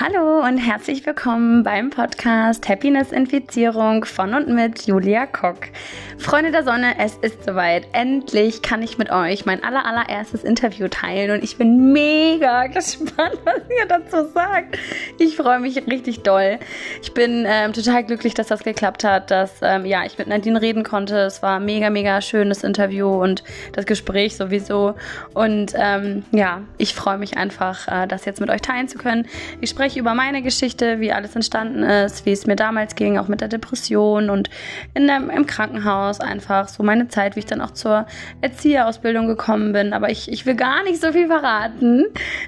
[0.00, 5.70] Hallo und herzlich willkommen beim Podcast Happiness Infizierung von und mit Julia Kock.
[6.18, 7.86] Freunde der Sonne, es ist soweit.
[7.92, 13.38] Endlich kann ich mit euch mein aller, allererstes Interview teilen und ich bin mega gespannt,
[13.44, 14.76] was ihr dazu sagt.
[15.18, 16.58] Ich freue mich richtig doll.
[17.02, 20.60] Ich bin ähm, total glücklich, dass das geklappt hat, dass ähm, ja, ich mit Nadine
[20.60, 21.16] reden konnte.
[21.18, 24.96] Es war mega, mega schönes Interview und das Gespräch sowieso.
[25.34, 29.26] Und ähm, ja, ich freue mich einfach, äh, das jetzt mit euch teilen zu können.
[29.60, 33.28] Ich spreche über meine Geschichte, wie alles entstanden ist, wie es mir damals ging, auch
[33.28, 34.50] mit der Depression und
[34.94, 38.06] in dem, im Krankenhaus einfach so meine Zeit, wie ich dann auch zur
[38.40, 39.92] Erzieherausbildung gekommen bin.
[39.92, 42.06] Aber ich, ich will gar nicht so viel verraten.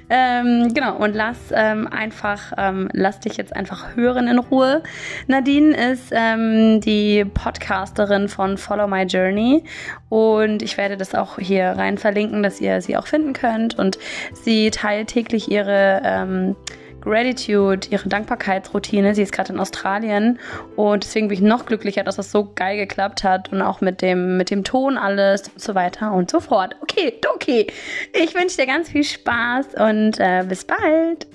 [0.09, 4.83] Ähm, genau, und lass ähm, einfach, ähm, lass dich jetzt einfach hören in Ruhe.
[5.27, 9.63] Nadine ist ähm, die Podcasterin von Follow My Journey
[10.09, 13.77] und ich werde das auch hier rein verlinken, dass ihr sie auch finden könnt.
[13.79, 13.97] Und
[14.33, 16.55] sie teilt täglich ihre ähm,
[17.01, 19.15] Gratitude, ihre Dankbarkeitsroutine.
[19.15, 20.39] Sie ist gerade in Australien
[20.75, 24.01] und deswegen bin ich noch glücklicher, dass das so geil geklappt hat und auch mit
[24.01, 26.75] dem, mit dem Ton alles und so weiter und so fort.
[26.81, 27.67] Okay, okay.
[28.13, 31.27] Ich wünsche dir ganz viel Spaß und äh, bis bald.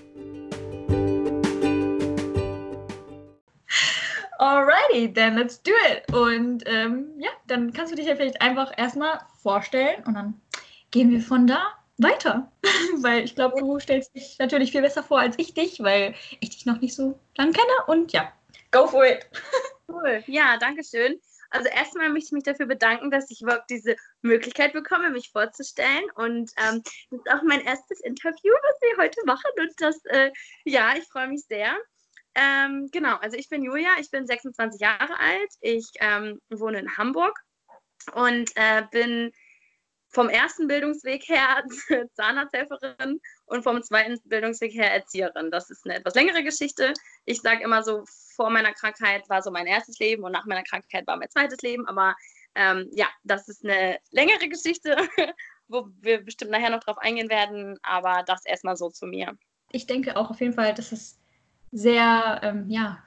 [4.39, 6.15] Alrighty, then let's do it.
[6.15, 10.35] Und ähm, ja, dann kannst du dich ja vielleicht einfach erstmal vorstellen und dann
[10.91, 11.59] gehen wir von da
[11.99, 12.51] weiter.
[13.03, 16.51] weil ich glaube, du stellst dich natürlich viel besser vor als ich dich, weil ich
[16.51, 17.73] dich noch nicht so lange kenne.
[17.87, 18.33] Und ja,
[18.71, 19.27] go for it.
[19.89, 20.23] Cool.
[20.27, 21.21] Ja, danke schön.
[21.51, 26.05] Also erstmal möchte ich mich dafür bedanken, dass ich überhaupt diese Möglichkeit bekomme, mich vorzustellen.
[26.17, 29.51] Und ähm, das ist auch mein erstes Interview, was wir heute machen.
[29.59, 30.33] Und das, äh,
[30.65, 31.77] ja, ich freue mich sehr.
[32.35, 36.97] Ähm, genau, also ich bin Julia, ich bin 26 Jahre alt, ich ähm, wohne in
[36.99, 37.39] Hamburg
[38.13, 39.33] und äh, bin
[40.09, 41.65] vom ersten Bildungsweg her
[42.15, 45.51] Zahnarzthelferin und vom zweiten Bildungsweg her Erzieherin.
[45.51, 46.93] Das ist eine etwas längere Geschichte.
[47.25, 48.05] Ich sage immer so,
[48.35, 51.61] vor meiner Krankheit war so mein erstes Leben und nach meiner Krankheit war mein zweites
[51.63, 51.87] Leben.
[51.87, 52.15] Aber
[52.55, 54.97] ähm, ja, das ist eine längere Geschichte,
[55.69, 57.79] wo wir bestimmt nachher noch drauf eingehen werden.
[57.83, 59.37] Aber das erstmal so zu mir.
[59.73, 61.19] Ich denke auch auf jeden Fall, dass es
[61.73, 63.03] sehr ähm, ja,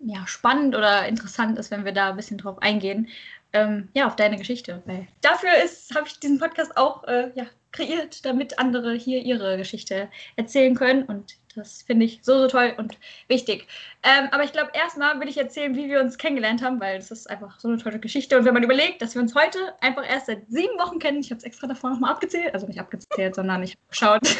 [0.00, 3.08] ja, spannend oder interessant ist, wenn wir da ein bisschen drauf eingehen,
[3.52, 4.82] ähm, ja, auf deine Geschichte.
[4.86, 10.08] Weil dafür habe ich diesen Podcast auch äh, ja, kreiert, damit andere hier ihre Geschichte
[10.36, 11.04] erzählen können.
[11.04, 13.66] Und das finde ich so, so toll und wichtig.
[14.02, 17.10] Ähm, aber ich glaube, erstmal will ich erzählen, wie wir uns kennengelernt haben, weil das
[17.10, 18.38] ist einfach so eine tolle Geschichte.
[18.38, 21.30] Und wenn man überlegt, dass wir uns heute einfach erst seit sieben Wochen kennen, ich
[21.30, 24.22] habe es extra davor nochmal abgezählt, also nicht abgezählt, sondern ich habe geschaut.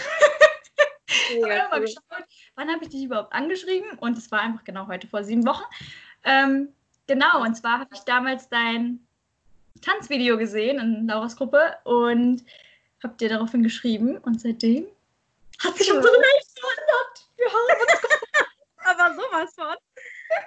[1.41, 2.03] Ja, mal geschaut,
[2.55, 3.99] wann habe ich dich überhaupt angeschrieben?
[3.99, 5.65] Und es war einfach genau heute vor sieben Wochen.
[6.25, 6.69] Ähm,
[7.09, 9.01] Genau, und zwar habe ich damals dein
[9.81, 12.45] Tanzvideo gesehen in Lauras Gruppe und
[13.03, 14.87] habe dir daraufhin geschrieben und seitdem
[15.65, 17.29] hat sich unsere Welt verändert.
[17.37, 18.19] Wir haben uns
[18.85, 19.77] Aber sowas von.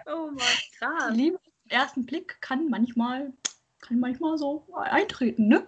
[0.05, 0.38] Oh Mann,
[0.77, 1.13] krass.
[1.13, 3.33] Die Liebe den ersten Blick kann manchmal,
[3.81, 5.66] kann manchmal so eintreten, ne?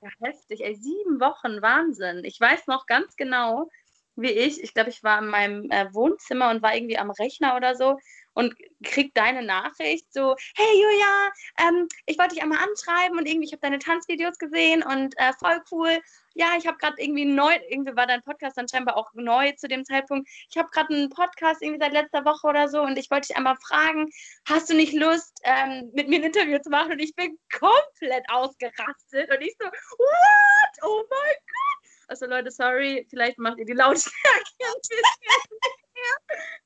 [0.00, 2.24] Ja, heftig, ey, sieben Wochen, Wahnsinn.
[2.24, 3.68] Ich weiß noch ganz genau,
[4.16, 7.54] wie ich, ich glaube, ich war in meinem äh, Wohnzimmer und war irgendwie am Rechner
[7.56, 7.98] oder so
[8.34, 8.54] und
[8.84, 13.52] krieg deine Nachricht so, hey Julia, ähm, ich wollte dich einmal anschreiben und irgendwie, ich
[13.52, 15.98] habe deine Tanzvideos gesehen und äh, voll cool.
[16.34, 19.66] Ja, ich habe gerade irgendwie neu, irgendwie war dein Podcast dann scheinbar auch neu zu
[19.68, 20.28] dem Zeitpunkt.
[20.48, 23.36] Ich habe gerade einen Podcast irgendwie seit letzter Woche oder so und ich wollte dich
[23.36, 24.08] einmal fragen,
[24.48, 26.92] hast du nicht Lust, ähm, mit mir ein Interview zu machen?
[26.92, 30.84] Und ich bin komplett ausgerastet und ich so, what?
[30.84, 31.90] Oh mein Gott!
[32.08, 34.16] Also Leute, sorry, vielleicht macht ihr die Lautstärke
[34.62, 35.02] ein bisschen.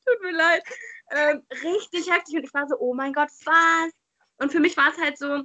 [0.07, 0.63] Tut mir leid
[1.11, 3.93] ähm, richtig heftig und ich war so, oh mein Gott, was?
[4.39, 5.45] Und für mich war es halt so,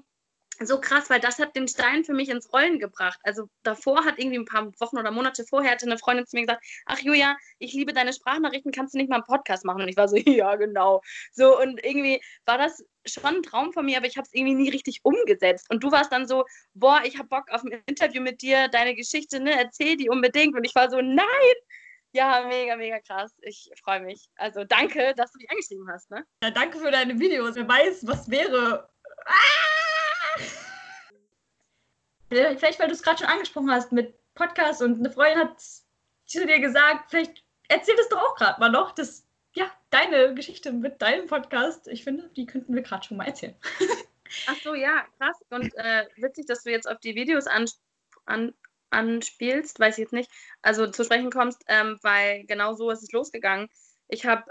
[0.65, 3.19] so krass, weil das hat den Stein für mich ins Rollen gebracht.
[3.23, 6.45] Also davor hat irgendwie ein paar Wochen oder Monate vorher hatte eine Freundin zu mir
[6.45, 9.81] gesagt, ach Julia, ich liebe deine Sprachnachrichten, kannst du nicht mal einen Podcast machen?
[9.81, 11.01] Und ich war so, ja, genau.
[11.31, 14.55] So und irgendwie war das schon ein Traum von mir, aber ich habe es irgendwie
[14.55, 15.67] nie richtig umgesetzt.
[15.69, 18.95] Und du warst dann so, boah, ich habe Bock auf ein Interview mit dir, deine
[18.95, 20.55] Geschichte, ne, erzähl die unbedingt.
[20.55, 21.55] Und ich war so, nein,
[22.11, 23.35] ja, mega, mega krass.
[23.41, 24.29] Ich freue mich.
[24.35, 26.09] Also danke, dass du mich angeschrieben hast.
[26.11, 26.25] Ne?
[26.43, 27.55] Ja, danke für deine Videos.
[27.55, 28.89] Wer weiß, was wäre.
[29.25, 29.79] Ah!
[32.29, 35.59] Vielleicht, weil du es gerade schon angesprochen hast mit Podcast und eine Freundin hat
[36.25, 39.25] zu dir gesagt, vielleicht erzähl das doch auch gerade mal noch, dass
[39.55, 43.55] ja, deine Geschichte mit deinem Podcast, ich finde, die könnten wir gerade schon mal erzählen.
[44.47, 45.37] Ach so, ja, krass.
[45.49, 47.65] Und äh, witzig, dass du jetzt auf die Videos an,
[48.25, 48.53] an,
[48.89, 50.31] anspielst, weiß ich jetzt nicht,
[50.61, 53.69] also zu sprechen kommst, ähm, weil genau so ist es losgegangen.
[54.07, 54.43] Ich habe,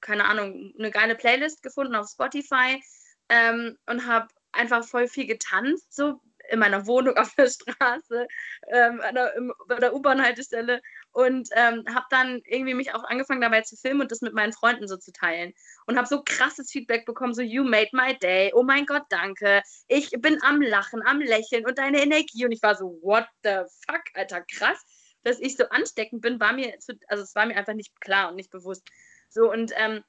[0.00, 2.82] keine Ahnung, eine geile Playlist gefunden auf Spotify
[3.28, 6.20] ähm, und habe einfach voll viel getanzt, so
[6.50, 8.26] in meiner Wohnung auf der Straße,
[8.68, 10.80] ähm, der, im, bei der U-Bahn-Haltestelle
[11.12, 14.52] und ähm, habe dann irgendwie mich auch angefangen dabei zu filmen und das mit meinen
[14.52, 15.52] Freunden so zu teilen.
[15.86, 19.62] Und habe so krasses Feedback bekommen, so you made my day, oh mein Gott, danke,
[19.88, 22.44] ich bin am Lachen, am Lächeln und deine Energie.
[22.44, 24.82] Und ich war so, what the fuck, Alter, krass,
[25.22, 28.30] dass ich so ansteckend bin, war mir, zu, also es war mir einfach nicht klar
[28.30, 28.88] und nicht bewusst.
[29.28, 30.02] So und ähm,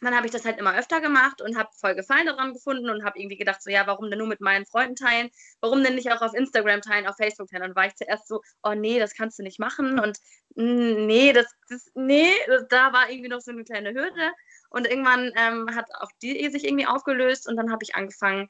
[0.00, 3.04] dann habe ich das halt immer öfter gemacht und habe voll Gefallen daran gefunden und
[3.04, 5.30] habe irgendwie gedacht, so ja, warum denn nur mit meinen Freunden teilen?
[5.60, 7.70] Warum denn nicht auch auf Instagram teilen, auf Facebook teilen?
[7.70, 10.18] Und war ich zuerst so, oh nee, das kannst du nicht machen und
[10.54, 12.32] nee, das, das nee,
[12.70, 14.32] da war irgendwie noch so eine kleine Hürde.
[14.70, 18.48] Und irgendwann ähm, hat auch die sich irgendwie aufgelöst und dann habe ich angefangen,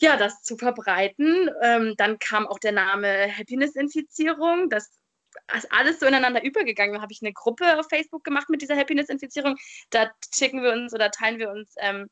[0.00, 1.50] ja, das zu verbreiten.
[1.62, 4.70] Ähm, dann kam auch der Name Happiness-Infizierung.
[4.70, 4.99] Das
[5.70, 6.94] alles so ineinander übergegangen.
[6.94, 9.56] Da habe ich eine Gruppe auf Facebook gemacht mit dieser Happiness-Infizierung.
[9.90, 12.08] Da schicken wir uns oder teilen wir uns ähm,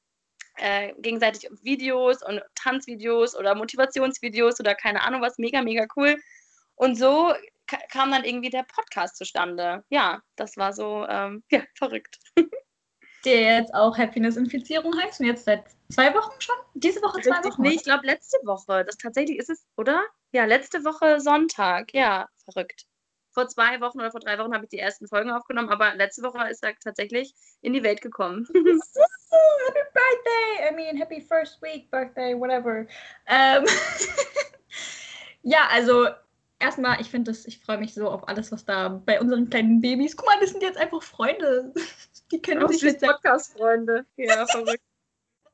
[0.57, 5.39] äh, gegenseitig Videos und Tanzvideos oder Motivationsvideos oder keine Ahnung was.
[5.39, 6.17] Mega, mega cool.
[6.75, 7.33] Und so
[7.91, 9.85] kam dann irgendwie der Podcast zustande.
[9.91, 12.19] Ja, das war so, ähm, ja, verrückt.
[13.25, 16.55] Der jetzt auch Happiness-Infizierung heißt und jetzt seit zwei Wochen schon?
[16.75, 17.63] Diese Woche zwei Richtig, Wochen?
[17.63, 18.85] Nee, ich glaube letzte Woche.
[18.85, 20.05] Das tatsächlich ist es, oder?
[20.31, 21.93] Ja, letzte Woche Sonntag.
[21.93, 22.88] Ja, verrückt
[23.39, 26.23] vor zwei Wochen oder vor drei Wochen habe ich die ersten Folgen aufgenommen, aber letzte
[26.25, 28.49] Woche ist er tatsächlich in die Welt gekommen.
[28.53, 30.69] happy birthday!
[30.69, 32.85] I mean, happy first week, birthday, whatever.
[33.29, 33.65] Ähm
[35.43, 36.09] ja, also
[36.59, 39.81] erstmal, ich finde das, ich freue mich so auf alles, was da bei unseren kleinen
[39.81, 40.17] Babys.
[40.17, 41.73] Guck mal, das sind jetzt einfach Freunde.
[42.33, 43.05] Die kennen sich jetzt.
[43.05, 44.05] Podcast-Freunde.
[44.17, 44.83] Ja, verrückt.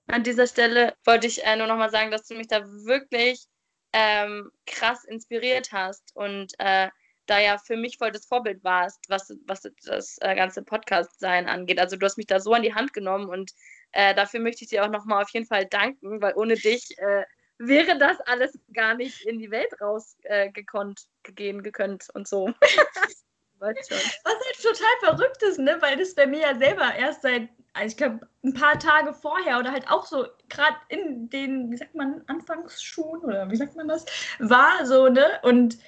[0.06, 3.44] An dieser Stelle wollte ich äh, nur nochmal sagen, dass du mich da wirklich
[3.92, 6.88] ähm, krass inspiriert hast und äh,
[7.26, 11.78] da ja für mich voll das Vorbild warst, was, was das äh, ganze Podcast-Sein angeht.
[11.78, 13.52] Also du hast mich da so an die Hand genommen und
[13.92, 17.24] äh, dafür möchte ich dir auch nochmal auf jeden Fall danken, weil ohne dich äh,
[17.58, 22.52] wäre das alles gar nicht in die Welt rausgekonnt, äh, gehen gekönnt und so.
[23.60, 25.76] Was halt total verrückt ist, ne?
[25.80, 29.58] weil das bei mir ja selber erst seit, also ich glaube, ein paar Tage vorher
[29.58, 33.88] oder halt auch so gerade in den, wie sagt man, Anfangsschuhen oder wie sagt man
[33.88, 34.04] das,
[34.38, 35.40] war so, ne?
[35.42, 35.78] Und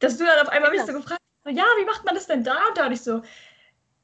[0.00, 2.44] dass du dann auf einmal mich so gefragt hast, ja, wie macht man das denn
[2.44, 2.56] da?
[2.68, 3.22] Und da und ich so,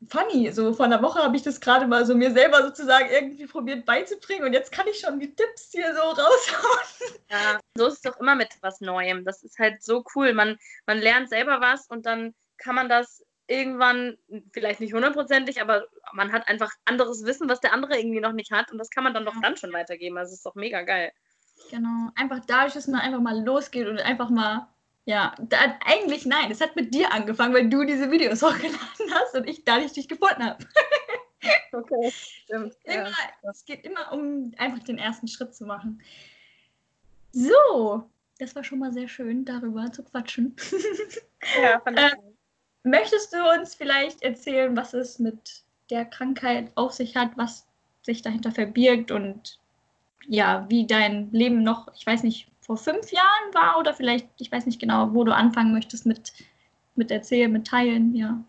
[0.08, 3.46] funny, so vor einer Woche habe ich das gerade mal so mir selber sozusagen irgendwie
[3.46, 7.18] probiert beizubringen und jetzt kann ich schon die Tipps hier so raushauen.
[7.30, 9.24] Ja, so ist es doch immer mit was Neuem.
[9.24, 10.32] Das ist halt so cool.
[10.32, 14.16] Man, man lernt selber was und dann kann man das irgendwann,
[14.52, 18.50] vielleicht nicht hundertprozentig, aber man hat einfach anderes Wissen, was der andere irgendwie noch nicht
[18.50, 20.18] hat und das kann man dann doch dann schon weitergeben.
[20.18, 21.12] Also es ist doch mega geil.
[21.70, 24.68] Genau, einfach dadurch, dass man einfach mal losgeht und einfach mal
[25.06, 26.50] ja, da, eigentlich nein.
[26.50, 30.08] Es hat mit dir angefangen, weil du diese Videos hochgeladen hast und ich dadurch dich
[30.08, 30.66] gefunden habe.
[31.72, 32.76] okay, stimmt.
[32.84, 33.50] Immer, ja.
[33.50, 36.02] Es geht immer um einfach den ersten Schritt zu machen.
[37.30, 40.56] So, das war schon mal sehr schön, darüber zu quatschen.
[41.62, 42.10] Ja, von äh,
[42.82, 47.66] Möchtest du uns vielleicht erzählen, was es mit der Krankheit auf sich hat, was
[48.02, 49.58] sich dahinter verbirgt und
[50.28, 54.50] ja, wie dein Leben noch, ich weiß nicht, vor fünf Jahren war oder vielleicht, ich
[54.50, 56.32] weiß nicht genau, wo du anfangen möchtest mit,
[56.96, 58.42] mit Erzählen, mit Teilen, ja.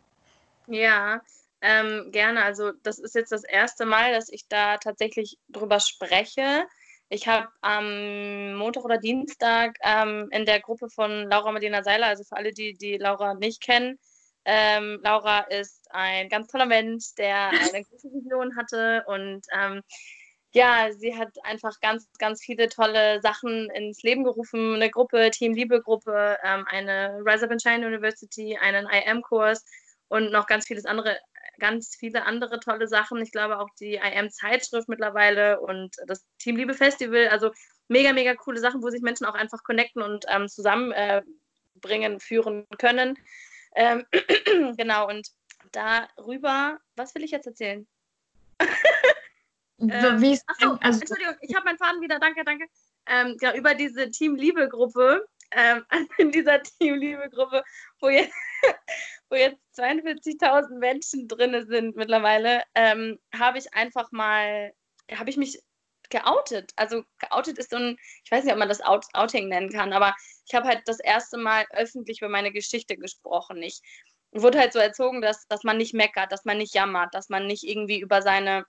[0.65, 1.21] Ja,
[1.61, 2.43] ähm, gerne.
[2.43, 6.65] Also das ist jetzt das erste Mal, dass ich da tatsächlich drüber spreche.
[7.09, 12.23] Ich habe am Montag oder Dienstag ähm, in der Gruppe von Laura Medina Seiler, also
[12.23, 13.97] für alle, die die Laura nicht kennen,
[14.49, 19.81] ähm, Laura ist ein ganz toller Mensch, der eine große Vision hatte und ähm,
[20.57, 24.73] ja, sie hat einfach ganz, ganz viele tolle Sachen ins Leben gerufen.
[24.73, 29.63] Eine Gruppe, Team Liebe-Gruppe, ähm, eine Rise Up in China University, einen IM-Kurs
[30.07, 31.19] und noch ganz vieles andere,
[31.59, 33.21] ganz viele andere tolle Sachen.
[33.21, 37.27] Ich glaube auch die IM-Zeitschrift mittlerweile und das Team Liebe Festival.
[37.27, 37.51] Also
[37.87, 42.65] mega, mega coole Sachen, wo sich Menschen auch einfach connecten und ähm, zusammenbringen, äh, führen
[42.79, 43.15] können.
[43.75, 44.07] Ähm,
[44.75, 45.27] genau, und
[45.71, 47.85] darüber, was will ich jetzt erzählen?
[49.79, 52.65] Ähm, Wie ist achso, also, Entschuldigung, ich habe meinen Faden wieder, danke, danke.
[53.05, 55.85] Ähm, ja, über diese Team Liebe-Gruppe, ähm,
[56.17, 57.63] in dieser Team Liebe-Gruppe,
[58.01, 58.33] wo jetzt,
[59.29, 64.73] wo jetzt 42.000 Menschen drin sind mittlerweile, ähm, habe ich einfach mal,
[65.11, 65.61] habe ich mich
[66.09, 66.71] geoutet.
[66.75, 69.93] Also geoutet ist so ein, ich weiß nicht, ob man das Out Outing nennen kann,
[69.93, 70.15] aber
[70.45, 73.61] ich habe halt das erste Mal öffentlich über meine Geschichte gesprochen.
[73.61, 73.81] Ich
[74.31, 77.45] wurde halt so erzogen, dass, dass man nicht meckert, dass man nicht jammert, dass man
[77.47, 78.65] nicht irgendwie über seine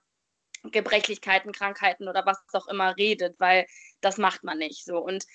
[0.63, 3.65] Gebrechlichkeiten, Krankheiten oder was auch immer redet, weil
[4.01, 4.97] das macht man nicht so.
[4.97, 5.25] Und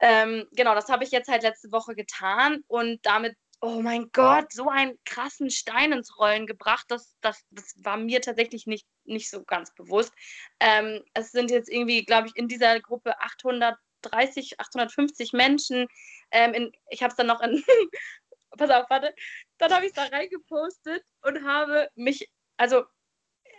[0.00, 4.52] ähm, genau, das habe ich jetzt halt letzte Woche getan und damit, oh mein Gott,
[4.52, 9.28] so einen krassen Stein ins Rollen gebracht, das, das, das war mir tatsächlich nicht, nicht
[9.28, 10.12] so ganz bewusst.
[10.60, 15.88] Ähm, es sind jetzt irgendwie, glaube ich, in dieser Gruppe 800 830, 850 Menschen.
[16.30, 17.62] Ähm, in, ich habe es dann noch in,
[18.56, 19.14] pass auf, warte,
[19.58, 22.84] dann habe ich es da reingepostet und habe mich, also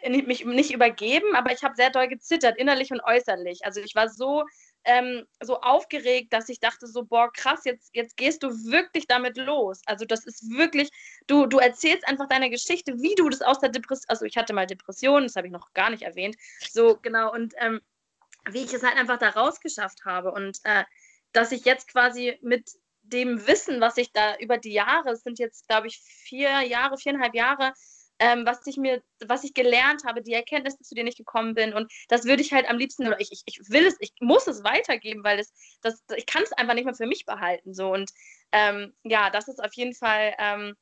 [0.07, 3.65] mich nicht übergeben, aber ich habe sehr doll gezittert, innerlich und äußerlich.
[3.65, 4.43] Also ich war so
[4.85, 9.37] ähm, so aufgeregt, dass ich dachte so, boah, krass, jetzt, jetzt gehst du wirklich damit
[9.37, 9.81] los.
[9.85, 10.89] Also das ist wirklich,
[11.27, 14.53] du, du erzählst einfach deine Geschichte, wie du das aus der Depression, also ich hatte
[14.53, 16.37] mal Depressionen, das habe ich noch gar nicht erwähnt,
[16.71, 17.81] so genau, und ähm,
[18.49, 20.85] wie ich es halt einfach da rausgeschafft habe und äh,
[21.33, 22.71] dass ich jetzt quasi mit
[23.03, 26.97] dem Wissen, was ich da über die Jahre, es sind jetzt, glaube ich, vier Jahre,
[26.97, 27.73] viereinhalb Jahre,
[28.19, 31.73] ähm, was ich mir, was ich gelernt habe, die Erkenntnisse, zu denen ich gekommen bin.
[31.73, 34.47] Und das würde ich halt am liebsten, oder ich, ich, ich will es, ich muss
[34.47, 37.73] es weitergeben, weil es, das, ich kann es einfach nicht mehr für mich behalten.
[37.73, 37.93] So.
[37.93, 38.11] Und
[38.51, 40.75] ähm, ja, das ist auf jeden Fall ähm,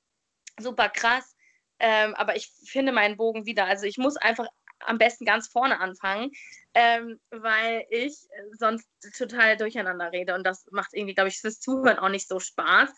[0.60, 1.36] super krass.
[1.80, 3.66] Ähm, aber ich finde meinen Bogen wieder.
[3.66, 4.48] Also ich muss einfach
[4.80, 6.32] am besten ganz vorne anfangen,
[6.74, 8.16] ähm, weil ich
[8.58, 12.40] sonst total durcheinander rede und das macht irgendwie, glaube ich, fürs Zuhören auch nicht so
[12.40, 12.90] Spaß.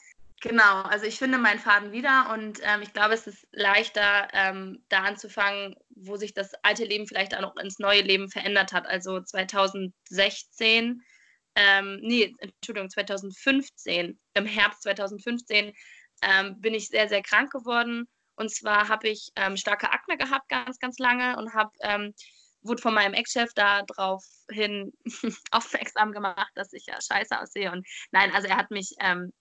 [0.41, 4.81] Genau, also ich finde meinen Faden wieder und ähm, ich glaube, es ist leichter, ähm,
[4.88, 8.88] da anzufangen, wo sich das alte Leben vielleicht auch noch ins neue Leben verändert hat.
[8.88, 11.01] Also 2016,
[11.55, 15.74] ähm, nee, Entschuldigung, 2015, im Herbst 2015
[16.22, 18.08] ähm, bin ich sehr, sehr krank geworden.
[18.36, 22.13] Und zwar habe ich ähm, starke Akne gehabt, ganz, ganz lange und habe ähm,
[22.62, 24.93] wurde von meinem Ex-Chef daraufhin
[25.51, 27.72] aufmerksam gemacht, dass ich ja scheiße aussehe.
[27.74, 29.34] Und nein, also er hat mich ähm,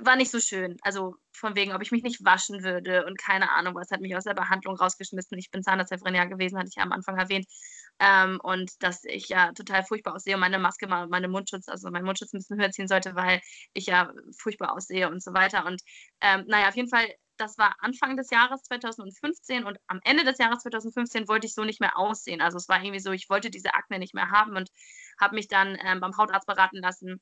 [0.00, 0.76] war nicht so schön.
[0.82, 4.16] Also von wegen, ob ich mich nicht waschen würde und keine Ahnung was, hat mich
[4.16, 5.38] aus der Behandlung rausgeschmissen.
[5.38, 7.46] Ich bin Zahnarzthelferin ja gewesen, hatte ich ja am Anfang erwähnt.
[7.98, 11.90] Ähm, und dass ich ja total furchtbar aussehe und meine Maske mal, meine Mundschutz, also
[11.90, 13.40] mein Mundschutz ein bisschen höher ziehen sollte, weil
[13.74, 15.66] ich ja furchtbar aussehe und so weiter.
[15.66, 15.82] Und
[16.20, 17.06] ähm, naja, auf jeden Fall,
[17.36, 21.64] das war Anfang des Jahres 2015 und am Ende des Jahres 2015 wollte ich so
[21.64, 22.40] nicht mehr aussehen.
[22.40, 24.70] Also es war irgendwie so, ich wollte diese Akne nicht mehr haben und
[25.20, 27.20] habe mich dann ähm, beim Hautarzt beraten lassen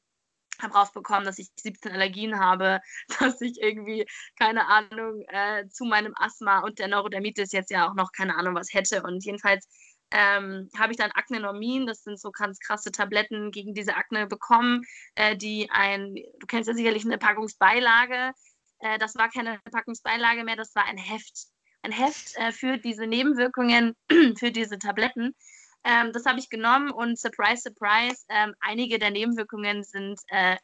[0.62, 2.80] habe rausbekommen, dass ich 17 Allergien habe,
[3.20, 4.06] dass ich irgendwie,
[4.38, 8.54] keine Ahnung, äh, zu meinem Asthma und der Neurodermitis jetzt ja auch noch keine Ahnung
[8.54, 9.02] was hätte.
[9.02, 9.68] Und jedenfalls
[10.12, 14.82] ähm, habe ich dann Aknenormin, das sind so ganz krasse Tabletten gegen diese Akne bekommen,
[15.14, 18.32] äh, die ein, du kennst ja sicherlich eine Packungsbeilage,
[18.80, 21.46] äh, das war keine Packungsbeilage mehr, das war ein Heft.
[21.82, 23.94] Ein Heft äh, für diese Nebenwirkungen,
[24.38, 25.34] für diese Tabletten.
[25.84, 30.56] Ähm, das habe ich genommen und surprise, surprise, ähm, einige der Nebenwirkungen sind äh,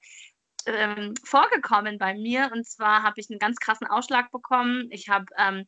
[0.66, 2.50] ähm, vorgekommen bei mir.
[2.52, 4.88] Und zwar habe ich einen ganz krassen Ausschlag bekommen.
[4.90, 5.64] Ich habe ähm,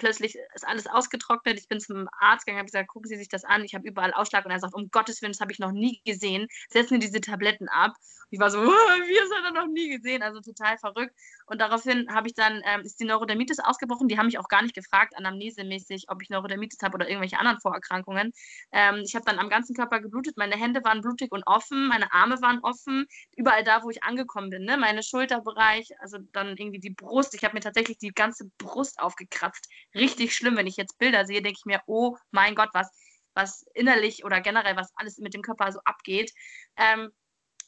[0.00, 1.58] plötzlich ist alles ausgetrocknet.
[1.60, 3.64] Ich bin zum Arzt gegangen, habe gesagt, gucken Sie sich das an.
[3.64, 6.00] Ich habe überall Ausschlag und er sagt, um Gottes Willen, das habe ich noch nie
[6.04, 6.48] gesehen.
[6.70, 7.92] Setzen Sie diese Tabletten ab.
[8.30, 10.22] Ich war so, wie ist er noch nie gesehen?
[10.22, 11.14] Also total verrückt.
[11.46, 14.08] Und daraufhin habe ich dann, ähm, ist die Neurodermitis ausgebrochen.
[14.08, 17.60] Die haben mich auch gar nicht gefragt, anamnesemäßig, ob ich Neurodermitis habe oder irgendwelche anderen
[17.60, 18.32] Vorerkrankungen.
[18.72, 20.36] Ähm, ich habe dann am ganzen Körper geblutet.
[20.36, 23.06] Meine Hände waren blutig und offen, meine Arme waren offen.
[23.36, 24.76] Überall da, wo ich angekommen bin, ne?
[24.76, 27.34] meine Schulterbereich, also dann irgendwie die Brust.
[27.34, 29.68] Ich habe mir tatsächlich die ganze Brust aufgekratzt.
[29.94, 30.56] Richtig schlimm.
[30.56, 32.90] Wenn ich jetzt Bilder sehe, denke ich mir, oh mein Gott, was,
[33.34, 36.32] was innerlich oder generell, was alles mit dem Körper so abgeht.
[36.76, 37.10] Ähm,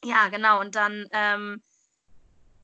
[0.04, 0.60] ja, genau.
[0.60, 1.62] Und dann ähm,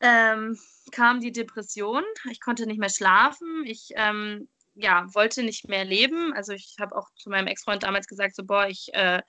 [0.00, 0.58] ähm,
[0.92, 2.04] kam die Depression.
[2.30, 3.64] Ich konnte nicht mehr schlafen.
[3.66, 6.32] Ich ähm, ja, wollte nicht mehr leben.
[6.34, 9.22] Also ich habe auch zu meinem Ex-Freund damals gesagt, so, boah, ich äh,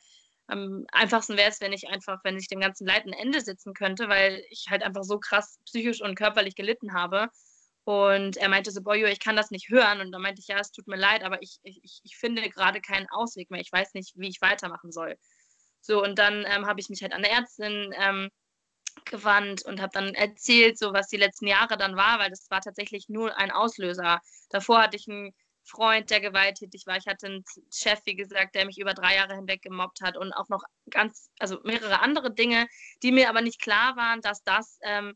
[0.50, 3.74] am einfachsten wäre es, wenn ich einfach, wenn ich dem ganzen Leid ein Ende setzen
[3.74, 7.30] könnte, weil ich halt einfach so krass psychisch und körperlich gelitten habe.
[7.86, 10.02] Und er meinte so, boah, ich kann das nicht hören.
[10.02, 12.82] Und dann meinte ich, ja, es tut mir leid, aber ich, ich, ich finde gerade
[12.82, 13.62] keinen Ausweg mehr.
[13.62, 15.18] Ich weiß nicht, wie ich weitermachen soll.
[15.82, 18.30] So, und dann ähm, habe ich mich halt an der Ärztin ähm,
[19.06, 22.62] gewandt und habe dann erzählt, so was die letzten Jahre dann war, weil das war
[22.62, 24.20] tatsächlich nur ein Auslöser.
[24.50, 25.34] Davor hatte ich einen
[25.64, 26.98] Freund, der gewalttätig war.
[26.98, 30.34] Ich hatte einen Chef, wie gesagt, der mich über drei Jahre hinweg gemobbt hat und
[30.34, 32.68] auch noch ganz, also mehrere andere Dinge,
[33.04, 35.16] die mir aber nicht klar waren, dass das ähm,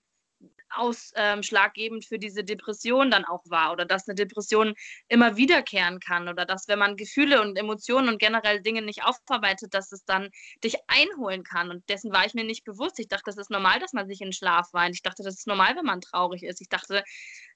[0.75, 4.73] ausschlaggebend für diese Depression dann auch war oder dass eine Depression
[5.07, 9.73] immer wiederkehren kann oder dass, wenn man Gefühle und Emotionen und generell Dinge nicht aufarbeitet,
[9.73, 10.29] dass es dann
[10.63, 11.69] dich einholen kann.
[11.69, 12.99] Und dessen war ich mir nicht bewusst.
[12.99, 14.95] Ich dachte, das ist normal, dass man sich in Schlaf weint.
[14.95, 16.61] Ich dachte, das ist normal, wenn man traurig ist.
[16.61, 17.03] Ich dachte,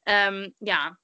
[0.05, 0.95] ähm, ja,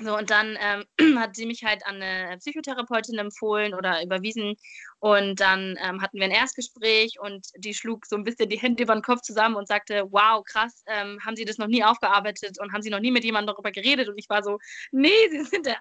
[0.00, 0.84] so, und dann ähm,
[1.18, 4.56] hat sie mich halt an eine Psychotherapeutin empfohlen oder überwiesen.
[4.98, 8.84] Und dann ähm, hatten wir ein Erstgespräch und die schlug so ein bisschen die Hände
[8.84, 12.58] über den Kopf zusammen und sagte, wow, krass, ähm, haben Sie das noch nie aufgearbeitet
[12.60, 14.08] und haben Sie noch nie mit jemandem darüber geredet?
[14.08, 14.58] Und ich war so,
[14.92, 15.78] nee, Sie sind der,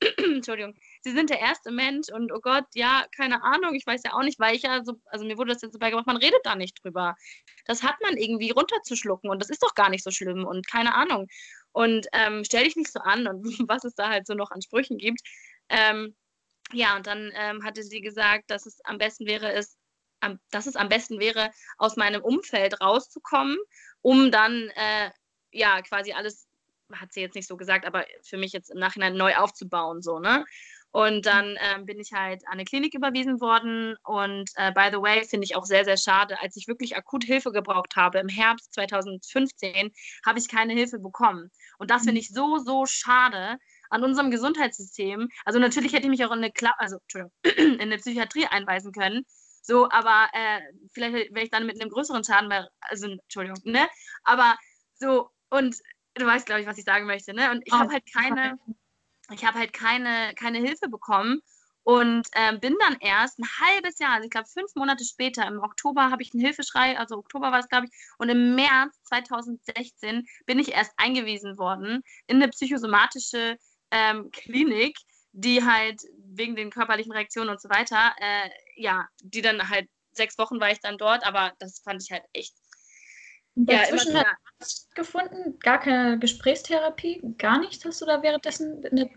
[0.18, 4.14] Entschuldigung, Sie sind der erste Mensch und oh Gott, ja, keine Ahnung, ich weiß ja
[4.14, 6.40] auch nicht, weil ich ja so, also mir wurde das jetzt so beigebracht, man redet
[6.44, 7.14] da nicht drüber.
[7.66, 10.94] Das hat man irgendwie runterzuschlucken und das ist doch gar nicht so schlimm und keine
[10.94, 11.28] Ahnung
[11.72, 14.62] und ähm, stell dich nicht so an und was es da halt so noch an
[14.62, 15.20] Sprüchen gibt.
[15.68, 16.14] Ähm,
[16.72, 19.76] ja, und dann ähm, hatte sie gesagt, dass es am besten wäre, es
[20.50, 23.58] dass es am besten wäre, aus meinem Umfeld rauszukommen,
[24.02, 25.10] um dann äh,
[25.50, 26.46] ja quasi alles,
[26.92, 30.20] hat sie jetzt nicht so gesagt, aber für mich jetzt im Nachhinein neu aufzubauen, so,
[30.20, 30.44] ne?
[30.92, 33.96] Und dann ähm, bin ich halt an eine Klinik überwiesen worden.
[34.04, 37.24] Und äh, by the way, finde ich auch sehr, sehr schade, als ich wirklich akut
[37.24, 39.90] Hilfe gebraucht habe, im Herbst 2015,
[40.26, 41.50] habe ich keine Hilfe bekommen.
[41.82, 42.18] Und das finde mhm.
[42.18, 43.58] ich so, so schade
[43.90, 45.28] an unserem Gesundheitssystem.
[45.44, 46.98] Also natürlich hätte ich mich auch in eine, Kla also,
[47.56, 49.24] in eine Psychiatrie einweisen können.
[49.62, 50.60] So, aber äh,
[50.92, 53.88] vielleicht wäre ich dann mit einem größeren Schaden, mehr, also, Entschuldigung, ne?
[54.22, 54.56] Aber
[54.94, 55.76] so, und
[56.14, 57.50] du weißt, glaube ich, was ich sagen möchte, ne?
[57.50, 58.60] Und ich oh, habe halt keine,
[59.32, 61.40] ich habe halt keine, keine Hilfe bekommen
[61.84, 65.60] und äh, bin dann erst ein halbes Jahr, also ich glaube fünf Monate später, im
[65.60, 70.26] Oktober habe ich einen Hilfeschrei, also Oktober war es, glaube ich, und im März 2016
[70.46, 73.56] bin ich erst eingewiesen worden in eine psychosomatische
[73.90, 74.96] ähm, Klinik,
[75.32, 80.38] die halt wegen den körperlichen Reaktionen und so weiter, äh, ja, die dann halt sechs
[80.38, 82.54] Wochen war ich dann dort, aber das fand ich halt echt
[83.54, 89.10] Dazwischen ja, hat gefunden, gar keine Gesprächstherapie, gar nichts hast du da währenddessen eine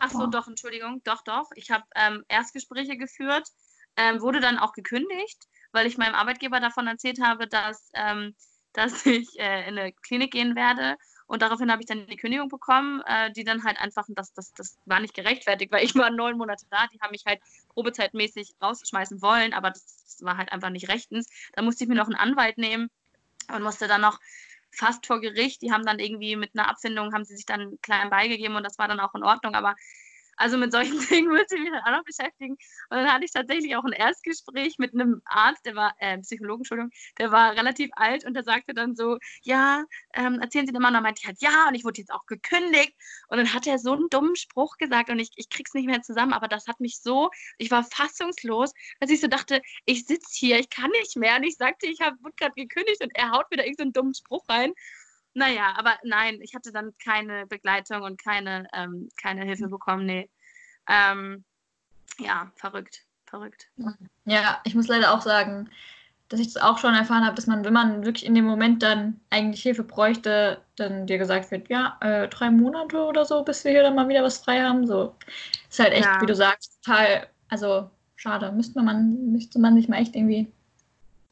[0.00, 1.50] Ach so, doch, Entschuldigung, doch, doch.
[1.54, 3.48] Ich habe ähm, Erstgespräche geführt,
[3.96, 8.34] ähm, wurde dann auch gekündigt, weil ich meinem Arbeitgeber davon erzählt habe, dass, ähm,
[8.72, 10.96] dass ich äh, in eine Klinik gehen werde.
[11.26, 14.54] Und daraufhin habe ich dann die Kündigung bekommen, äh, die dann halt einfach, das, das,
[14.54, 17.40] das war nicht gerechtfertigt, weil ich war neun Monate da, die haben mich halt
[17.74, 21.28] probezeitmäßig rausschmeißen wollen, aber das, das war halt einfach nicht rechtens.
[21.52, 22.90] Da musste ich mir noch einen Anwalt nehmen
[23.54, 24.18] und musste dann noch
[24.70, 25.62] fast vor Gericht.
[25.62, 28.78] Die haben dann irgendwie mit einer Abfindung, haben sie sich dann klein beigegeben und das
[28.78, 29.54] war dann auch in Ordnung.
[29.54, 29.74] Aber
[30.38, 32.56] also mit solchen Dingen müsste ich mich dann auch noch beschäftigen.
[32.90, 36.60] Und dann hatte ich tatsächlich auch ein Erstgespräch mit einem Arzt, der war, äh, Psychologen,
[36.60, 40.82] Entschuldigung, der war relativ alt und der sagte dann so, ja, ähm, erzählen Sie dem
[40.82, 40.90] Mann.
[40.90, 42.94] Und dann meinte ich halt, ja, und ich wurde jetzt auch gekündigt.
[43.28, 46.02] Und dann hat er so einen dummen Spruch gesagt und ich, ich krieg's nicht mehr
[46.02, 50.28] zusammen, aber das hat mich so, ich war fassungslos, dass ich so dachte, ich sitze
[50.32, 51.36] hier, ich kann nicht mehr.
[51.36, 54.48] Und ich sagte, ich habe gerade gekündigt und er haut wieder irgendeinen so dummen Spruch
[54.48, 54.72] rein.
[55.34, 59.70] Naja, aber nein, ich hatte dann keine Begleitung und keine, ähm, keine Hilfe hm.
[59.70, 60.06] bekommen.
[60.06, 60.30] Nee.
[60.88, 61.44] Ähm,
[62.18, 63.68] ja, verrückt, verrückt.
[64.24, 65.70] Ja, ich muss leider auch sagen,
[66.28, 68.82] dass ich das auch schon erfahren habe, dass man, wenn man wirklich in dem Moment
[68.82, 73.64] dann eigentlich Hilfe bräuchte, dann dir gesagt wird, ja, äh, drei Monate oder so, bis
[73.64, 74.86] wir hier dann mal wieder was frei haben.
[74.86, 75.14] So
[75.70, 76.20] ist halt echt, ja.
[76.20, 78.52] wie du sagst, total, also schade.
[78.52, 80.52] Müsste man, müsste man sich mal echt irgendwie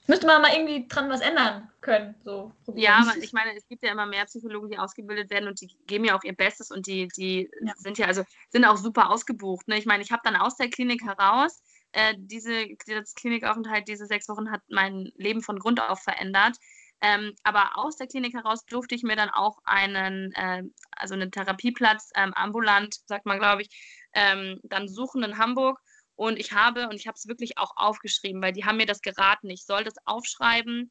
[0.06, 2.14] müsste man mal irgendwie dran was ändern können.
[2.24, 5.60] So ja, aber ich meine, es gibt ja immer mehr Psychologen, die ausgebildet werden und
[5.60, 7.72] die geben ja auch ihr Bestes und die, die ja.
[7.76, 9.68] sind ja also sind auch super ausgebucht.
[9.68, 9.78] Ne?
[9.78, 14.28] Ich meine, ich habe dann aus der Klinik heraus äh, diese das Klinikaufenthalt, diese sechs
[14.28, 16.56] Wochen hat mein Leben von Grund auf verändert.
[17.02, 21.30] Ähm, aber aus der Klinik heraus durfte ich mir dann auch einen, äh, also einen
[21.30, 25.80] Therapieplatz ähm, ambulant, sagt man, glaube ich, ähm, dann suchen in Hamburg
[26.16, 29.02] und ich habe, und ich habe es wirklich auch aufgeschrieben, weil die haben mir das
[29.02, 30.90] geraten, ich soll das aufschreiben,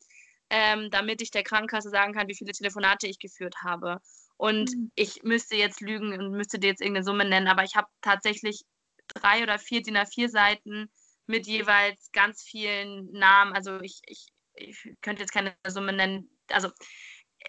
[0.49, 3.99] ähm, damit ich der Krankenkasse sagen kann, wie viele Telefonate ich geführt habe.
[4.37, 4.91] Und mhm.
[4.95, 8.63] ich müsste jetzt lügen und müsste dir jetzt irgendeine Summe nennen, aber ich habe tatsächlich
[9.07, 10.91] drei oder vier DIN A4 Seiten
[11.25, 13.53] mit jeweils ganz vielen Namen.
[13.53, 16.29] Also ich, ich, ich könnte jetzt keine Summe nennen.
[16.49, 16.69] Also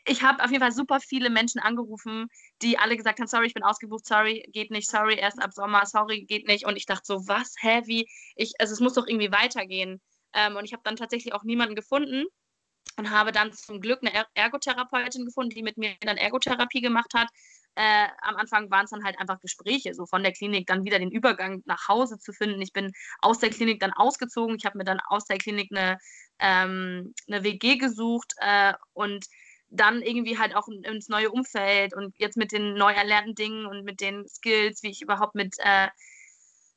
[0.04, 2.28] ich habe auf jeden Fall super viele Menschen angerufen,
[2.62, 5.86] die alle gesagt haben, sorry, ich bin ausgebucht, sorry, geht nicht, sorry, erst ab Sommer,
[5.86, 6.66] sorry, geht nicht.
[6.66, 8.08] Und ich dachte so, was, hä, wie?
[8.34, 10.00] Ich, also es muss doch irgendwie weitergehen.
[10.32, 12.26] Ähm, und ich habe dann tatsächlich auch niemanden gefunden
[12.96, 17.12] und habe dann zum Glück eine er Ergotherapeutin gefunden, die mit mir dann Ergotherapie gemacht
[17.14, 17.28] hat.
[17.74, 20.98] Äh, am Anfang waren es dann halt einfach Gespräche, so von der Klinik dann wieder
[20.98, 22.60] den Übergang nach Hause zu finden.
[22.62, 24.56] Ich bin aus der Klinik dann ausgezogen.
[24.56, 25.98] Ich habe mir dann aus der Klinik eine,
[26.38, 29.26] ähm, eine WG gesucht äh, und
[29.70, 33.84] dann irgendwie halt auch ins neue Umfeld und jetzt mit den neu erlernten Dingen und
[33.84, 35.88] mit den Skills, wie ich überhaupt mit, äh,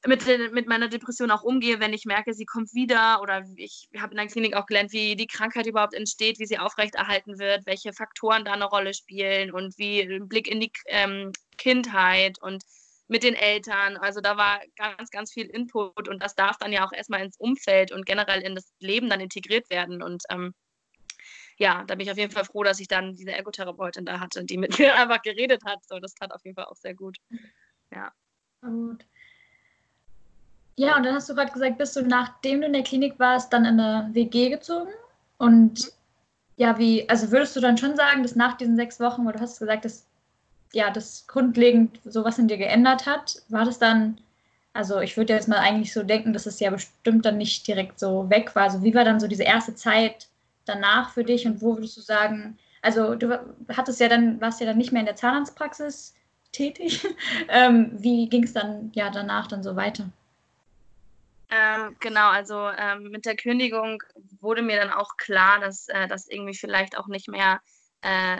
[0.07, 4.11] mit, mit meiner Depression auch umgehe, wenn ich merke, sie kommt wieder oder ich habe
[4.11, 7.93] in der Klinik auch gelernt, wie die Krankheit überhaupt entsteht, wie sie aufrechterhalten wird, welche
[7.93, 12.63] Faktoren da eine Rolle spielen und wie ein Blick in die ähm, Kindheit und
[13.07, 13.97] mit den Eltern.
[13.97, 17.37] Also da war ganz, ganz viel Input und das darf dann ja auch erstmal ins
[17.37, 20.53] Umfeld und generell in das Leben dann integriert werden und ähm,
[21.59, 24.43] ja, da bin ich auf jeden Fall froh, dass ich dann diese Ergotherapeutin da hatte,
[24.45, 25.83] die mit mir einfach geredet hat.
[25.85, 27.17] So, das tat auf jeden Fall auch sehr gut.
[27.93, 28.11] Ja.
[28.61, 29.05] Gut.
[30.77, 33.51] Ja, und dann hast du gerade gesagt, bist du nachdem du in der Klinik warst,
[33.51, 34.89] dann in eine WG gezogen?
[35.37, 35.91] Und
[36.55, 39.39] ja, wie, also würdest du dann schon sagen, dass nach diesen sechs Wochen, wo du
[39.39, 40.05] hast gesagt, dass
[40.71, 44.19] ja, das grundlegend sowas in dir geändert hat, war das dann,
[44.71, 47.99] also ich würde jetzt mal eigentlich so denken, dass es ja bestimmt dann nicht direkt
[47.99, 48.63] so weg war.
[48.63, 50.29] Also wie war dann so diese erste Zeit
[50.69, 53.39] danach für dich und wo würdest du sagen, also du
[53.75, 56.15] hattest ja dann, warst ja dann nicht mehr in der Zahnarztpraxis
[56.51, 57.05] tätig.
[57.49, 60.09] ähm, wie ging es dann ja danach dann so weiter?
[61.51, 64.03] Ähm, genau, also ähm, mit der Kündigung
[64.39, 67.59] wurde mir dann auch klar, dass äh, das irgendwie vielleicht auch nicht mehr
[68.01, 68.37] äh,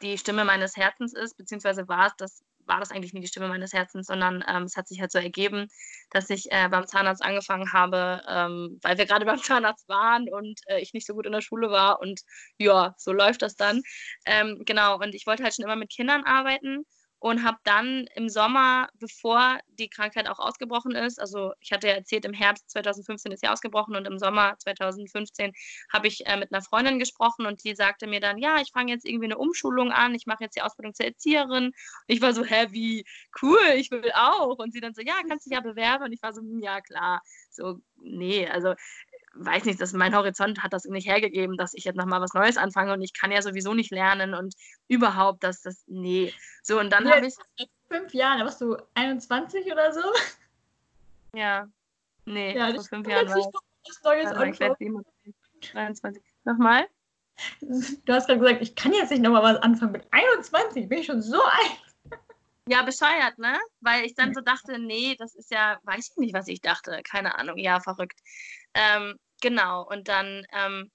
[0.00, 3.48] die Stimme meines Herzens ist, beziehungsweise war es das war das eigentlich nie die Stimme
[3.48, 5.68] meines Herzens, sondern ähm, es hat sich halt so ergeben,
[6.10, 10.60] dass ich äh, beim Zahnarzt angefangen habe, ähm, weil wir gerade beim Zahnarzt waren und
[10.68, 12.20] äh, ich nicht so gut in der Schule war und
[12.58, 13.82] ja, so läuft das dann.
[14.26, 16.84] Ähm, genau, und ich wollte halt schon immer mit Kindern arbeiten
[17.26, 21.94] und habe dann im Sommer, bevor die Krankheit auch ausgebrochen ist, also ich hatte ja
[21.94, 25.52] erzählt, im Herbst 2015 ist sie ausgebrochen und im Sommer 2015
[25.92, 28.92] habe ich äh, mit einer Freundin gesprochen und die sagte mir dann, ja, ich fange
[28.92, 31.64] jetzt irgendwie eine Umschulung an, ich mache jetzt die Ausbildung zur Erzieherin.
[31.64, 31.74] Und
[32.06, 33.04] ich war so, hä, wie
[33.42, 34.58] cool, ich will auch.
[34.60, 36.04] Und sie dann so, ja, kannst dich ja bewerben.
[36.04, 37.22] Und ich war so, hm, ja, klar.
[37.50, 38.74] So, nee, also
[39.38, 42.56] weiß nicht, dass mein Horizont hat das nicht hergegeben, dass ich jetzt nochmal was Neues
[42.56, 44.54] anfange und ich kann ja sowieso nicht lernen und
[44.88, 46.32] überhaupt, dass das, nee.
[46.62, 47.34] So, und dann habe ich.
[47.88, 50.02] Fünf Jahre, warst du 21 oder so?
[51.34, 51.68] Ja.
[52.24, 53.46] Nee, ja, vor fünf Jahren war ich.
[54.02, 54.30] Neues
[55.72, 56.22] 23.
[56.44, 56.86] Nochmal?
[57.60, 59.92] Du hast gerade gesagt, ich kann jetzt nicht nochmal was anfangen.
[59.92, 62.20] Mit 21 bin ich schon so alt.
[62.68, 63.58] Ja, bescheuert, ne?
[63.80, 67.00] Weil ich dann so dachte, nee, das ist ja, weiß ich nicht, was ich dachte.
[67.04, 68.18] Keine Ahnung, ja, verrückt.
[68.74, 70.90] Ähm, Genau, und dann ähm,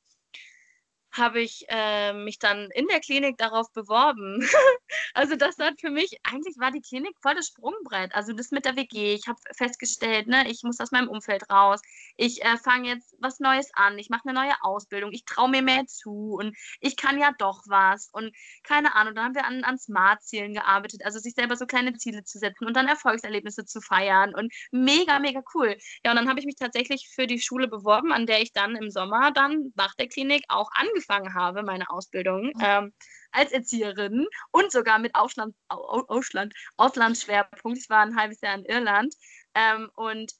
[1.11, 4.41] habe ich äh, mich dann in der Klinik darauf beworben.
[5.13, 8.15] also das hat für mich, eigentlich war die Klinik voll das Sprungbrett.
[8.15, 11.81] Also das mit der WG, ich habe festgestellt, ne, ich muss aus meinem Umfeld raus.
[12.15, 15.61] Ich äh, fange jetzt was Neues an, ich mache eine neue Ausbildung, ich traue mir
[15.61, 18.09] mehr zu und ich kann ja doch was.
[18.13, 21.93] Und keine Ahnung, dann haben wir an, an Smart-Zielen gearbeitet, also sich selber so kleine
[21.97, 25.75] Ziele zu setzen und dann Erfolgserlebnisse zu feiern und mega, mega cool.
[26.05, 28.77] Ja, und dann habe ich mich tatsächlich für die Schule beworben, an der ich dann
[28.77, 32.61] im Sommer dann nach der Klinik auch angefangen angefangen habe, meine Ausbildung mhm.
[32.61, 32.93] ähm,
[33.31, 37.77] als Erzieherin und sogar mit Ausland, Ausland, Auslandsschwerpunkt.
[37.77, 39.15] Ich war ein halbes Jahr in Irland
[39.55, 40.33] ähm, und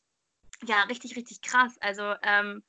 [0.66, 1.78] ja, richtig, richtig krass.
[1.80, 2.64] Also ähm,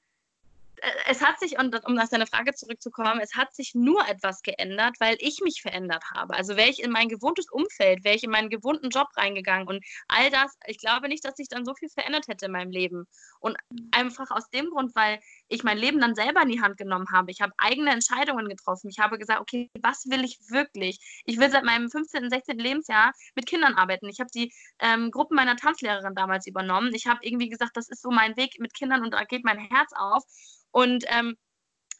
[1.06, 4.96] es hat sich, und um auf deine Frage zurückzukommen, es hat sich nur etwas geändert,
[4.98, 6.34] weil ich mich verändert habe.
[6.34, 9.84] Also wäre ich in mein gewohntes Umfeld, wäre ich in meinen gewohnten Job reingegangen und
[10.08, 13.06] all das, ich glaube nicht, dass sich dann so viel verändert hätte in meinem Leben.
[13.42, 13.56] Und
[13.90, 17.32] einfach aus dem Grund, weil ich mein Leben dann selber in die Hand genommen habe.
[17.32, 18.88] Ich habe eigene Entscheidungen getroffen.
[18.88, 21.22] Ich habe gesagt, okay, was will ich wirklich?
[21.24, 22.56] Ich will seit meinem 15., 16.
[22.56, 24.08] Lebensjahr mit Kindern arbeiten.
[24.08, 26.94] Ich habe die ähm, Gruppen meiner Tanzlehrerin damals übernommen.
[26.94, 29.58] Ich habe irgendwie gesagt, das ist so mein Weg mit Kindern und da geht mein
[29.58, 30.22] Herz auf.
[30.70, 31.36] Und ähm,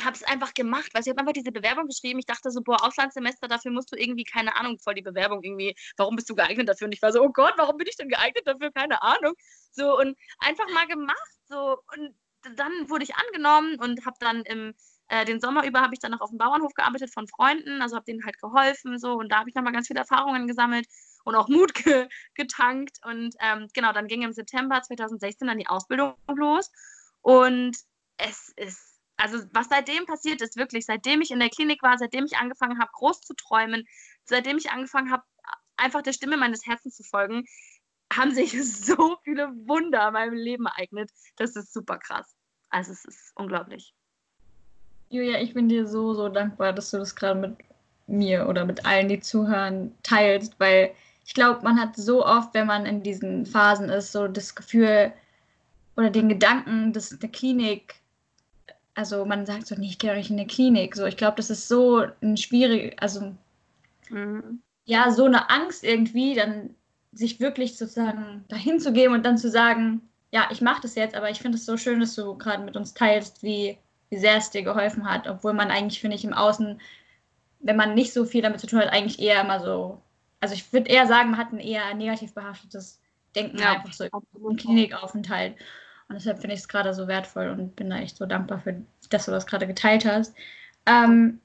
[0.04, 2.18] habe es einfach gemacht, weil ich habe einfach diese Bewerbung geschrieben.
[2.18, 5.74] Ich dachte so, boah, Auslandssemester, dafür musst du irgendwie, keine Ahnung, voll die Bewerbung irgendwie,
[5.96, 6.86] warum bist du geeignet dafür?
[6.86, 8.70] Und ich war so, oh Gott, warum bin ich denn geeignet dafür?
[8.72, 9.34] Keine Ahnung.
[9.72, 11.16] So und einfach mal gemacht.
[11.48, 12.14] So und
[12.56, 14.74] dann wurde ich angenommen und habe dann im
[15.08, 17.96] äh, den Sommer über habe ich dann noch auf dem Bauernhof gearbeitet von Freunden, also
[17.96, 20.86] habe denen halt geholfen so und da habe ich nochmal ganz viele Erfahrungen gesammelt
[21.24, 25.66] und auch Mut ge getankt und ähm, genau, dann ging im September 2016 dann die
[25.66, 26.70] Ausbildung los
[27.20, 27.76] und
[28.16, 32.24] es ist, also was seitdem passiert ist, wirklich, seitdem ich in der Klinik war, seitdem
[32.24, 33.86] ich angefangen habe, groß zu träumen,
[34.24, 35.22] seitdem ich angefangen habe,
[35.76, 37.44] einfach der Stimme meines Herzens zu folgen,
[38.12, 38.52] haben sich
[38.84, 41.10] so viele Wunder in meinem Leben ereignet.
[41.36, 42.34] Das ist super krass.
[42.70, 43.94] Also es ist unglaublich.
[45.10, 47.56] Julia, ich bin dir so, so dankbar, dass du das gerade mit
[48.06, 50.94] mir oder mit allen, die zuhören, teilst, weil
[51.24, 55.12] ich glaube, man hat so oft, wenn man in diesen Phasen ist, so das Gefühl
[55.96, 58.01] oder den Gedanken, dass der Klinik
[58.94, 60.94] also man sagt so, nee, ich gehe doch nicht in eine Klinik.
[60.96, 63.34] So, ich glaube, das ist so ein schwierig, also
[64.10, 64.60] mhm.
[64.84, 66.74] ja, so eine Angst irgendwie, dann
[67.12, 71.14] sich wirklich sozusagen dahin zu geben und dann zu sagen, ja, ich mache das jetzt,
[71.14, 73.78] aber ich finde es so schön, dass du gerade mit uns teilst, wie,
[74.08, 76.80] wie sehr es dir geholfen hat, obwohl man eigentlich, finde ich, im Außen,
[77.60, 80.00] wenn man nicht so viel damit zu tun hat, eigentlich eher immer so,
[80.40, 82.98] also ich würde eher sagen, man hat ein eher negativ behaftetes
[83.34, 85.54] Denken ja, einfach so im Klinikaufenthalt.
[86.12, 88.76] Und deshalb finde ich es gerade so wertvoll und bin da echt so dankbar für,
[89.08, 90.34] dass du das gerade geteilt hast.
[90.84, 91.40] Ähm,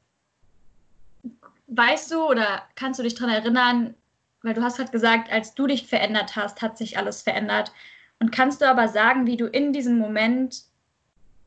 [1.67, 3.95] weißt du oder kannst du dich daran erinnern,
[4.43, 7.71] weil du hast gerade gesagt, als du dich verändert hast, hat sich alles verändert.
[8.19, 10.63] Und kannst du aber sagen, wie du in diesem Moment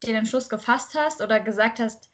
[0.03, 2.09] den Entschluss gefasst hast oder gesagt hast,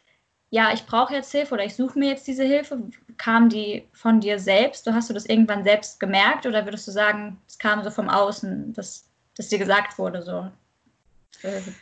[0.50, 2.82] ja, ich brauche jetzt Hilfe oder ich suche mir jetzt diese Hilfe?
[3.16, 4.88] Kam die von dir selbst?
[4.88, 8.08] Du hast du das irgendwann selbst gemerkt oder würdest du sagen, es kam so vom
[8.08, 10.50] Außen, dass das dir gesagt wurde so?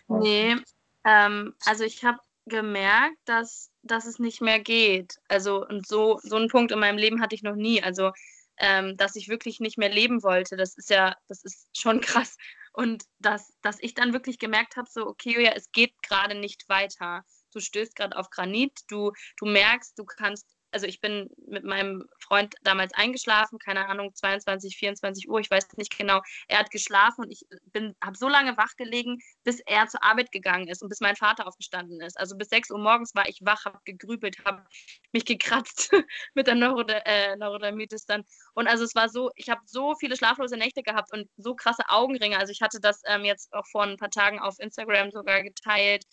[0.09, 0.57] Nee,
[1.05, 5.19] ähm, also ich habe gemerkt, dass, dass es nicht mehr geht.
[5.29, 7.83] Also und so, so einen Punkt in meinem Leben hatte ich noch nie.
[7.83, 8.13] Also
[8.57, 12.37] ähm, dass ich wirklich nicht mehr leben wollte, das ist ja, das ist schon krass.
[12.73, 16.69] Und dass, dass ich dann wirklich gemerkt habe, so, okay, ja, es geht gerade nicht
[16.69, 17.25] weiter.
[17.53, 22.05] Du stößt gerade auf Granit, du, du merkst, du kannst also ich bin mit meinem
[22.19, 26.21] Freund damals eingeschlafen, keine Ahnung, 22, 24 Uhr, ich weiß nicht genau.
[26.49, 27.47] Er hat geschlafen und ich
[28.03, 31.47] habe so lange wach gelegen, bis er zur Arbeit gegangen ist und bis mein Vater
[31.47, 32.19] aufgestanden ist.
[32.19, 34.65] Also bis 6 Uhr morgens war ich wach, habe gegrübelt, habe
[35.13, 35.91] mich gekratzt
[36.35, 38.25] mit der Neurode äh, Neurodermitis dann.
[38.55, 41.85] Und also es war so, ich habe so viele schlaflose Nächte gehabt und so krasse
[41.89, 42.37] Augenringe.
[42.39, 46.05] Also ich hatte das ähm, jetzt auch vor ein paar Tagen auf Instagram sogar geteilt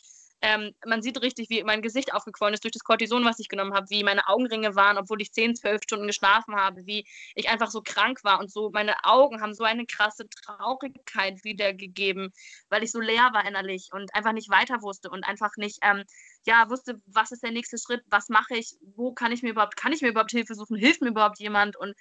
[0.42, 3.74] ähm, man sieht richtig, wie mein Gesicht aufgequollen ist durch das Cortison, was ich genommen
[3.74, 7.70] habe, wie meine Augenringe waren, obwohl ich 10, 12 Stunden geschlafen habe, wie ich einfach
[7.70, 12.34] so krank war und so, meine Augen haben so eine krasse Traurigkeit wiedergegeben,
[12.70, 16.04] weil ich so leer war innerlich und einfach nicht weiter wusste und einfach nicht, ähm,
[16.46, 19.78] ja, wusste, was ist der nächste Schritt, was mache ich, wo kann ich mir überhaupt,
[19.78, 21.78] kann ich mir überhaupt Hilfe suchen, hilft mir überhaupt jemand?
[21.78, 21.94] Und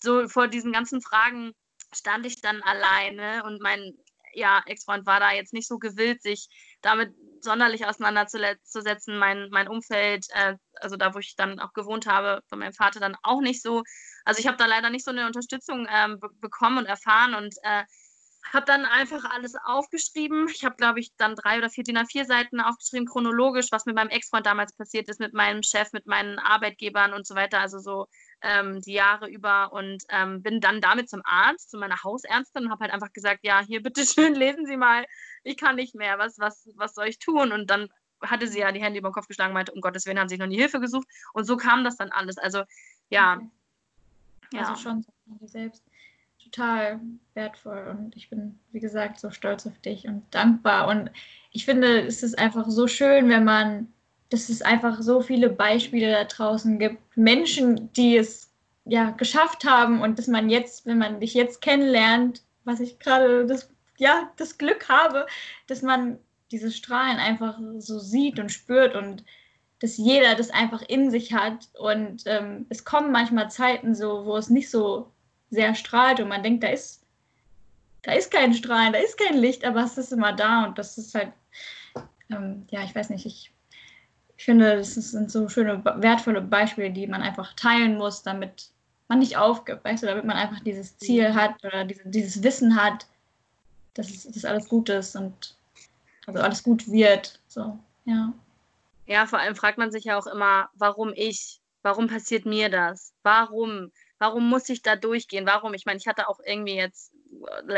[0.00, 1.52] so vor diesen ganzen Fragen
[1.92, 3.94] stand ich dann alleine und mein
[4.34, 6.48] ja, Ex-Freund war da jetzt nicht so gewillt, sich
[6.80, 9.18] damit sonderlich auseinanderzusetzen.
[9.18, 13.00] Mein, mein Umfeld, äh, also da, wo ich dann auch gewohnt habe, von meinem Vater
[13.00, 13.82] dann auch nicht so.
[14.24, 17.84] Also ich habe da leider nicht so eine Unterstützung ähm, bekommen und erfahren und äh,
[18.52, 20.48] habe dann einfach alles aufgeschrieben.
[20.48, 23.94] Ich habe, glaube ich, dann drei oder vier DIN A4 Seiten aufgeschrieben, chronologisch, was mit
[23.94, 27.60] meinem Ex-Freund damals passiert ist, mit meinem Chef, mit meinen Arbeitgebern und so weiter.
[27.60, 28.06] Also so
[28.42, 32.70] ähm, die Jahre über und ähm, bin dann damit zum Arzt, zu meiner Hausärztin und
[32.70, 35.04] habe halt einfach gesagt, ja, hier bitteschön, lesen Sie mal,
[35.48, 37.52] ich kann nicht mehr, was, was, was soll ich tun?
[37.52, 37.88] Und dann
[38.20, 40.34] hatte sie ja die Hände über den Kopf geschlagen, meinte, um Gottes Willen haben sie
[40.34, 41.06] sich noch nie Hilfe gesucht.
[41.32, 42.38] Und so kam das dann alles.
[42.38, 42.62] Also
[43.10, 43.36] ja.
[43.36, 43.48] Okay.
[44.54, 44.60] ja.
[44.60, 45.04] Also schon
[45.42, 45.84] selbst
[46.42, 47.00] total
[47.34, 50.88] wertvoll und ich bin, wie gesagt, so stolz auf dich und dankbar.
[50.88, 51.10] Und
[51.52, 53.92] ich finde, es ist einfach so schön, wenn man
[54.30, 57.16] dass es einfach so viele Beispiele da draußen gibt.
[57.16, 58.50] Menschen, die es
[58.84, 63.46] ja geschafft haben und dass man jetzt, wenn man dich jetzt kennenlernt, was ich gerade
[63.46, 65.26] das, ja, das Glück habe,
[65.66, 66.18] dass man
[66.50, 69.24] diese Strahlen einfach so sieht und spürt und
[69.80, 71.68] dass jeder das einfach in sich hat.
[71.78, 75.12] Und ähm, es kommen manchmal Zeiten so, wo es nicht so
[75.50, 77.04] sehr strahlt und man denkt, da ist,
[78.02, 80.98] da ist kein Strahlen, da ist kein Licht, aber es ist immer da und das
[80.98, 81.32] ist halt,
[82.30, 83.52] ähm, ja, ich weiß nicht, ich
[84.38, 88.70] ich finde, das sind so schöne, wertvolle Beispiele, die man einfach teilen muss, damit
[89.08, 92.80] man nicht aufgibt, weißt du, damit man einfach dieses Ziel hat oder diese, dieses Wissen
[92.80, 93.08] hat,
[93.94, 95.56] dass dass alles gut ist und
[96.26, 97.40] also alles gut wird.
[97.48, 98.32] So, ja.
[99.06, 101.60] Ja, vor allem fragt man sich ja auch immer, warum ich?
[101.82, 103.14] Warum passiert mir das?
[103.22, 103.90] Warum?
[104.18, 105.46] Warum muss ich da durchgehen?
[105.46, 105.74] Warum?
[105.74, 107.12] Ich meine, ich hatte auch irgendwie jetzt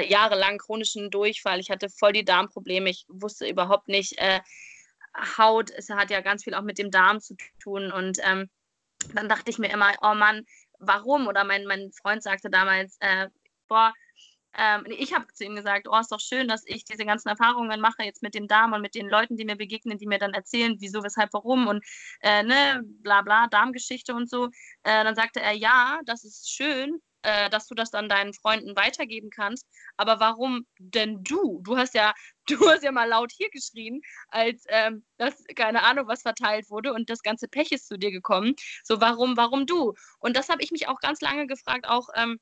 [0.08, 1.60] jahrelang chronischen Durchfall.
[1.60, 2.90] Ich hatte voll die Darmprobleme.
[2.90, 4.40] Ich wusste überhaupt nicht, äh,
[5.38, 7.92] Haut, es hat ja ganz viel auch mit dem Darm zu tun.
[7.92, 8.48] Und ähm,
[9.14, 10.46] dann dachte ich mir immer, oh Mann,
[10.78, 11.26] warum?
[11.26, 13.28] Oder mein, mein Freund sagte damals, äh,
[13.68, 13.92] boah,
[14.56, 17.80] ähm, ich habe zu ihm gesagt, oh, ist doch schön, dass ich diese ganzen Erfahrungen
[17.80, 20.34] mache jetzt mit dem Darm und mit den Leuten, die mir begegnen, die mir dann
[20.34, 21.84] erzählen, wieso, weshalb, warum und
[22.20, 24.46] äh, ne, bla bla, Darmgeschichte und so.
[24.82, 28.76] Äh, dann sagte er, ja, das ist schön, äh, dass du das dann deinen Freunden
[28.76, 29.66] weitergeben kannst.
[29.96, 31.60] Aber warum denn du?
[31.62, 32.14] Du hast ja,
[32.48, 36.92] du hast ja mal laut hier geschrien, als ähm, das, keine Ahnung, was verteilt wurde
[36.92, 38.54] und das ganze Pech ist zu dir gekommen.
[38.82, 39.94] So, warum, warum du?
[40.18, 42.40] Und das habe ich mich auch ganz lange gefragt, auch ähm,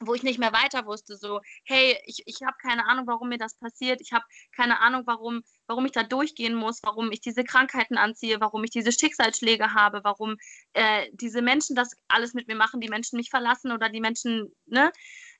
[0.00, 3.38] wo ich nicht mehr weiter wusste, so, hey, ich, ich habe keine Ahnung, warum mir
[3.38, 4.24] das passiert, ich habe
[4.56, 8.70] keine Ahnung, warum, warum ich da durchgehen muss, warum ich diese Krankheiten anziehe, warum ich
[8.70, 10.36] diese Schicksalsschläge habe, warum
[10.72, 14.54] äh, diese Menschen das alles mit mir machen, die Menschen mich verlassen oder die Menschen,
[14.66, 14.90] ne?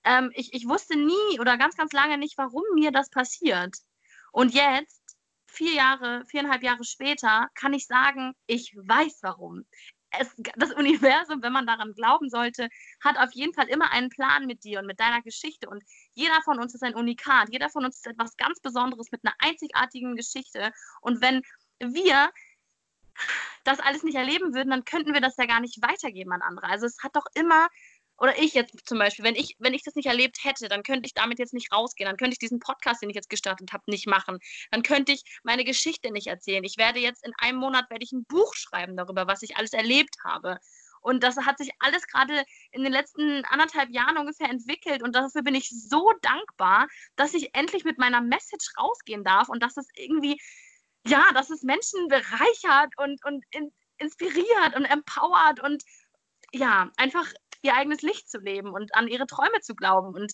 [0.04, 3.76] Ähm, ich, ich wusste nie oder ganz, ganz lange nicht, warum mir das passiert.
[4.32, 5.02] Und jetzt,
[5.46, 9.64] vier Jahre, viereinhalb Jahre später, kann ich sagen, ich weiß warum
[10.18, 12.68] es, das Universum, wenn man daran glauben sollte,
[13.02, 15.68] hat auf jeden Fall immer einen Plan mit dir und mit deiner Geschichte.
[15.68, 15.82] Und
[16.14, 17.48] jeder von uns ist ein Unikat.
[17.50, 20.72] Jeder von uns ist etwas ganz Besonderes mit einer einzigartigen Geschichte.
[21.00, 21.42] Und wenn
[21.78, 22.30] wir
[23.64, 26.66] das alles nicht erleben würden, dann könnten wir das ja gar nicht weitergeben an andere.
[26.66, 27.68] Also es hat doch immer
[28.20, 31.06] oder ich jetzt zum Beispiel, wenn ich, wenn ich das nicht erlebt hätte, dann könnte
[31.06, 33.82] ich damit jetzt nicht rausgehen, dann könnte ich diesen Podcast, den ich jetzt gestartet habe,
[33.86, 34.38] nicht machen,
[34.70, 36.62] dann könnte ich meine Geschichte nicht erzählen.
[36.62, 39.72] Ich werde jetzt in einem Monat werde ich ein Buch schreiben darüber, was ich alles
[39.72, 40.58] erlebt habe.
[41.00, 45.02] Und das hat sich alles gerade in den letzten anderthalb Jahren ungefähr entwickelt.
[45.02, 49.62] Und dafür bin ich so dankbar, dass ich endlich mit meiner Message rausgehen darf und
[49.62, 50.38] dass es irgendwie,
[51.06, 55.82] ja, dass es Menschen bereichert und, und in, inspiriert und empowert und
[56.52, 60.32] ja, einfach ihr eigenes Licht zu leben und an ihre Träume zu glauben und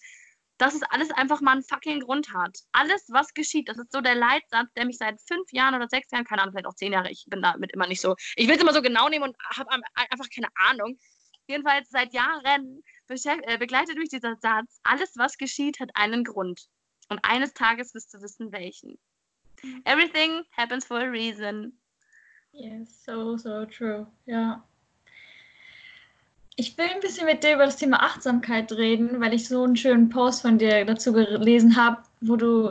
[0.59, 2.57] dass es alles einfach mal einen fucking Grund hat.
[2.73, 6.11] Alles, was geschieht, das ist so der Leitsatz, der mich seit fünf Jahren oder sechs
[6.11, 8.57] Jahren, keine Ahnung, vielleicht auch zehn Jahre, ich bin damit immer nicht so, ich will
[8.57, 10.99] es immer so genau nehmen und habe einfach keine Ahnung.
[11.47, 16.67] Jedenfalls seit Jahren äh, begleitet mich dieser Satz, alles, was geschieht, hat einen Grund.
[17.09, 18.99] Und eines Tages wirst du wissen, welchen.
[19.63, 19.83] Mhm.
[19.85, 21.79] Everything happens for a reason.
[22.53, 24.07] Yes, so, so true.
[24.25, 24.65] Ja.
[26.57, 29.77] Ich will ein bisschen mit dir über das Thema Achtsamkeit reden, weil ich so einen
[29.77, 32.71] schönen Post von dir dazu gelesen habe, wo du,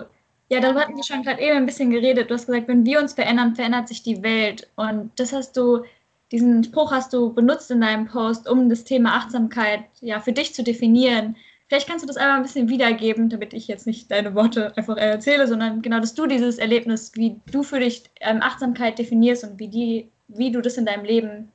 [0.50, 2.30] ja, darüber hatten wir schon gerade eben ein bisschen geredet.
[2.30, 4.68] Du hast gesagt, wenn wir uns verändern, verändert sich die Welt.
[4.76, 5.84] Und das hast du,
[6.32, 10.56] diesen Spruch hast du benutzt in deinem Post, um das Thema Achtsamkeit ja für dich
[10.56, 11.36] zu definieren.
[11.68, 14.98] Vielleicht kannst du das einmal ein bisschen wiedergeben, damit ich jetzt nicht deine Worte einfach
[14.98, 19.60] erzähle, sondern genau, dass du dieses Erlebnis, wie du für dich ähm, Achtsamkeit definierst und
[19.60, 21.52] wie, die, wie du das in deinem Leben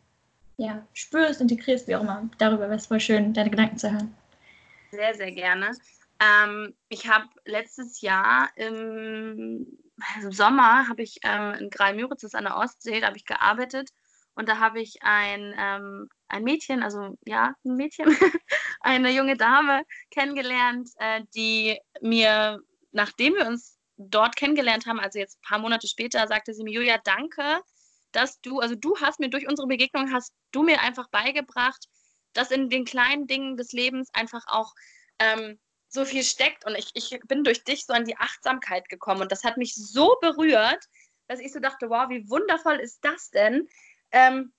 [0.60, 2.28] ja, spürst, integrierst, wie auch immer.
[2.36, 4.14] Darüber wäre es voll schön, deine Gedanken zu hören.
[4.90, 5.72] Sehr, sehr gerne.
[6.20, 9.66] Ähm, ich habe letztes Jahr im,
[10.16, 13.88] also Sommer habe ich ähm, in Greil-Müritz, an der Ostsee, da habe ich gearbeitet
[14.34, 18.04] und da habe ich ein, ähm, ein Mädchen, also ja, ein Mädchen,
[18.80, 22.60] eine junge Dame kennengelernt, äh, die mir,
[22.92, 26.74] nachdem wir uns dort kennengelernt haben, also jetzt ein paar Monate später, sagte sie mir,
[26.74, 27.62] Julia, danke,
[28.12, 31.86] dass du, also du hast mir durch unsere Begegnung, hast du mir einfach beigebracht,
[32.32, 34.72] dass in den kleinen Dingen des Lebens einfach auch
[35.18, 36.64] ähm, so viel steckt.
[36.64, 39.22] Und ich, ich bin durch dich so an die Achtsamkeit gekommen.
[39.22, 40.84] Und das hat mich so berührt,
[41.26, 43.68] dass ich so dachte, wow, wie wundervoll ist das denn?
[44.12, 44.52] Ähm,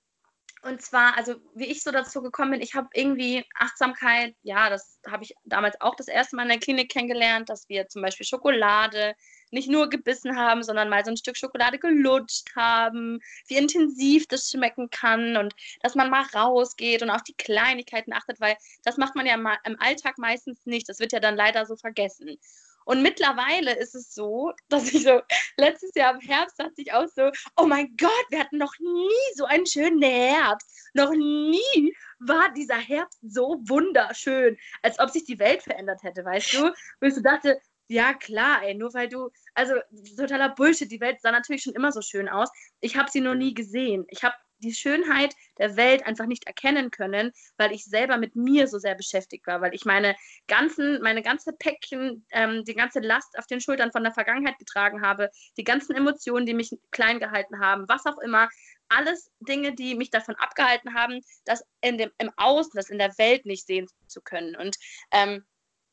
[0.62, 5.00] und zwar, also wie ich so dazu gekommen bin, ich habe irgendwie Achtsamkeit, ja, das
[5.06, 8.24] habe ich damals auch das erste Mal in der Klinik kennengelernt, dass wir zum Beispiel
[8.24, 9.16] Schokolade
[9.52, 14.50] nicht nur gebissen haben, sondern mal so ein Stück Schokolade gelutscht haben, wie intensiv das
[14.50, 19.14] schmecken kann und dass man mal rausgeht und auf die Kleinigkeiten achtet, weil das macht
[19.14, 20.88] man ja im Alltag meistens nicht.
[20.88, 22.38] Das wird ja dann leider so vergessen.
[22.84, 25.20] Und mittlerweile ist es so, dass ich so,
[25.56, 29.34] letztes Jahr im Herbst dachte ich auch so, oh mein Gott, wir hatten noch nie
[29.34, 30.68] so einen schönen Herbst.
[30.94, 36.54] Noch nie war dieser Herbst so wunderschön, als ob sich die Welt verändert hätte, weißt
[36.54, 36.72] du?
[37.00, 37.60] Wo ich so dachte,
[37.92, 39.74] ja, klar, ey, nur weil du, also
[40.16, 42.50] totaler Bullshit, die Welt sah natürlich schon immer so schön aus.
[42.80, 44.04] Ich habe sie noch nie gesehen.
[44.08, 48.68] Ich habe die Schönheit der Welt einfach nicht erkennen können, weil ich selber mit mir
[48.68, 50.14] so sehr beschäftigt war, weil ich meine
[50.46, 55.02] ganzen, meine ganze Päckchen, ähm, die ganze Last auf den Schultern von der Vergangenheit getragen
[55.02, 58.48] habe, die ganzen Emotionen, die mich klein gehalten haben, was auch immer,
[58.88, 63.16] alles Dinge, die mich davon abgehalten haben, das in dem, im Außen, das in der
[63.18, 64.54] Welt nicht sehen zu können.
[64.54, 64.76] Und
[65.10, 65.44] ähm,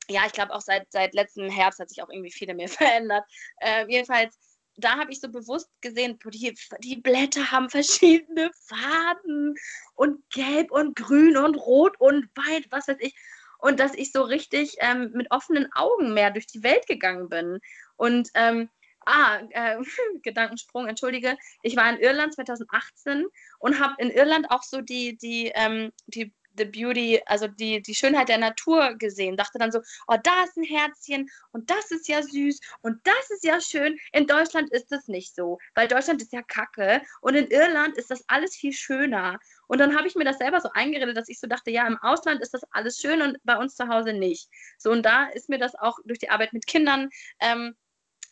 [0.10, 3.24] ja, ich glaube auch seit, seit letzten Herbst hat sich auch irgendwie viel mehr verändert.
[3.58, 4.38] Äh, jedenfalls,
[4.78, 9.56] da habe ich so bewusst gesehen, die, die Blätter haben verschiedene Farben
[9.96, 13.16] und gelb und grün und rot und weiß, was weiß ich.
[13.60, 17.60] Und dass ich so richtig ähm, mit offenen Augen mehr durch die Welt gegangen bin.
[17.98, 18.70] Und ähm,
[19.06, 19.78] Ah, äh,
[20.24, 21.38] Gedankensprung, entschuldige.
[21.64, 23.26] Ich war in Irland 2018
[23.60, 27.96] und habe in Irland auch so die, die, ähm, die the Beauty, also die, die
[27.96, 29.38] Schönheit der Natur gesehen.
[29.38, 33.30] Dachte dann so, oh, da ist ein Herzchen und das ist ja süß und das
[33.32, 33.98] ist ja schön.
[34.12, 38.12] In Deutschland ist das nicht so, weil Deutschland ist ja kacke und in Irland ist
[38.12, 39.40] das alles viel schöner.
[39.68, 41.98] Und dann habe ich mir das selber so eingeredet, dass ich so dachte, ja, im
[41.98, 44.50] Ausland ist das alles schön und bei uns zu Hause nicht.
[44.78, 47.76] So, und da ist mir das auch durch die Arbeit mit Kindern ähm,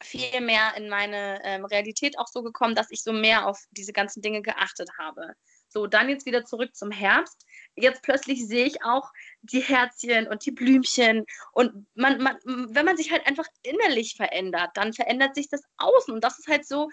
[0.01, 3.93] viel mehr in meine ähm, Realität auch so gekommen, dass ich so mehr auf diese
[3.93, 5.33] ganzen Dinge geachtet habe.
[5.69, 7.45] So, dann jetzt wieder zurück zum Herbst.
[7.75, 11.25] Jetzt plötzlich sehe ich auch die Herzchen und die Blümchen.
[11.51, 16.13] Und man, man, wenn man sich halt einfach innerlich verändert, dann verändert sich das Außen.
[16.13, 16.89] Und das ist halt so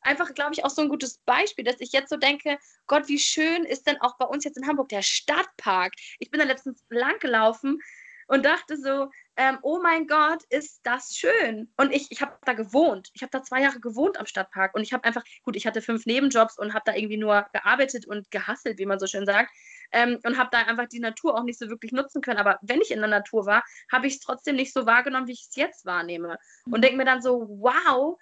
[0.00, 3.18] einfach, glaube ich, auch so ein gutes Beispiel, dass ich jetzt so denke, Gott, wie
[3.18, 5.92] schön ist denn auch bei uns jetzt in Hamburg der Stadtpark?
[6.18, 7.80] Ich bin da letztens lang gelaufen
[8.26, 11.68] und dachte so, ähm, oh mein Gott, ist das schön.
[11.76, 13.10] Und ich, ich habe da gewohnt.
[13.14, 14.74] Ich habe da zwei Jahre gewohnt am Stadtpark.
[14.74, 18.06] Und ich habe einfach, gut, ich hatte fünf Nebenjobs und habe da irgendwie nur gearbeitet
[18.06, 19.50] und gehasselt, wie man so schön sagt.
[19.92, 22.38] Ähm, und habe da einfach die Natur auch nicht so wirklich nutzen können.
[22.38, 25.32] Aber wenn ich in der Natur war, habe ich es trotzdem nicht so wahrgenommen, wie
[25.32, 26.38] ich es jetzt wahrnehme.
[26.70, 28.18] Und denke mir dann so, wow,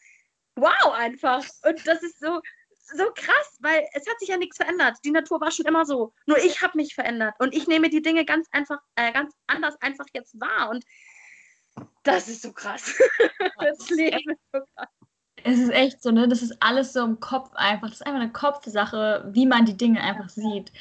[0.56, 1.44] wow einfach.
[1.64, 2.40] Und das ist so,
[2.94, 4.98] so krass, weil es hat sich ja nichts verändert.
[5.04, 6.12] Die Natur war schon immer so.
[6.26, 9.80] Nur ich habe mich verändert und ich nehme die Dinge ganz einfach, äh, ganz anders
[9.80, 10.70] einfach jetzt wahr.
[10.70, 10.84] Und
[12.02, 12.94] das ist so krass.
[13.58, 14.88] das Leben ist so krass.
[15.44, 16.28] Es ist echt so, ne?
[16.28, 17.88] Das ist alles so im Kopf einfach.
[17.88, 20.72] Das ist einfach eine Kopfsache, wie man die Dinge einfach sieht.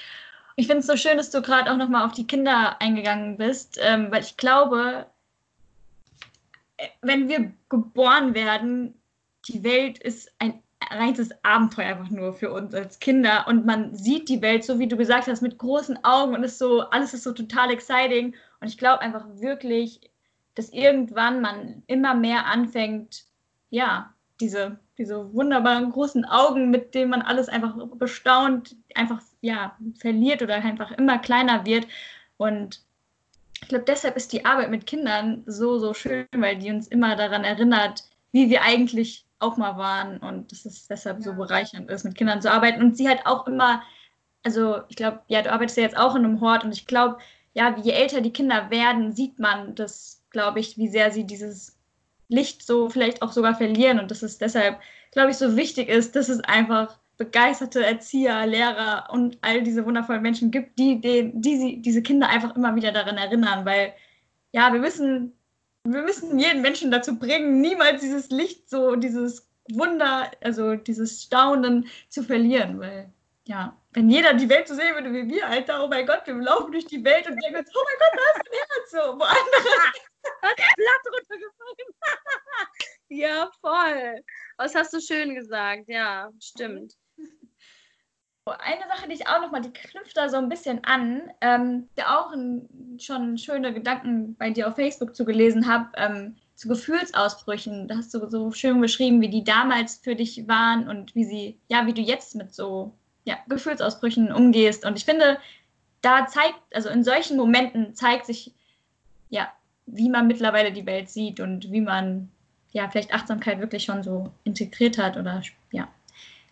[0.56, 3.80] Ich finde es so schön, dass du gerade auch nochmal auf die Kinder eingegangen bist,
[3.82, 5.08] ähm, weil ich glaube,
[6.78, 9.02] äh, wenn wir geboren werden,
[9.48, 13.46] die Welt ist ein reines Abenteuer einfach nur für uns als Kinder.
[13.48, 16.58] Und man sieht die Welt, so wie du gesagt hast, mit großen Augen und ist
[16.58, 18.36] so, alles ist so total exciting.
[18.60, 20.02] Und ich glaube einfach wirklich,
[20.56, 23.26] dass irgendwann man immer mehr anfängt,
[23.70, 30.42] ja, diese, diese wunderbaren großen Augen, mit denen man alles einfach bestaunt, einfach, ja, verliert
[30.42, 31.88] oder einfach immer kleiner wird.
[32.38, 32.82] Und
[33.62, 37.16] ich glaube, deshalb ist die Arbeit mit Kindern so, so schön, weil die uns immer
[37.16, 41.24] daran erinnert, wie wir eigentlich auch mal waren und dass es deshalb ja.
[41.24, 43.82] so bereichernd ist, mit Kindern zu arbeiten und sie halt auch immer
[44.44, 47.18] also ich glaube, ja, du arbeitest ja jetzt auch in einem Hort und ich glaube,
[47.54, 51.78] ja, je älter die Kinder werden, sieht man das, glaube ich, wie sehr sie dieses
[52.30, 54.80] Licht so vielleicht auch sogar verlieren und dass es deshalb,
[55.12, 60.22] glaube ich, so wichtig ist, dass es einfach begeisterte Erzieher, Lehrer und all diese wundervollen
[60.22, 63.94] Menschen gibt, die, die, die sie, diese Kinder einfach immer wieder daran erinnern, weil
[64.54, 65.34] ja, wir müssen,
[65.84, 71.88] wir müssen jeden Menschen dazu bringen, niemals dieses Licht so, dieses Wunder, also dieses Staunen
[72.10, 73.12] zu verlieren, weil
[73.46, 76.36] ja, wenn jeder die Welt so sehen würde wie wir, Alter, oh mein Gott, wir
[76.36, 79.20] laufen durch die Welt und denken uns, oh mein Gott, da ist ein Herz so,
[79.20, 79.82] wo andere
[80.42, 81.94] hat Blatt runtergefallen.
[83.10, 84.24] ja, voll.
[84.58, 86.96] Das hast du schön gesagt, ja, stimmt.
[88.46, 92.20] Eine Sache, die ich auch nochmal, die knüpft da so ein bisschen an, ähm, der
[92.20, 97.88] auch ein, schon schöne Gedanken bei dir auf Facebook zugelesen habe, ähm, zu Gefühlsausbrüchen.
[97.88, 101.60] Da hast du so schön beschrieben, wie die damals für dich waren und wie sie,
[101.68, 102.94] ja, wie du jetzt mit so
[103.26, 104.86] ja, Gefühlsausbrüchen umgehst.
[104.86, 105.38] Und ich finde,
[106.02, 108.54] da zeigt, also in solchen Momenten zeigt sich,
[109.30, 109.52] ja,
[109.86, 112.32] wie man mittlerweile die Welt sieht und wie man
[112.72, 115.88] ja vielleicht Achtsamkeit wirklich schon so integriert hat oder ja.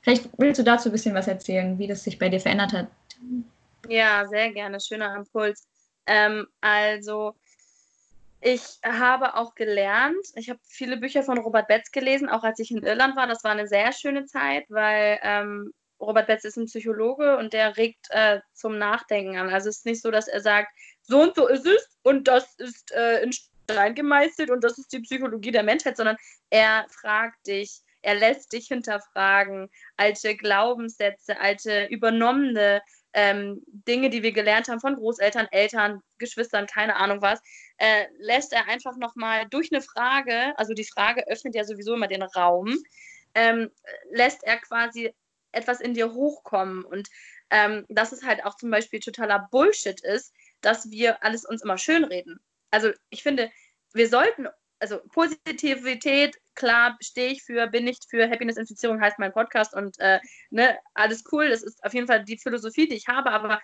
[0.09, 2.87] Vielleicht willst du dazu ein bisschen was erzählen, wie das sich bei dir verändert hat.
[3.87, 4.79] Ja, sehr gerne.
[4.79, 5.67] Schöner Impuls.
[6.07, 7.35] Ähm, also,
[8.41, 12.71] ich habe auch gelernt, ich habe viele Bücher von Robert Betz gelesen, auch als ich
[12.71, 13.27] in Irland war.
[13.27, 17.77] Das war eine sehr schöne Zeit, weil ähm, Robert Betz ist ein Psychologe und der
[17.77, 19.49] regt äh, zum Nachdenken an.
[19.49, 20.69] Also es ist nicht so, dass er sagt,
[21.03, 24.91] so und so ist es und das ist äh, in Stein gemeißelt und das ist
[24.91, 26.17] die Psychologie der Menschheit, sondern
[26.49, 32.81] er fragt dich, er lässt dich hinterfragen, alte Glaubenssätze, alte übernommene
[33.13, 37.41] ähm, Dinge, die wir gelernt haben von Großeltern, Eltern, Geschwistern, keine Ahnung was,
[37.77, 42.07] äh, lässt er einfach nochmal durch eine Frage, also die Frage öffnet ja sowieso immer
[42.07, 42.77] den Raum,
[43.33, 43.71] ähm,
[44.11, 45.13] lässt er quasi
[45.51, 46.85] etwas in dir hochkommen.
[46.85, 47.09] Und
[47.49, 51.77] ähm, dass es halt auch zum Beispiel totaler Bullshit ist, dass wir alles uns immer
[51.77, 52.39] schönreden.
[52.71, 53.49] Also ich finde,
[53.93, 54.47] wir sollten,
[54.79, 60.19] also Positivität, klar, stehe ich für, bin nicht für Happiness-Infizierung, heißt mein Podcast und äh,
[60.51, 63.59] ne, alles cool, das ist auf jeden Fall die Philosophie, die ich habe, aber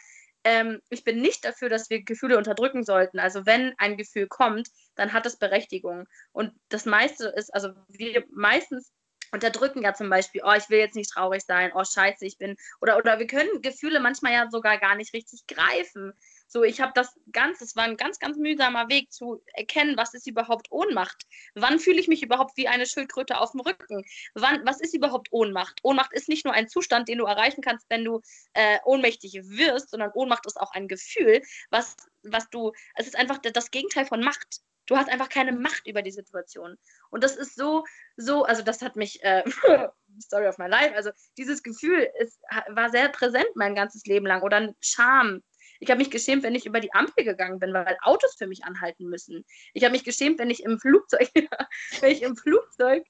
[0.45, 3.19] ähm, ich bin nicht dafür, dass wir Gefühle unterdrücken sollten.
[3.19, 6.07] Also wenn ein Gefühl kommt, dann hat es Berechtigung.
[6.31, 8.91] Und das meiste ist, also wir meistens
[9.31, 12.55] unterdrücken ja zum Beispiel, oh, ich will jetzt nicht traurig sein, oh, scheiße, ich bin,
[12.79, 16.13] oder, oder wir können Gefühle manchmal ja sogar gar nicht richtig greifen.
[16.55, 20.13] So, ich habe das ganz, es war ein ganz, ganz mühsamer Weg zu erkennen, was
[20.13, 21.25] ist überhaupt Ohnmacht?
[21.53, 24.05] Wann fühle ich mich überhaupt wie eine Schildkröte auf dem Rücken?
[24.35, 25.81] Wann, was ist überhaupt Ohnmacht?
[25.83, 28.21] Ohnmacht ist nicht nur ein Zustand, den du erreichen kannst, wenn du
[28.53, 31.41] äh, ohnmächtig wirst, sondern Ohnmacht ist auch ein Gefühl,
[31.71, 34.61] was, was du, es ist einfach das Gegenteil von Macht.
[34.85, 36.77] Du hast einfach keine Macht über die Situation.
[37.09, 37.83] Und das ist so,
[38.15, 39.43] so, also das hat mich, äh,
[40.21, 42.39] Story of my life, also dieses Gefühl ist,
[42.69, 44.41] war sehr präsent mein ganzes Leben lang.
[44.41, 45.43] Oder Scham.
[45.79, 48.63] Ich habe mich geschämt, wenn ich über die Ampel gegangen bin, weil Autos für mich
[48.63, 49.45] anhalten müssen.
[49.73, 51.29] Ich habe mich geschämt, wenn ich im Flugzeug,
[52.01, 53.03] wenn ich im Flugzeug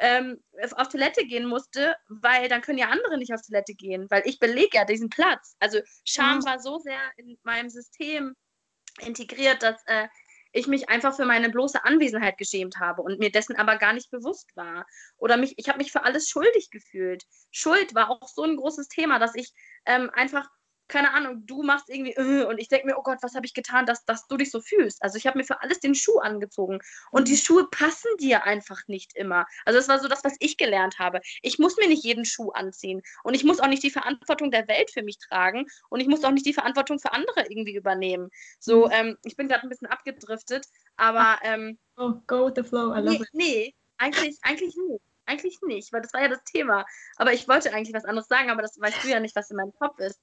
[0.00, 0.42] ähm,
[0.72, 4.38] auf Toilette gehen musste, weil dann können ja andere nicht auf Toilette gehen, weil ich
[4.38, 5.56] belege ja diesen Platz.
[5.60, 6.44] Also Scham mhm.
[6.46, 8.34] war so sehr in meinem System
[9.00, 10.08] integriert, dass äh,
[10.52, 14.10] ich mich einfach für meine bloße Anwesenheit geschämt habe und mir dessen aber gar nicht
[14.10, 14.86] bewusst war.
[15.16, 17.24] Oder mich, ich habe mich für alles schuldig gefühlt.
[17.50, 19.52] Schuld war auch so ein großes Thema, dass ich
[19.86, 20.48] ähm, einfach
[20.90, 23.54] keine Ahnung, du machst irgendwie äh, und ich denke mir, oh Gott, was habe ich
[23.54, 25.02] getan, dass, dass du dich so fühlst.
[25.02, 26.80] Also ich habe mir für alles den Schuh angezogen
[27.10, 27.38] und die mhm.
[27.38, 29.46] Schuhe passen dir einfach nicht immer.
[29.64, 31.20] Also das war so das, was ich gelernt habe.
[31.42, 34.68] Ich muss mir nicht jeden Schuh anziehen und ich muss auch nicht die Verantwortung der
[34.68, 38.28] Welt für mich tragen und ich muss auch nicht die Verantwortung für andere irgendwie übernehmen.
[38.58, 38.92] So, mhm.
[38.92, 40.66] ähm, ich bin gerade ein bisschen abgedriftet,
[40.96, 43.28] aber ähm, oh, go with the flow, I love nee, it.
[43.32, 45.04] Nee, eigentlich, eigentlich nicht.
[45.26, 46.84] Eigentlich nicht, weil das war ja das Thema.
[47.16, 49.58] Aber ich wollte eigentlich was anderes sagen, aber das weißt du ja nicht, was in
[49.58, 50.20] meinem Kopf ist.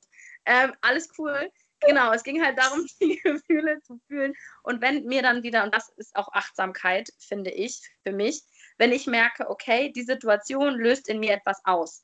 [0.48, 1.52] Ähm, alles cool.
[1.82, 4.34] Genau, es ging halt darum, die Gefühle zu fühlen.
[4.64, 8.41] Und wenn mir dann wieder, und das ist auch Achtsamkeit, finde ich, für mich,
[8.78, 12.04] wenn ich merke, okay, die Situation löst in mir etwas aus.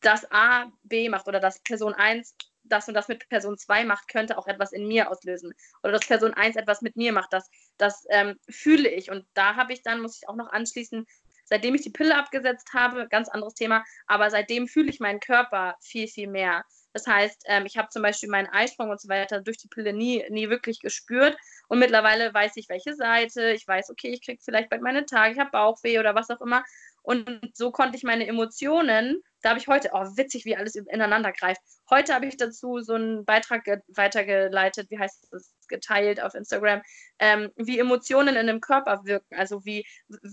[0.00, 4.08] Dass A B macht oder dass Person 1 das und das mit Person 2 macht,
[4.08, 5.52] könnte auch etwas in mir auslösen.
[5.82, 9.10] Oder dass Person 1 etwas mit mir macht, das, das ähm, fühle ich.
[9.10, 11.06] Und da habe ich dann, muss ich auch noch anschließen,
[11.44, 15.76] seitdem ich die Pille abgesetzt habe, ganz anderes Thema, aber seitdem fühle ich meinen Körper
[15.80, 16.64] viel, viel mehr.
[16.92, 19.92] Das heißt, ähm, ich habe zum Beispiel meinen Eisprung und so weiter durch die Pille
[19.92, 21.36] nie, nie wirklich gespürt.
[21.68, 23.52] Und mittlerweile weiß ich, welche Seite.
[23.52, 26.40] Ich weiß, okay, ich kriege vielleicht bald meine Tage, ich habe Bauchweh oder was auch
[26.40, 26.62] immer.
[27.02, 31.32] Und so konnte ich meine Emotionen, da habe ich heute, oh, witzig, wie alles ineinander
[31.32, 31.60] greift.
[31.90, 36.80] Heute habe ich dazu so einen Beitrag weitergeleitet, wie heißt das, geteilt auf Instagram,
[37.18, 39.34] ähm, wie Emotionen in dem Körper wirken.
[39.34, 39.84] Also wie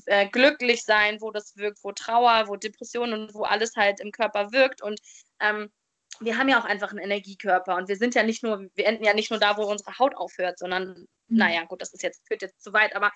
[0.06, 4.12] äh, glücklich sein, wo das wirkt, wo Trauer, wo Depression und wo alles halt im
[4.12, 4.84] Körper wirkt.
[4.84, 5.00] Und
[5.40, 5.72] ähm,
[6.20, 9.04] wir haben ja auch einfach einen Energiekörper und wir sind ja nicht nur, wir enden
[9.04, 11.08] ja nicht nur da, wo unsere Haut aufhört, sondern, mhm.
[11.28, 13.12] naja, gut, das ist jetzt, führt jetzt zu weit, aber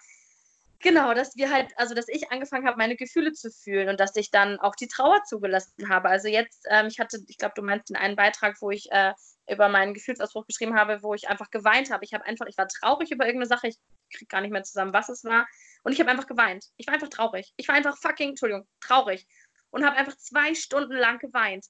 [0.83, 4.15] genau, dass wir halt, also dass ich angefangen habe, meine Gefühle zu fühlen und dass
[4.15, 6.09] ich dann auch die Trauer zugelassen habe.
[6.09, 9.13] Also jetzt, ähm, ich hatte, ich glaube, du meinst den einen Beitrag, wo ich äh,
[9.49, 12.05] über meinen Gefühlsausbruch geschrieben habe, wo ich einfach geweint habe.
[12.05, 13.77] Ich habe einfach, ich war traurig über irgendeine Sache, ich
[14.13, 15.47] kriege gar nicht mehr zusammen, was es war.
[15.83, 16.65] Und ich habe einfach geweint.
[16.77, 17.53] Ich war einfach traurig.
[17.57, 19.25] Ich war einfach fucking, Entschuldigung, traurig.
[19.71, 21.65] Und habe einfach zwei Stunden lang geweint.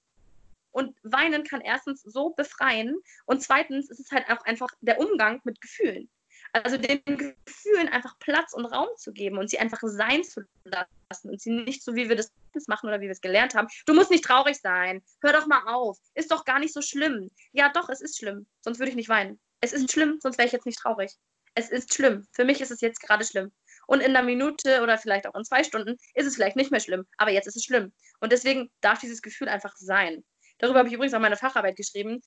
[0.73, 5.39] Und weinen kann erstens so befreien und zweitens ist es halt auch einfach der Umgang
[5.43, 6.09] mit Gefühlen.
[6.51, 11.29] Also den Gefühlen einfach Platz und Raum zu geben und sie einfach sein zu lassen
[11.29, 12.31] und sie nicht so, wie wir das
[12.67, 13.67] machen oder wie wir es gelernt haben.
[13.85, 15.03] Du musst nicht traurig sein.
[15.21, 15.97] Hör doch mal auf.
[16.15, 17.29] Ist doch gar nicht so schlimm.
[17.51, 18.47] Ja, doch, es ist schlimm.
[18.61, 19.39] Sonst würde ich nicht weinen.
[19.61, 21.13] Es ist schlimm, sonst wäre ich jetzt nicht traurig.
[21.55, 22.27] Es ist schlimm.
[22.31, 23.51] Für mich ist es jetzt gerade schlimm.
[23.85, 26.79] Und in einer Minute oder vielleicht auch in zwei Stunden ist es vielleicht nicht mehr
[26.79, 27.05] schlimm.
[27.17, 27.93] Aber jetzt ist es schlimm.
[28.19, 30.23] Und deswegen darf dieses Gefühl einfach sein.
[30.59, 32.21] Darüber habe ich übrigens auch meine Facharbeit geschrieben.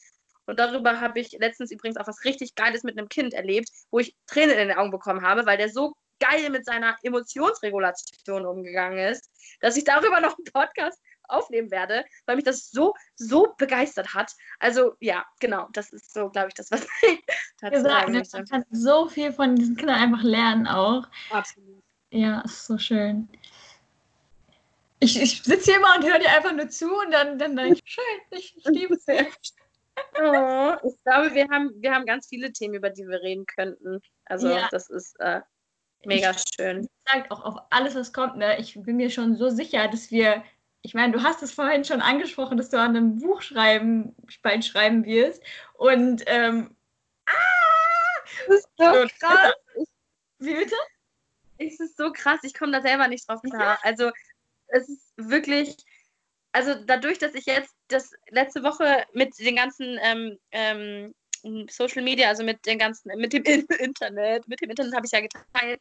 [0.46, 3.98] Und darüber habe ich letztens übrigens auch was richtig Geiles mit einem Kind erlebt, wo
[3.98, 8.98] ich Tränen in den Augen bekommen habe, weil der so geil mit seiner Emotionsregulation umgegangen
[8.98, 9.28] ist,
[9.60, 14.32] dass ich darüber noch einen Podcast aufnehmen werde, weil mich das so, so begeistert hat.
[14.60, 17.20] Also ja, genau, das ist so, glaube ich, das, was ich
[17.60, 18.36] dazu sagen möchte.
[18.36, 21.08] Man kann so viel von diesen Kindern einfach lernen auch.
[21.30, 21.82] Absolut.
[22.10, 23.28] Ja, ist so schön
[25.00, 27.80] ich, ich sitze hier immer und höre dir einfach nur zu und dann, dann denke
[27.84, 29.26] ich, schön, ich, ich liebe es sehr.
[30.20, 34.00] Oh, ich glaube, wir haben, wir haben ganz viele Themen, über die wir reden könnten.
[34.24, 34.68] Also ja.
[34.70, 35.40] das ist äh,
[36.04, 36.88] mega ich, schön.
[37.06, 38.36] Sagt auch auf alles, was kommt.
[38.36, 38.58] Ne?
[38.58, 40.42] Ich bin mir schon so sicher, dass wir,
[40.82, 44.64] ich meine, du hast es vorhin schon angesprochen, dass du an einem Buch schreiben, bald
[44.64, 45.42] schreiben wirst.
[45.74, 46.74] Und ähm,
[47.26, 47.32] ah,
[48.48, 48.84] das ist so
[49.20, 49.52] krass.
[50.38, 50.76] Wie bitte?
[51.58, 53.60] Es ist so krass, ich komme da selber nicht drauf klar.
[53.60, 53.78] Ja.
[53.82, 54.10] Also
[54.68, 55.76] es ist wirklich,
[56.52, 61.14] also dadurch, dass ich jetzt das letzte Woche mit den ganzen ähm, ähm,
[61.70, 63.44] Social Media, also mit den ganzen, mit dem
[63.78, 65.80] Internet, mit dem Internet habe ich ja geteilt.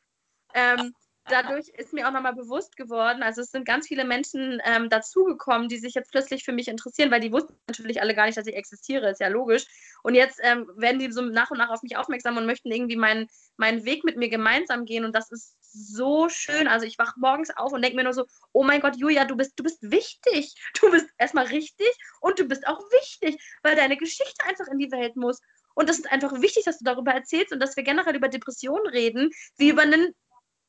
[0.54, 0.94] Ähm,
[1.28, 5.70] dadurch ist mir auch nochmal bewusst geworden, also es sind ganz viele Menschen ähm, dazugekommen,
[5.70, 8.48] die sich jetzt plötzlich für mich interessieren, weil die wussten natürlich alle gar nicht, dass
[8.48, 9.66] ich existiere, ist ja logisch.
[10.04, 12.96] Und jetzt ähm, werden die so nach und nach auf mich aufmerksam und möchten irgendwie
[12.96, 16.68] meinen, meinen Weg mit mir gemeinsam gehen und das ist so schön.
[16.68, 19.36] Also ich wache morgens auf und denke mir nur so, oh mein Gott, Julia, du
[19.36, 20.56] bist, du bist wichtig.
[20.80, 24.92] Du bist erstmal richtig und du bist auch wichtig, weil deine Geschichte einfach in die
[24.92, 25.42] Welt muss.
[25.74, 28.88] Und das ist einfach wichtig, dass du darüber erzählst und dass wir generell über Depressionen
[28.88, 30.14] reden, wie über einen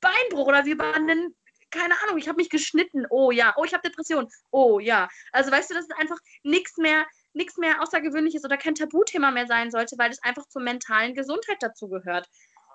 [0.06, 1.34] Beinbruch oder wie über einen,
[1.70, 3.06] keine Ahnung, ich habe mich geschnitten.
[3.10, 4.28] Oh ja, oh, ich habe Depression.
[4.50, 5.08] Oh ja.
[5.32, 9.46] Also weißt du, dass es einfach nichts mehr, nichts mehr Außergewöhnliches oder kein Tabuthema mehr
[9.46, 12.28] sein sollte, weil es einfach zur mentalen Gesundheit dazugehört.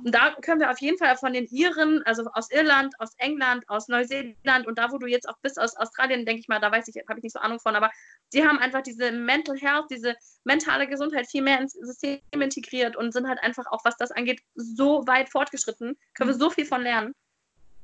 [0.04, 3.64] Und da können wir auf jeden Fall von den Iren, also aus Irland, aus England,
[3.68, 6.72] aus Neuseeland und da, wo du jetzt auch bist, aus Australien, denke ich mal, da
[6.72, 7.92] weiß ich, habe ich nicht so Ahnung von, aber
[8.34, 13.12] die haben einfach diese Mental Health, diese mentale Gesundheit viel mehr ins System integriert und
[13.12, 15.96] sind halt einfach auch, was das angeht, so weit fortgeschritten.
[16.16, 17.14] Können wir so viel von lernen.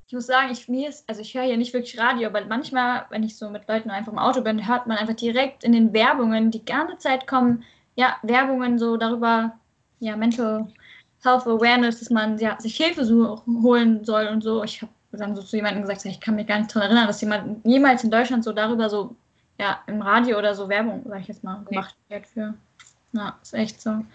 [0.08, 3.06] Ich muss sagen, ich, mir ist, also ich höre ja nicht wirklich Radio, aber manchmal,
[3.10, 5.92] wenn ich so mit Leuten einfach im Auto bin, hört man einfach direkt in den
[5.92, 9.54] Werbungen, die ganze Zeit kommen, ja, Werbungen so darüber,
[10.00, 10.68] ja, Mental
[11.22, 14.64] Self-Awareness, dass man ja, sich Hilfe suchen, holen soll und so.
[14.64, 17.22] Ich habe dann so zu jemandem gesagt, ich kann mich gar nicht daran erinnern, dass
[17.22, 19.16] jemand jemals in Deutschland so darüber so,
[19.60, 22.54] ja, im Radio oder so Werbung, sag ich jetzt mal, gemacht wird für.
[23.12, 24.06] Ja, ist echt so.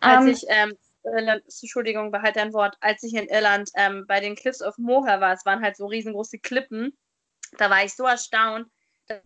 [0.00, 0.72] Als um, ähm, ich, ähm,
[1.04, 5.20] Irland, Entschuldigung, behalte dein Wort, als ich in Irland ähm, bei den Cliffs of Moher
[5.20, 6.96] war, es waren halt so riesengroße Klippen,
[7.58, 8.68] da war ich so erstaunt,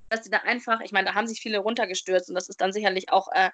[0.09, 2.73] dass sie da einfach, ich meine, da haben sich viele runtergestürzt und das ist dann
[2.73, 3.51] sicherlich auch äh,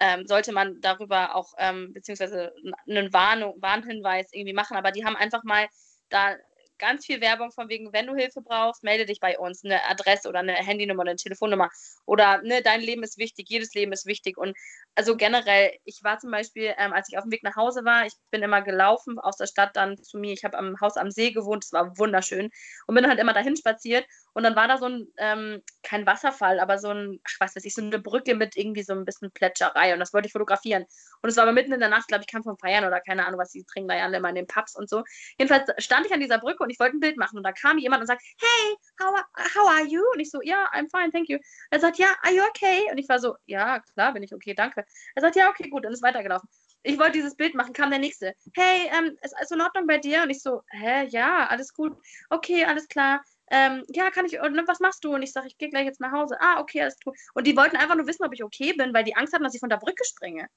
[0.00, 2.52] ähm, sollte man darüber auch ähm, beziehungsweise
[2.88, 4.76] einen Warnung, Warnhinweis irgendwie machen.
[4.76, 5.68] Aber die haben einfach mal
[6.08, 6.36] da
[6.84, 10.28] ganz viel Werbung von wegen, wenn du Hilfe brauchst, melde dich bei uns, eine Adresse
[10.28, 11.70] oder eine Handynummer oder eine Telefonnummer.
[12.04, 14.36] Oder ne, dein Leben ist wichtig, jedes Leben ist wichtig.
[14.36, 14.56] Und
[14.94, 18.06] also generell, ich war zum Beispiel, ähm, als ich auf dem Weg nach Hause war,
[18.06, 21.10] ich bin immer gelaufen aus der Stadt dann zu mir, ich habe am Haus am
[21.10, 22.50] See gewohnt, es war wunderschön.
[22.86, 24.04] Und bin halt immer dahin spaziert
[24.34, 27.64] und dann war da so ein, ähm, kein Wasserfall, aber so ein, ach, was weiß
[27.64, 30.84] ich, so eine Brücke mit irgendwie so ein bisschen Plätscherei und das wollte ich fotografieren
[31.22, 33.26] und es war aber mitten in der Nacht, glaube ich, kam vom Feiern oder keine
[33.26, 35.02] Ahnung, was die trinken da ja alle immer in den Pubs und so.
[35.38, 37.78] Jedenfalls stand ich an dieser Brücke und ich wollte ein Bild machen und da kam
[37.78, 39.22] jemand und sagt, hey, how,
[39.56, 40.02] how are you?
[40.12, 41.38] Und ich so, ja, yeah, I'm fine, thank you.
[41.70, 42.88] Er sagt, ja, are you okay?
[42.90, 44.84] Und ich war so, ja, klar, bin ich okay, danke.
[45.14, 46.48] Er sagt, ja, okay, gut, und ist weitergelaufen.
[46.82, 48.34] Ich wollte dieses Bild machen, kam der nächste.
[48.54, 50.22] Hey, ähm, ist alles in Ordnung bei dir?
[50.22, 51.96] Und ich so, hä, ja, alles gut.
[52.28, 53.24] Okay, alles klar.
[53.50, 55.14] Ähm, ja, kann ich, und was machst du?
[55.14, 56.36] Und ich sage, ich gehe gleich jetzt nach Hause.
[56.40, 57.16] Ah, okay, alles gut.
[57.34, 59.54] Und die wollten einfach nur wissen, ob ich okay bin, weil die Angst hatten, dass
[59.54, 60.48] ich von der Brücke springe.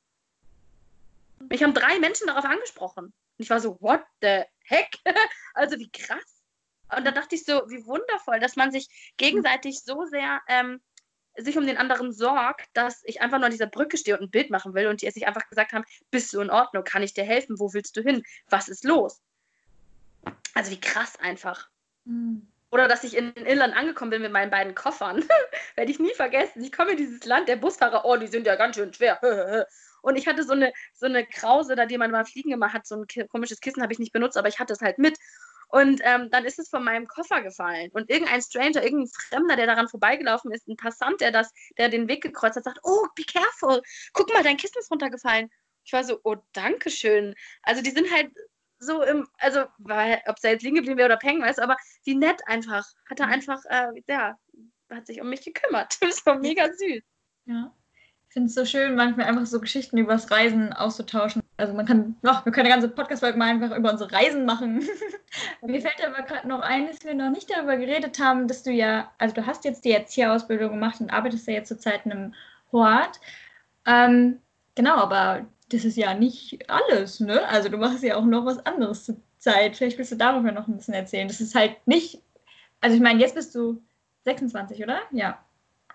[1.49, 3.05] Mich haben drei Menschen darauf angesprochen.
[3.05, 4.89] Und ich war so, what the heck?
[5.53, 6.41] also wie krass.
[6.95, 10.81] Und da dachte ich so, wie wundervoll, dass man sich gegenseitig so sehr ähm,
[11.37, 14.31] sich um den anderen sorgt, dass ich einfach nur an dieser Brücke stehe und ein
[14.31, 17.13] Bild machen will und die sich einfach gesagt haben, bist du in Ordnung, kann ich
[17.13, 19.21] dir helfen, wo willst du hin, was ist los?
[20.53, 21.69] Also wie krass einfach.
[22.05, 22.47] Mhm.
[22.69, 25.23] Oder dass ich in Irland angekommen bin mit meinen beiden Koffern.
[25.75, 26.63] Werde ich nie vergessen.
[26.63, 29.19] Ich komme in dieses Land, der Busfahrer, oh, die sind ja ganz schön schwer.
[30.01, 32.87] Und ich hatte so eine, so eine Krause, da die man mal fliegen gemacht hat,
[32.87, 35.17] so ein komisches Kissen habe ich nicht benutzt, aber ich hatte es halt mit.
[35.69, 37.89] Und ähm, dann ist es von meinem Koffer gefallen.
[37.91, 42.07] Und irgendein Stranger, irgendein Fremder, der daran vorbeigelaufen ist, ein Passant, der das, der den
[42.07, 43.81] Weg gekreuzt hat, sagt, oh, be careful,
[44.13, 45.49] guck mal, dein Kissen ist runtergefallen.
[45.83, 47.35] Ich war so, oh, danke schön.
[47.63, 48.31] Also die sind halt
[48.79, 52.41] so im, also, ob da jetzt liegen geblieben wäre oder Peng, weißt aber wie nett
[52.45, 52.85] einfach.
[53.09, 53.33] Hat er mhm.
[53.33, 54.37] einfach, äh, ja,
[54.89, 55.97] hat sich um mich gekümmert.
[56.01, 57.03] Das war mega süß.
[57.45, 57.73] Ja.
[58.29, 61.41] Ich finde es so schön, manchmal einfach so Geschichten übers Reisen auszutauschen.
[61.55, 64.87] Also man kann, ach, wir können eine ganze Podcast-Folge mal einfach über unsere Reisen machen.
[65.61, 68.71] Mir fällt aber gerade noch ein, dass wir noch nicht darüber geredet haben, dass du
[68.71, 72.35] ja, also du hast jetzt die Erzieherausbildung gemacht und arbeitest ja jetzt zurzeit in einem
[72.71, 73.19] Hort.
[73.85, 74.41] Ähm,
[74.75, 77.47] genau, aber das ist ja nicht alles, ne?
[77.47, 79.75] Also du machst ja auch noch was anderes zur Zeit.
[79.75, 81.27] Vielleicht willst du darüber noch ein bisschen erzählen.
[81.27, 82.21] Das ist halt nicht,
[82.81, 83.81] also ich meine, jetzt bist du
[84.23, 85.01] 26, oder?
[85.11, 85.43] Ja.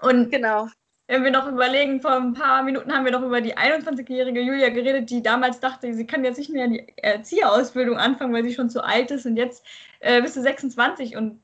[0.01, 0.69] Und genau.
[1.09, 4.71] Wenn wir noch überlegen, vor ein paar Minuten haben wir noch über die 21-jährige Julia
[4.71, 8.71] geredet, die damals dachte, sie kann jetzt nicht mehr die Erzieherausbildung anfangen, weil sie schon
[8.71, 9.27] zu alt ist.
[9.27, 9.65] Und jetzt
[10.01, 11.41] äh, bist du 26 und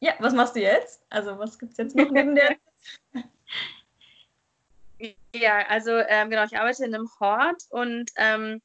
[0.00, 1.02] ja, was machst du jetzt?
[1.10, 2.56] Also was gibt es jetzt noch neben der?
[5.34, 8.60] Ja, also ähm, genau, ich arbeite in einem Hort und ähm,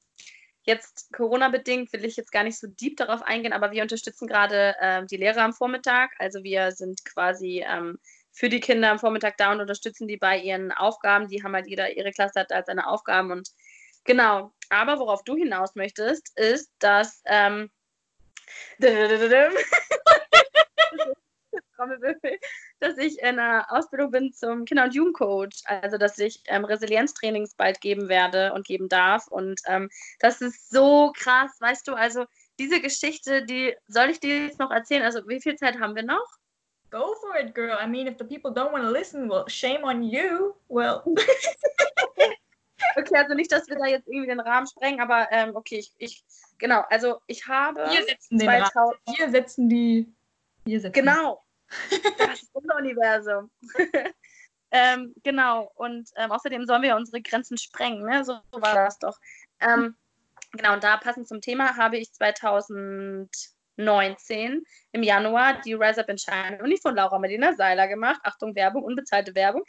[0.63, 4.75] jetzt Corona-bedingt will ich jetzt gar nicht so deep darauf eingehen, aber wir unterstützen gerade
[4.81, 6.11] ähm, die Lehrer am Vormittag.
[6.19, 7.97] Also wir sind quasi ähm,
[8.33, 11.29] für die Kinder am Vormittag da und unterstützen die bei ihren Aufgaben.
[11.29, 13.49] Die haben halt jeder, ihre Klasse hat halt seine Aufgaben und
[14.03, 14.51] genau.
[14.69, 17.71] Aber worauf du hinaus möchtest, ist, dass ähm,
[21.77, 22.37] Trommelwirbel,
[22.79, 25.63] dass ich in einer Ausbildung bin zum Kinder- und Jugendcoach.
[25.65, 29.27] Also, dass ich ähm, Resilienztrainings bald geben werde und geben darf.
[29.27, 32.25] Und ähm, das ist so krass, weißt du, also
[32.59, 35.03] diese Geschichte, die soll ich dir jetzt noch erzählen?
[35.03, 36.27] Also, wie viel Zeit haben wir noch?
[36.89, 37.77] Go for it, girl.
[37.79, 40.55] I mean, if the people don't want to listen, well, shame on you.
[40.69, 41.03] Well.
[42.97, 45.93] okay, also nicht, dass wir da jetzt irgendwie den Rahmen sprengen, aber ähm, okay, ich,
[45.97, 46.23] ich,
[46.57, 47.81] genau, also ich habe.
[47.89, 48.93] Wir setzen den Rahmen.
[49.17, 50.13] Wir setzen die.
[50.65, 51.43] Wir setzen genau.
[52.17, 53.49] Das ist unser Universum.
[54.71, 58.23] ähm, genau, und ähm, außerdem sollen wir unsere Grenzen sprengen, ne?
[58.23, 59.17] so, so war das doch.
[59.59, 59.95] Ähm,
[60.51, 66.17] genau, und da passend zum Thema habe ich 2019 im Januar die Rise Up in
[66.17, 68.19] Shine Uni von Laura Medina Seiler gemacht.
[68.23, 69.63] Achtung, Werbung, unbezahlte Werbung.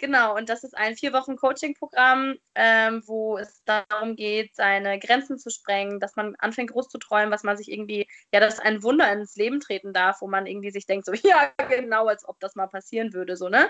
[0.00, 5.38] Genau, und das ist ein vier Wochen Coaching-Programm, ähm, wo es darum geht, seine Grenzen
[5.38, 8.84] zu sprengen, dass man anfängt groß zu träumen, was man sich irgendwie, ja, dass ein
[8.84, 12.38] Wunder ins Leben treten darf, wo man irgendwie sich denkt, so, ja, genau, als ob
[12.38, 13.68] das mal passieren würde, so, ne?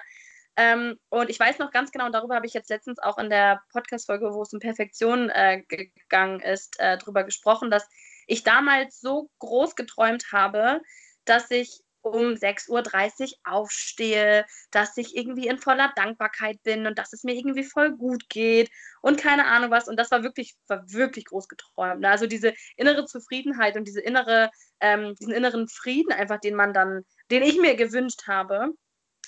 [0.57, 3.31] Ähm, und ich weiß noch ganz genau, und darüber habe ich jetzt letztens auch in
[3.31, 7.89] der Podcast-Folge, wo es um Perfektion äh, gegangen ist, äh, drüber gesprochen, dass
[8.27, 10.83] ich damals so groß geträumt habe,
[11.25, 17.13] dass ich um 6.30 Uhr aufstehe, dass ich irgendwie in voller Dankbarkeit bin und dass
[17.13, 18.71] es mir irgendwie voll gut geht
[19.03, 19.89] und keine Ahnung was.
[19.89, 22.05] Und das war wirklich, war wirklich groß geträumt.
[22.05, 27.05] Also diese innere Zufriedenheit und diese innere, ähm, diesen inneren Frieden einfach, den man dann,
[27.31, 28.73] den ich mir gewünscht habe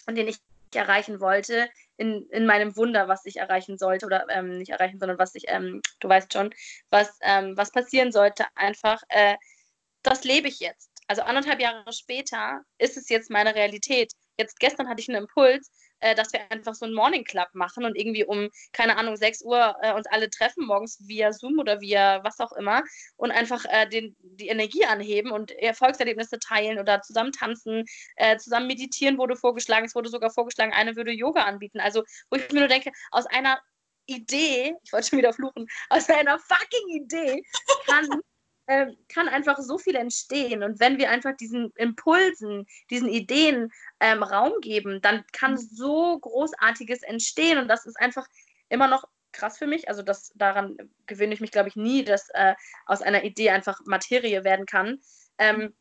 [0.07, 0.39] und den ich
[0.75, 5.19] erreichen wollte in, in meinem Wunder, was ich erreichen sollte oder ähm, nicht erreichen, sondern
[5.19, 6.55] was ich, ähm, du weißt schon,
[6.91, 9.37] was, ähm, was passieren sollte, einfach, äh,
[10.03, 10.90] das lebe ich jetzt.
[11.11, 14.13] Also anderthalb Jahre später ist es jetzt meine Realität.
[14.39, 17.85] Jetzt gestern hatte ich einen Impuls, äh, dass wir einfach so einen Morning Club machen
[17.85, 21.81] und irgendwie um, keine Ahnung, 6 Uhr äh, uns alle treffen, morgens via Zoom oder
[21.81, 22.85] via was auch immer
[23.17, 28.69] und einfach äh, den, die Energie anheben und Erfolgserlebnisse teilen oder zusammen tanzen, äh, zusammen
[28.69, 29.87] meditieren wurde vorgeschlagen.
[29.87, 31.81] Es wurde sogar vorgeschlagen, eine würde Yoga anbieten.
[31.81, 33.61] Also, wo ich mir nur denke, aus einer
[34.07, 37.43] Idee, ich wollte schon wieder fluchen, aus einer fucking Idee
[37.89, 38.07] kann
[38.67, 40.63] äh, kann einfach so viel entstehen.
[40.63, 45.59] Und wenn wir einfach diesen Impulsen, diesen Ideen ähm, Raum geben, dann kann mhm.
[45.59, 47.59] so Großartiges entstehen.
[47.59, 48.27] Und das ist einfach
[48.69, 49.89] immer noch krass für mich.
[49.89, 52.55] Also das, daran gewöhne ich mich, glaube ich, nie, dass äh,
[52.87, 55.01] aus einer Idee einfach Materie werden kann.
[55.39, 55.75] Ähm,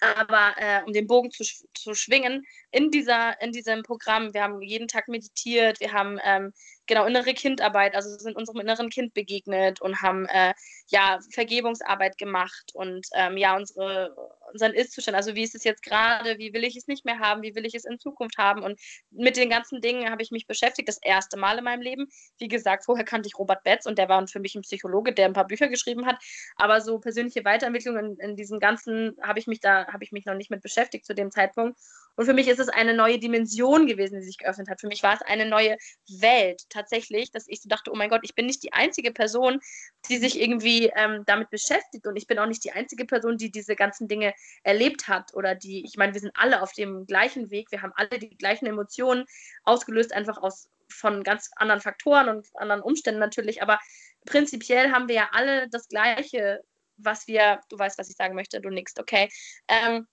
[0.00, 1.44] aber äh, um den Bogen zu,
[1.74, 6.52] zu schwingen, in, dieser, in diesem Programm, wir haben jeden Tag meditiert, wir haben ähm,
[6.92, 10.52] genau innere Kindarbeit, also sind unserem inneren Kind begegnet und haben äh,
[10.88, 14.14] ja Vergebungsarbeit gemacht und ähm, ja unsere
[14.52, 17.42] unseren Ist-Zustand, also wie ist es jetzt gerade, wie will ich es nicht mehr haben,
[17.42, 18.62] wie will ich es in Zukunft haben?
[18.62, 18.78] Und
[19.10, 22.08] mit den ganzen Dingen habe ich mich beschäftigt, das erste Mal in meinem Leben.
[22.38, 25.26] Wie gesagt, vorher kannte ich Robert Betz und der war für mich ein Psychologe, der
[25.26, 26.16] ein paar Bücher geschrieben hat,
[26.56, 30.26] aber so persönliche Weiterentwicklung in, in diesem ganzen habe ich mich da habe ich mich
[30.26, 31.78] noch nicht mit beschäftigt zu dem Zeitpunkt.
[32.14, 34.80] Und für mich ist es eine neue Dimension gewesen, die sich geöffnet hat.
[34.80, 35.76] Für mich war es eine neue
[36.20, 39.60] Welt tatsächlich, dass ich so dachte, oh mein Gott, ich bin nicht die einzige Person,
[40.08, 42.06] die sich irgendwie ähm, damit beschäftigt.
[42.06, 45.54] Und ich bin auch nicht die einzige Person, die diese ganzen Dinge erlebt hat oder
[45.54, 48.66] die, ich meine, wir sind alle auf dem gleichen Weg, wir haben alle die gleichen
[48.66, 49.24] Emotionen,
[49.64, 53.78] ausgelöst einfach aus von ganz anderen Faktoren und anderen Umständen natürlich, aber
[54.26, 56.62] prinzipiell haben wir ja alle das Gleiche,
[56.96, 59.30] was wir, du weißt, was ich sagen möchte, du nix, okay.
[59.68, 60.06] Ähm,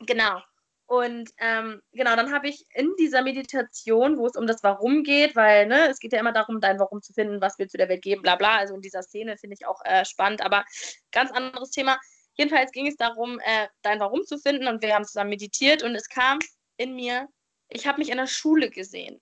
[0.00, 0.42] genau.
[0.86, 5.34] Und ähm, genau, dann habe ich in dieser Meditation, wo es um das Warum geht,
[5.34, 7.88] weil ne, es geht ja immer darum, dein Warum zu finden, was wir zu der
[7.88, 8.56] Welt geben, bla bla.
[8.56, 10.64] Also in dieser Szene finde ich auch äh, spannend, aber
[11.10, 11.98] ganz anderes Thema.
[12.34, 15.94] Jedenfalls ging es darum, äh, dein Warum zu finden und wir haben zusammen meditiert und
[15.96, 16.38] es kam
[16.76, 17.28] in mir,
[17.68, 19.20] ich habe mich in der Schule gesehen.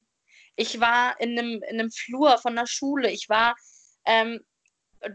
[0.56, 3.10] Ich war in einem, in Flur von der Schule.
[3.10, 3.56] Ich war
[4.04, 4.44] ähm,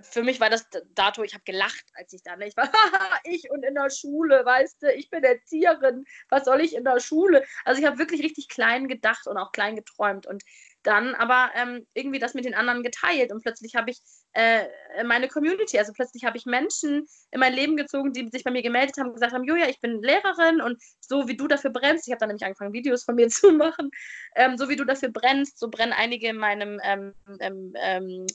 [0.01, 2.47] für mich war das dato, ich habe gelacht, als ich da, ne?
[2.47, 2.69] ich war,
[3.23, 6.99] ich und in der Schule, weißt du, ich bin Erzieherin, was soll ich in der
[6.99, 7.45] Schule?
[7.65, 10.43] Also ich habe wirklich richtig klein gedacht und auch klein geträumt und
[10.83, 13.99] dann aber ähm, irgendwie das mit den anderen geteilt und plötzlich habe ich
[14.33, 14.65] äh,
[15.03, 18.61] meine Community, also plötzlich habe ich Menschen in mein Leben gezogen, die sich bei mir
[18.61, 22.07] gemeldet haben und gesagt haben, Julia, ich bin Lehrerin und so wie du dafür brennst,
[22.07, 23.91] ich habe dann nämlich angefangen, Videos von mir zu machen,
[24.35, 28.27] ähm, so wie du dafür brennst, so brennen einige in meinem ähm, ähm, ähm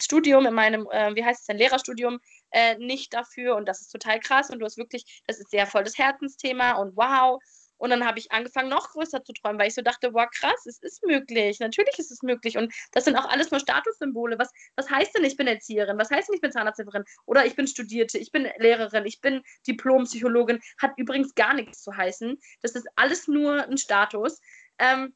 [0.00, 2.18] Studium, in meinem, äh, wie heißt es denn, Lehrerstudium,
[2.50, 5.66] äh, nicht dafür und das ist total krass und du hast wirklich, das ist sehr
[5.66, 7.40] voll das Herzensthema und wow.
[7.80, 10.66] Und dann habe ich angefangen, noch größer zu träumen, weil ich so dachte, wow, krass,
[10.66, 11.60] es ist möglich.
[11.60, 12.58] Natürlich ist es möglich.
[12.58, 14.38] Und das sind auch alles nur Statussymbole.
[14.38, 15.96] Was, was heißt denn, ich bin Erzieherin?
[15.96, 17.04] Was heißt denn, ich bin Zahnarzthelferin?
[17.24, 20.60] Oder ich bin Studierte, ich bin Lehrerin, ich bin Diplompsychologin.
[20.76, 22.38] Hat übrigens gar nichts zu heißen.
[22.60, 24.40] Das ist alles nur ein Status.
[24.78, 25.14] Ähm,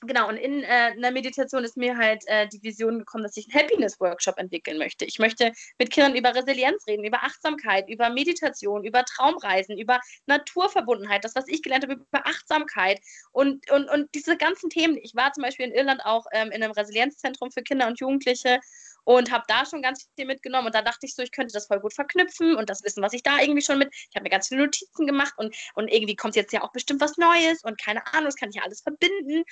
[0.00, 3.48] genau, und in äh, einer Meditation ist mir halt äh, die Vision gekommen, dass ich
[3.52, 5.04] einen Happiness-Workshop entwickeln möchte.
[5.04, 11.24] Ich möchte mit Kindern über Resilienz reden, über Achtsamkeit, über Meditation, über Traumreisen, über Naturverbundenheit,
[11.24, 13.00] das, was ich gelernt habe, über Achtsamkeit
[13.32, 14.98] und, und, und diese ganzen Themen.
[15.02, 18.60] Ich war zum Beispiel in Irland auch ähm, in einem Resilienzzentrum für Kinder und Jugendliche
[19.04, 21.66] und habe da schon ganz viel mitgenommen und da dachte ich so, ich könnte das
[21.66, 24.30] voll gut verknüpfen und das Wissen, was ich da irgendwie schon mit, ich habe mir
[24.30, 27.80] ganz viele Notizen gemacht und, und irgendwie kommt jetzt ja auch bestimmt was Neues und
[27.80, 29.44] keine Ahnung, das kann ich ja alles verbinden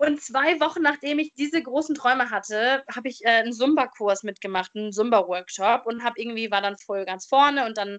[0.00, 4.70] und zwei Wochen nachdem ich diese großen Träume hatte, habe ich äh, einen Zumba-Kurs mitgemacht,
[4.74, 7.98] einen Zumba-Workshop und habe irgendwie war dann voll ganz vorne und dann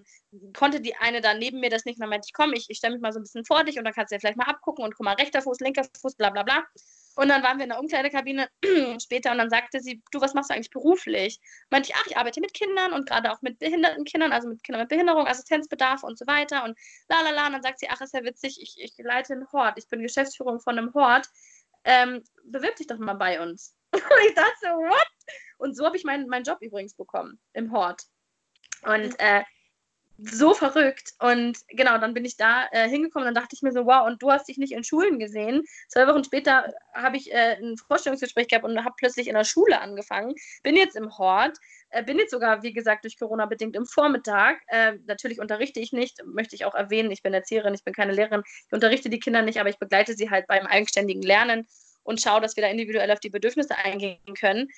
[0.56, 2.94] konnte die eine da neben mir das nicht mehr meinte ich komm, ich, ich stelle
[2.94, 4.84] mich mal so ein bisschen vor dich und dann kannst du ja vielleicht mal abgucken
[4.84, 6.64] und guck mal rechter Fuß, linker Fuß, bla bla bla.
[7.16, 8.48] Und dann waren wir in der Umkleidekabine
[9.02, 11.40] später und dann sagte sie, du, was machst du eigentlich beruflich?
[11.70, 14.62] Meinte ich, ach, ich arbeite mit Kindern und gerade auch mit behinderten Kindern, also mit
[14.62, 16.78] Kindern mit Behinderung, Assistenzbedarf und so weiter und
[17.08, 17.46] la la la.
[17.46, 20.00] Und dann sagt sie, ach, ist ja witzig, ich, ich leite einen Hort, ich bin
[20.00, 21.26] Geschäftsführung von einem Hort
[21.84, 23.74] ähm, bewirb dich doch mal bei uns.
[23.92, 25.08] Und ich dachte so, what?
[25.58, 28.02] Und so habe ich meinen mein Job übrigens bekommen im Hort.
[28.82, 29.42] Und äh,
[30.22, 31.14] so verrückt.
[31.18, 34.22] Und genau, dann bin ich da äh, hingekommen und dachte ich mir so, wow, und
[34.22, 35.62] du hast dich nicht in Schulen gesehen.
[35.88, 39.80] Zwei Wochen später habe ich äh, ein Vorstellungsgespräch gehabt und habe plötzlich in der Schule
[39.80, 40.34] angefangen.
[40.62, 41.58] Bin jetzt im Hort,
[41.90, 44.60] äh, bin jetzt sogar, wie gesagt, durch Corona bedingt im Vormittag.
[44.68, 47.10] Äh, natürlich unterrichte ich nicht, möchte ich auch erwähnen.
[47.10, 48.42] Ich bin Erzieherin, ich bin keine Lehrerin.
[48.44, 51.66] Ich unterrichte die Kinder nicht, aber ich begleite sie halt beim eigenständigen Lernen
[52.02, 54.68] und schaue, dass wir da individuell auf die Bedürfnisse eingehen können.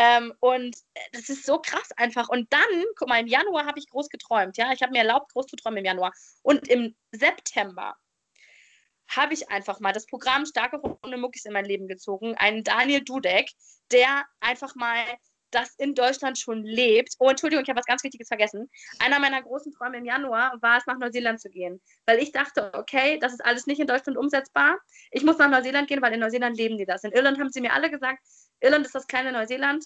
[0.00, 0.76] Ähm, und
[1.12, 2.30] das ist so krass einfach.
[2.30, 4.56] Und dann, guck mal, im Januar habe ich groß geträumt.
[4.56, 6.12] Ja, ich habe mir erlaubt, groß zu träumen im Januar.
[6.42, 7.94] Und im September
[9.08, 12.34] habe ich einfach mal das Programm Starke Runde Muckis in mein Leben gezogen.
[12.36, 13.50] Einen Daniel Dudek,
[13.92, 15.04] der einfach mal
[15.50, 17.16] das in Deutschland schon lebt.
[17.18, 18.70] Oh, Entschuldigung, ich habe was ganz Wichtiges vergessen.
[19.00, 21.82] Einer meiner großen Träume im Januar war es, nach Neuseeland zu gehen.
[22.06, 24.78] Weil ich dachte, okay, das ist alles nicht in Deutschland umsetzbar.
[25.10, 27.04] Ich muss nach Neuseeland gehen, weil in Neuseeland leben die das.
[27.04, 28.20] In Irland haben sie mir alle gesagt,
[28.60, 29.84] Irland ist das kleine Neuseeland.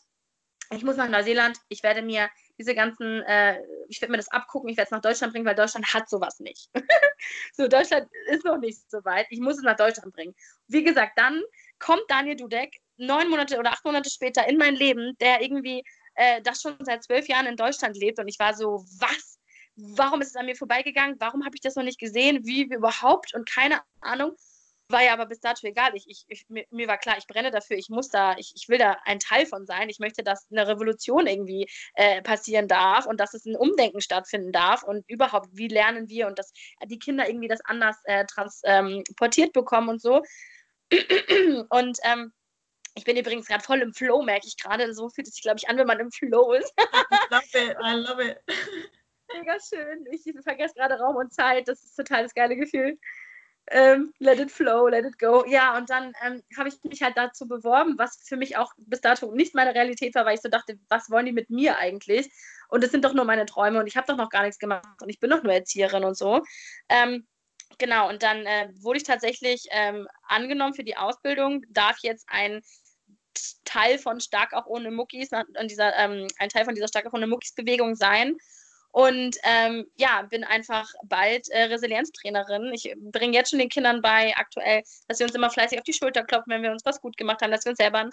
[0.71, 1.59] Ich muss nach Neuseeland.
[1.69, 5.01] Ich werde mir diese ganzen, äh, ich werde mir das abgucken, ich werde es nach
[5.01, 6.71] Deutschland bringen, weil Deutschland hat sowas nicht.
[7.53, 9.27] so, Deutschland ist noch nicht so weit.
[9.31, 10.35] Ich muss es nach Deutschland bringen.
[10.69, 11.43] Wie gesagt, dann
[11.79, 16.41] kommt Daniel Dudek neun Monate oder acht Monate später in mein Leben, der irgendwie äh,
[16.43, 18.19] das schon seit zwölf Jahren in Deutschland lebt.
[18.19, 19.39] Und ich war so, was?
[19.77, 21.17] Warum ist es an mir vorbeigegangen?
[21.19, 22.45] Warum habe ich das noch nicht gesehen?
[22.45, 23.35] Wie überhaupt?
[23.35, 24.37] Und keine Ahnung.
[24.89, 25.93] War ja aber bis dato egal.
[25.95, 28.69] Ich, ich, ich, mir, mir, war klar, ich brenne dafür, ich muss da, ich, ich
[28.69, 29.89] will da ein Teil von sein.
[29.89, 34.53] Ich möchte, dass eine Revolution irgendwie äh, passieren darf und dass es ein Umdenken stattfinden
[34.53, 36.53] darf und überhaupt, wie lernen wir und dass
[36.85, 40.23] die Kinder irgendwie das anders äh, transportiert ähm, bekommen und so.
[41.71, 42.33] Und ähm,
[42.95, 44.95] Ich bin übrigens gerade voll im Flow, merke ich gerade.
[44.95, 46.73] So fühlt es sich, glaube ich, an, wenn man im Flow ist.
[46.79, 48.39] I love it, I love it.
[49.33, 50.07] Mega schön.
[50.13, 51.67] Ich vergesse gerade Raum und Zeit.
[51.67, 52.99] Das ist total das geile Gefühl.
[53.71, 55.45] Ähm, let it flow, let it go.
[55.47, 59.01] Ja, und dann ähm, habe ich mich halt dazu beworben, was für mich auch bis
[59.01, 62.31] dato nicht meine Realität war, weil ich so dachte, was wollen die mit mir eigentlich?
[62.69, 65.01] Und es sind doch nur meine Träume und ich habe doch noch gar nichts gemacht
[65.01, 66.43] und ich bin doch nur Erzieherin und so.
[66.91, 67.27] Ähm,
[67.79, 72.61] genau, und dann äh, wurde ich tatsächlich ähm, angenommen für die Ausbildung, darf jetzt ein
[73.65, 77.15] Teil von Stark auch ohne Muckis, an dieser, ähm, ein Teil von dieser Stark auch
[77.15, 78.37] ohne Muckis Bewegung sein.
[78.95, 82.73] Und ähm, ja, bin einfach bald äh, Resilienztrainerin.
[82.73, 85.93] Ich bringe jetzt schon den Kindern bei, aktuell, dass wir uns immer fleißig auf die
[85.93, 88.11] Schulter klopfen, wenn wir uns was gut gemacht haben, dass wir uns selber ein,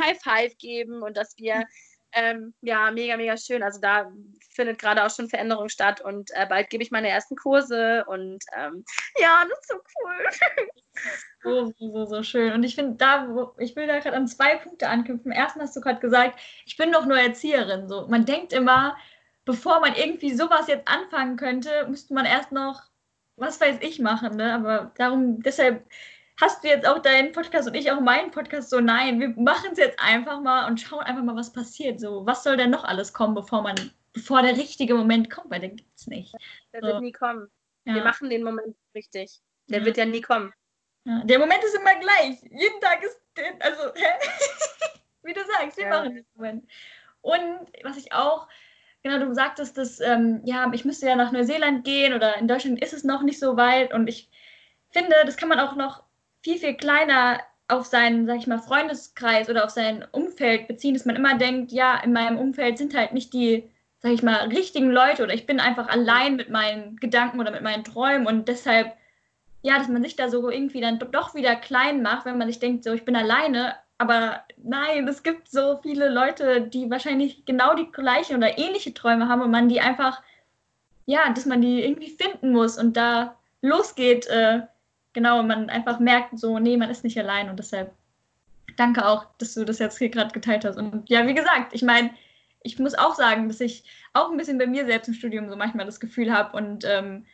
[0.00, 1.64] High Five geben und dass wir,
[2.12, 3.64] ähm, ja, mega, mega schön.
[3.64, 4.12] Also da
[4.50, 8.44] findet gerade auch schon Veränderung statt und äh, bald gebe ich meine ersten Kurse und
[8.56, 8.84] ähm,
[9.18, 10.68] ja, das ist so cool.
[11.42, 12.52] So, so, so schön.
[12.52, 15.32] Und ich finde, da, wo, ich will da gerade an zwei Punkte anknüpfen.
[15.32, 17.88] Erstens hast du gerade gesagt, ich bin doch nur Erzieherin.
[17.88, 18.94] So, man denkt immer,
[19.44, 22.82] bevor man irgendwie sowas jetzt anfangen könnte, müsste man erst noch,
[23.36, 24.36] was weiß ich, machen.
[24.36, 24.54] Ne?
[24.54, 25.86] Aber darum, deshalb
[26.40, 29.70] hast du jetzt auch deinen Podcast und ich auch meinen Podcast so, nein, wir machen
[29.72, 32.00] es jetzt einfach mal und schauen einfach mal, was passiert.
[32.00, 33.76] So, was soll denn noch alles kommen, bevor man,
[34.12, 36.34] bevor der richtige Moment kommt, weil der gibt es nicht.
[36.72, 36.86] Der so.
[36.86, 37.48] wird nie kommen.
[37.84, 37.94] Ja.
[37.94, 39.40] Wir machen den Moment richtig.
[39.68, 39.84] Der ja.
[39.84, 40.52] wird ja nie kommen.
[41.04, 41.22] Ja.
[41.24, 42.40] Der Moment ist immer gleich.
[42.42, 43.18] Jeden Tag ist,
[43.60, 44.06] also, hä?
[45.22, 46.70] wie du sagst, wir machen den Moment.
[47.22, 48.48] Und was ich auch
[49.02, 52.82] Genau, du sagtest, dass ähm, ja, ich müsste ja nach Neuseeland gehen oder in Deutschland
[52.82, 53.94] ist es noch nicht so weit.
[53.94, 54.28] Und ich
[54.90, 56.02] finde, das kann man auch noch
[56.42, 61.06] viel, viel kleiner auf seinen, sag ich mal, Freundeskreis oder auf sein Umfeld beziehen, dass
[61.06, 63.70] man immer denkt, ja, in meinem Umfeld sind halt nicht die,
[64.00, 67.62] sag ich mal, richtigen Leute oder ich bin einfach allein mit meinen Gedanken oder mit
[67.62, 68.26] meinen Träumen.
[68.26, 68.92] Und deshalb,
[69.62, 72.58] ja, dass man sich da so irgendwie dann doch wieder klein macht, wenn man sich
[72.58, 77.74] denkt, so, ich bin alleine, aber nein, es gibt so viele Leute, die wahrscheinlich genau
[77.74, 80.22] die gleichen oder ähnliche Träume haben und man die einfach,
[81.04, 84.62] ja, dass man die irgendwie finden muss und da losgeht, äh,
[85.12, 87.92] genau, und man einfach merkt, so, nee, man ist nicht allein und deshalb
[88.78, 90.78] danke auch, dass du das jetzt hier gerade geteilt hast.
[90.78, 92.08] Und ja, wie gesagt, ich meine,
[92.62, 93.84] ich muss auch sagen, dass ich
[94.14, 97.26] auch ein bisschen bei mir selbst im Studium so manchmal das Gefühl habe und ähm,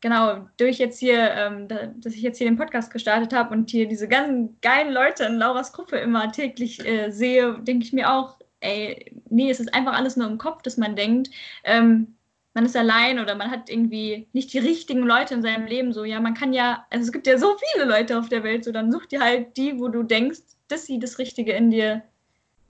[0.00, 3.70] genau, durch jetzt hier, ähm, da, dass ich jetzt hier den Podcast gestartet habe und
[3.70, 8.12] hier diese ganzen geilen Leute in Lauras Gruppe immer täglich äh, sehe, denke ich mir
[8.12, 11.30] auch, ey, nee, es ist einfach alles nur im Kopf, dass man denkt,
[11.64, 12.14] ähm,
[12.54, 15.92] man ist allein oder man hat irgendwie nicht die richtigen Leute in seinem Leben.
[15.92, 18.64] So, ja, man kann ja, also es gibt ja so viele Leute auf der Welt,
[18.64, 22.02] so dann such dir halt die, wo du denkst, dass sie das Richtige in dir,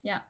[0.03, 0.25] ja.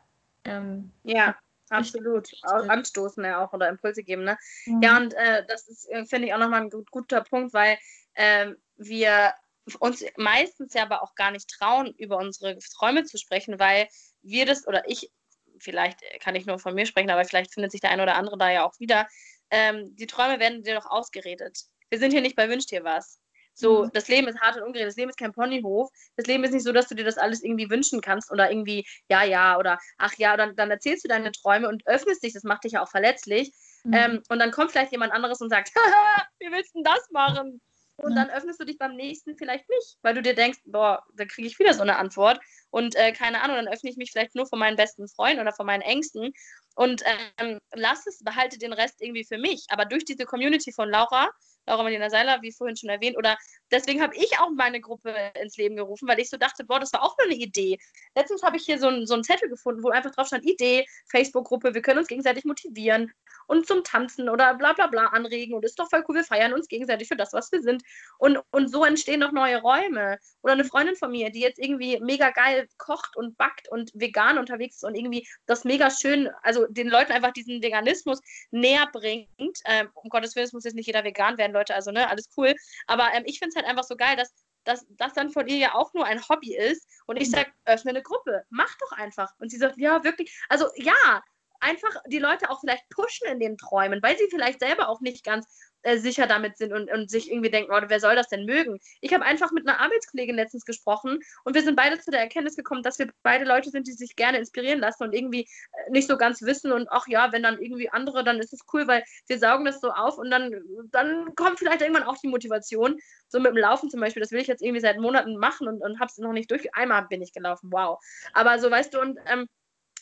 [0.45, 1.35] Ähm, ja.
[1.71, 2.29] Absolut.
[2.43, 4.23] Anstoßen ja auch oder Impulse geben.
[4.25, 4.37] Ne?
[4.65, 4.81] Mhm.
[4.81, 7.77] Ja, und äh, das ist, äh, finde ich, auch nochmal ein gut, guter Punkt, weil
[8.13, 9.33] äh, wir
[9.79, 13.87] uns meistens ja aber auch gar nicht trauen, über unsere Träume zu sprechen, weil
[14.21, 15.11] wir das, oder ich,
[15.59, 18.37] vielleicht kann ich nur von mir sprechen, aber vielleicht findet sich der eine oder andere
[18.37, 19.07] da ja auch wieder.
[19.49, 21.59] Ähm, die Träume werden dir doch ausgeredet.
[21.89, 23.20] Wir sind hier nicht bei Wünsch dir was.
[23.61, 23.91] So, mhm.
[23.93, 25.89] das Leben ist hart und ungerecht, das Leben ist kein Ponyhof.
[26.17, 28.85] Das Leben ist nicht so, dass du dir das alles irgendwie wünschen kannst oder irgendwie,
[29.09, 32.43] ja, ja, oder ach ja, oder dann erzählst du deine Träume und öffnest dich, das
[32.43, 33.53] macht dich ja auch verletzlich.
[33.83, 33.93] Mhm.
[33.93, 35.71] Ähm, und dann kommt vielleicht jemand anderes und sagt,
[36.39, 37.61] wie willst du denn das machen?
[37.97, 41.25] Und dann öffnest du dich beim nächsten vielleicht nicht, weil du dir denkst, boah, da
[41.25, 42.39] kriege ich wieder so eine Antwort.
[42.71, 45.53] Und äh, keine Ahnung, dann öffne ich mich vielleicht nur von meinen besten Freunden oder
[45.53, 46.33] von meinen Ängsten
[46.75, 47.03] und
[47.37, 49.65] ähm, lass es, behalte den Rest irgendwie für mich.
[49.69, 51.29] Aber durch diese Community von Laura
[51.71, 53.17] Laura Marlena Seiler, wie vorhin schon erwähnt.
[53.17, 53.37] Oder
[53.71, 56.91] deswegen habe ich auch meine Gruppe ins Leben gerufen, weil ich so dachte, boah, das
[56.91, 57.77] war auch nur eine Idee.
[58.15, 60.85] Letztens habe ich hier so, ein, so einen Zettel gefunden, wo einfach drauf stand, Idee,
[61.09, 63.11] Facebook-Gruppe, wir können uns gegenseitig motivieren
[63.51, 66.53] und zum Tanzen oder bla bla bla anregen und ist doch voll cool, wir feiern
[66.53, 67.83] uns gegenseitig für das, was wir sind.
[68.17, 70.19] Und, und so entstehen doch neue Räume.
[70.41, 74.37] Oder eine Freundin von mir, die jetzt irgendwie mega geil kocht und backt und vegan
[74.37, 78.21] unterwegs ist und irgendwie das mega schön, also den Leuten einfach diesen Veganismus
[78.51, 79.27] näher bringt.
[79.65, 82.29] Ähm, um Gottes Willen, es muss jetzt nicht jeder vegan werden, Leute, also ne, alles
[82.37, 82.55] cool.
[82.87, 84.33] Aber ähm, ich finde es halt einfach so geil, dass
[84.63, 86.87] dass das dann von ihr ja auch nur ein Hobby ist.
[87.07, 89.31] Und ich sage, öffne eine Gruppe, mach doch einfach.
[89.39, 90.39] Und sie sagt, ja, wirklich.
[90.49, 91.23] Also ja,
[91.61, 95.23] einfach die Leute auch vielleicht pushen in den Träumen, weil sie vielleicht selber auch nicht
[95.23, 95.47] ganz
[95.83, 98.79] äh, sicher damit sind und, und sich irgendwie denken, oh, wer soll das denn mögen?
[98.99, 102.55] Ich habe einfach mit einer Arbeitskollegin letztens gesprochen und wir sind beide zu der Erkenntnis
[102.55, 106.07] gekommen, dass wir beide Leute sind, die sich gerne inspirieren lassen und irgendwie äh, nicht
[106.07, 109.03] so ganz wissen und ach ja, wenn dann irgendwie andere, dann ist es cool, weil
[109.27, 110.53] wir saugen das so auf und dann,
[110.91, 112.99] dann kommt vielleicht irgendwann auch die Motivation.
[113.27, 115.81] So mit dem Laufen zum Beispiel, das will ich jetzt irgendwie seit Monaten machen und,
[115.81, 116.75] und habe es noch nicht durch.
[116.75, 117.97] Einmal bin ich gelaufen, wow.
[118.33, 119.47] Aber so weißt du, und ähm,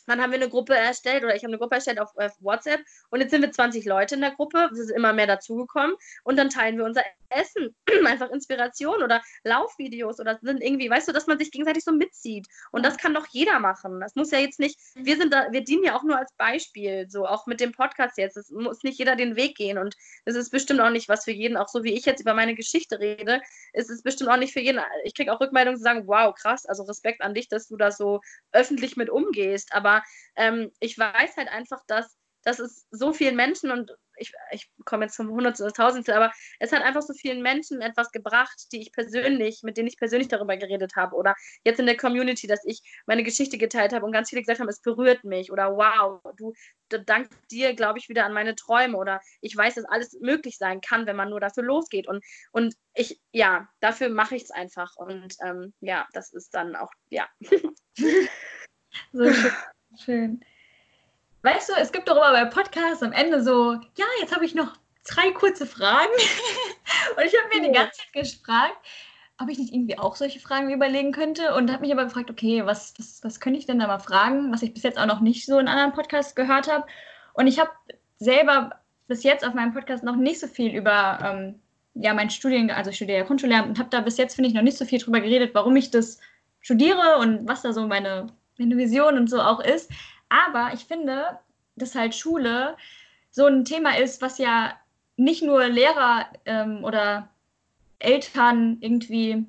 [0.06, 2.80] dann haben wir eine Gruppe erstellt oder ich habe eine Gruppe erstellt auf, auf, WhatsApp
[3.10, 6.36] und jetzt sind wir 20 Leute in der Gruppe, es ist immer mehr dazugekommen und
[6.36, 7.74] dann teilen wir unser Essen,
[8.06, 12.46] einfach Inspiration oder Laufvideos oder sind irgendwie, weißt du, dass man sich gegenseitig so mitzieht
[12.72, 14.00] und das kann doch jeder machen.
[14.00, 17.06] Das muss ja jetzt nicht, wir sind da, wir dienen ja auch nur als Beispiel,
[17.08, 18.36] so auch mit dem Podcast jetzt.
[18.36, 19.94] Es muss nicht jeder den Weg gehen und
[20.24, 22.54] es ist bestimmt auch nicht was für jeden, auch so wie ich jetzt über meine
[22.54, 23.40] Geschichte rede,
[23.72, 24.80] ist es bestimmt auch nicht für jeden.
[25.04, 27.90] Ich kriege auch Rückmeldungen zu sagen, wow, krass, also Respekt an dich, dass du da
[27.90, 28.20] so
[28.52, 29.89] öffentlich mit umgehst, aber
[30.36, 35.06] ähm, ich weiß halt einfach, dass, dass es so vielen Menschen und ich, ich komme
[35.06, 38.80] jetzt zum Hundertstel oder Tausendstel, aber es hat einfach so vielen Menschen etwas gebracht, die
[38.82, 41.34] ich persönlich, mit denen ich persönlich darüber geredet habe oder
[41.64, 44.68] jetzt in der Community, dass ich meine Geschichte geteilt habe und ganz viele gesagt haben,
[44.68, 46.52] es berührt mich oder wow, du,
[46.88, 50.80] dank dir glaube ich wieder an meine Träume oder ich weiß, dass alles möglich sein
[50.80, 54.96] kann, wenn man nur dafür losgeht und, und ich, ja, dafür mache ich es einfach
[54.96, 57.28] und ähm, ja, das ist dann auch, ja.
[59.12, 59.52] So schön.
[60.00, 60.44] Schön.
[61.42, 64.54] Weißt du, es gibt doch immer bei Podcasts am Ende so, ja, jetzt habe ich
[64.54, 64.74] noch
[65.06, 66.12] drei kurze Fragen.
[67.16, 68.76] und ich habe mir die ganze Zeit gefragt,
[69.38, 72.66] ob ich nicht irgendwie auch solche Fragen überlegen könnte und habe mich aber gefragt, okay,
[72.66, 75.20] was, was, was könnte ich denn da mal fragen, was ich bis jetzt auch noch
[75.20, 76.86] nicht so in anderen Podcasts gehört habe.
[77.32, 77.70] Und ich habe
[78.18, 81.60] selber bis jetzt auf meinem Podcast noch nicht so viel über ähm,
[81.94, 84.62] ja, mein Studien, also ich studiere Grundschullehramt und habe da bis jetzt, finde ich, noch
[84.62, 86.20] nicht so viel drüber geredet, warum ich das
[86.60, 88.26] studiere und was da so meine
[88.64, 89.90] eine Vision und so auch ist.
[90.28, 91.38] Aber ich finde,
[91.76, 92.76] dass halt Schule
[93.30, 94.72] so ein Thema ist, was ja
[95.16, 97.28] nicht nur Lehrer ähm, oder
[97.98, 99.44] Eltern irgendwie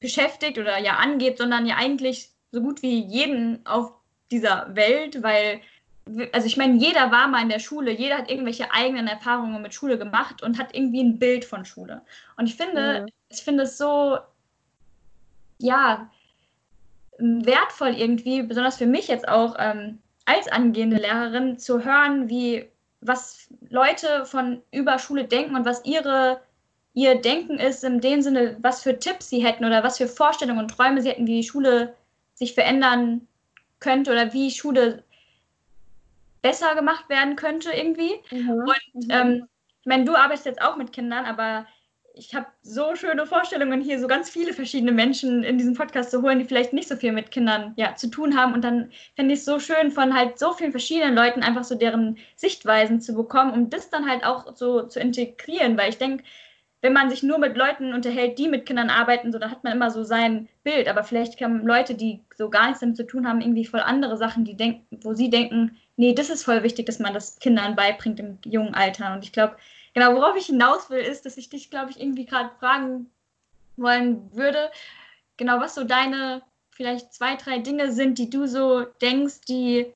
[0.00, 3.92] beschäftigt oder ja angeht, sondern ja eigentlich so gut wie jeden auf
[4.30, 5.60] dieser Welt, weil,
[6.32, 9.74] also ich meine, jeder war mal in der Schule, jeder hat irgendwelche eigenen Erfahrungen mit
[9.74, 12.02] Schule gemacht und hat irgendwie ein Bild von Schule.
[12.36, 13.08] Und ich finde, mhm.
[13.28, 14.18] ich finde es so,
[15.58, 16.10] ja,
[17.18, 22.68] wertvoll irgendwie, besonders für mich jetzt auch ähm, als angehende Lehrerin, zu hören, wie
[23.00, 26.40] was Leute von über Schule denken und was ihre
[26.94, 30.58] ihr Denken ist in dem Sinne, was für Tipps sie hätten oder was für Vorstellungen
[30.58, 31.94] und Träume sie hätten, wie die Schule
[32.34, 33.26] sich verändern
[33.78, 35.04] könnte oder wie Schule
[36.42, 38.14] besser gemacht werden könnte irgendwie.
[38.32, 38.50] Mhm.
[38.50, 39.10] Und mhm.
[39.10, 39.48] ähm,
[39.80, 41.66] ich meine, du arbeitest jetzt auch mit Kindern, aber
[42.18, 46.22] ich habe so schöne Vorstellungen, hier so ganz viele verschiedene Menschen in diesen Podcast zu
[46.22, 48.52] holen, die vielleicht nicht so viel mit Kindern ja, zu tun haben.
[48.54, 51.76] Und dann fände ich es so schön, von halt so vielen verschiedenen Leuten einfach so
[51.76, 55.78] deren Sichtweisen zu bekommen, um das dann halt auch so zu integrieren.
[55.78, 56.24] Weil ich denke,
[56.80, 59.72] wenn man sich nur mit Leuten unterhält, die mit Kindern arbeiten, so dann hat man
[59.72, 60.88] immer so sein Bild.
[60.88, 64.16] Aber vielleicht haben Leute, die so gar nichts damit zu tun haben, irgendwie voll andere
[64.16, 67.76] Sachen, die denken, wo sie denken, nee, das ist voll wichtig, dass man das Kindern
[67.76, 69.12] beibringt im jungen Alter.
[69.14, 69.56] Und ich glaube,
[69.98, 73.10] Genau, worauf ich hinaus will, ist, dass ich dich, glaube ich, irgendwie gerade fragen
[73.76, 74.70] wollen würde,
[75.36, 79.92] genau, was so deine vielleicht zwei, drei Dinge sind, die du so denkst, die,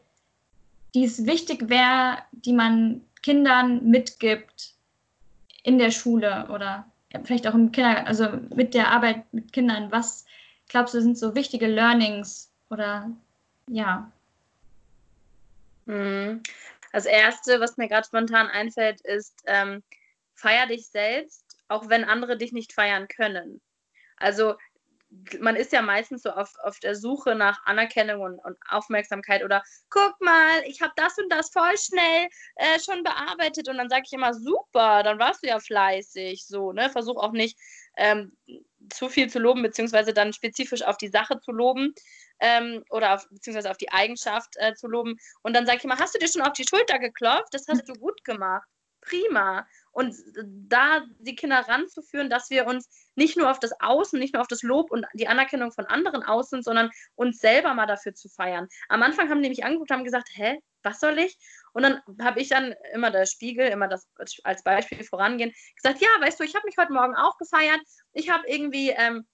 [0.93, 4.75] die es wichtig wäre, die man Kindern mitgibt
[5.63, 6.85] in der Schule oder
[7.23, 8.27] vielleicht auch im Kindergarten, also
[8.57, 9.93] mit der Arbeit mit Kindern.
[9.93, 10.27] Was
[10.67, 13.09] glaubst du, sind so wichtige Learnings oder
[13.69, 14.11] ja?
[16.93, 19.83] Das Erste, was mir gerade spontan einfällt, ist, ähm,
[20.35, 23.61] feier dich selbst, auch wenn andere dich nicht feiern können.
[24.17, 24.55] Also
[25.41, 29.63] man ist ja meistens so auf, auf der Suche nach Anerkennung und, und Aufmerksamkeit oder
[29.91, 34.05] guck mal, ich habe das und das voll schnell äh, schon bearbeitet und dann sage
[34.07, 36.89] ich immer, super, dann warst du ja fleißig, so, ne?
[36.91, 37.59] Versuch auch nicht
[37.97, 38.37] ähm,
[38.91, 41.95] zu viel zu loben, beziehungsweise dann spezifisch auf die Sache zu loben
[42.43, 45.17] ähm, oder auf, beziehungsweise auf die Eigenschaft äh, zu loben.
[45.43, 47.53] Und dann sage ich immer, hast du dir schon auf die Schulter geklopft?
[47.55, 48.69] Das hast du gut gemacht.
[49.01, 49.67] Prima.
[49.91, 54.41] Und da die Kinder ranzuführen, dass wir uns nicht nur auf das Außen, nicht nur
[54.41, 58.15] auf das Lob und die Anerkennung von anderen aus sind, sondern uns selber mal dafür
[58.15, 58.69] zu feiern.
[58.89, 61.37] Am Anfang haben die mich angeguckt und haben gesagt, hä, was soll ich?
[61.75, 64.09] Und dann habe ich dann immer der Spiegel, immer das
[64.45, 67.81] als Beispiel vorangehen, gesagt, ja, weißt du, ich habe mich heute Morgen auch gefeiert.
[68.13, 69.27] Ich habe irgendwie ähm,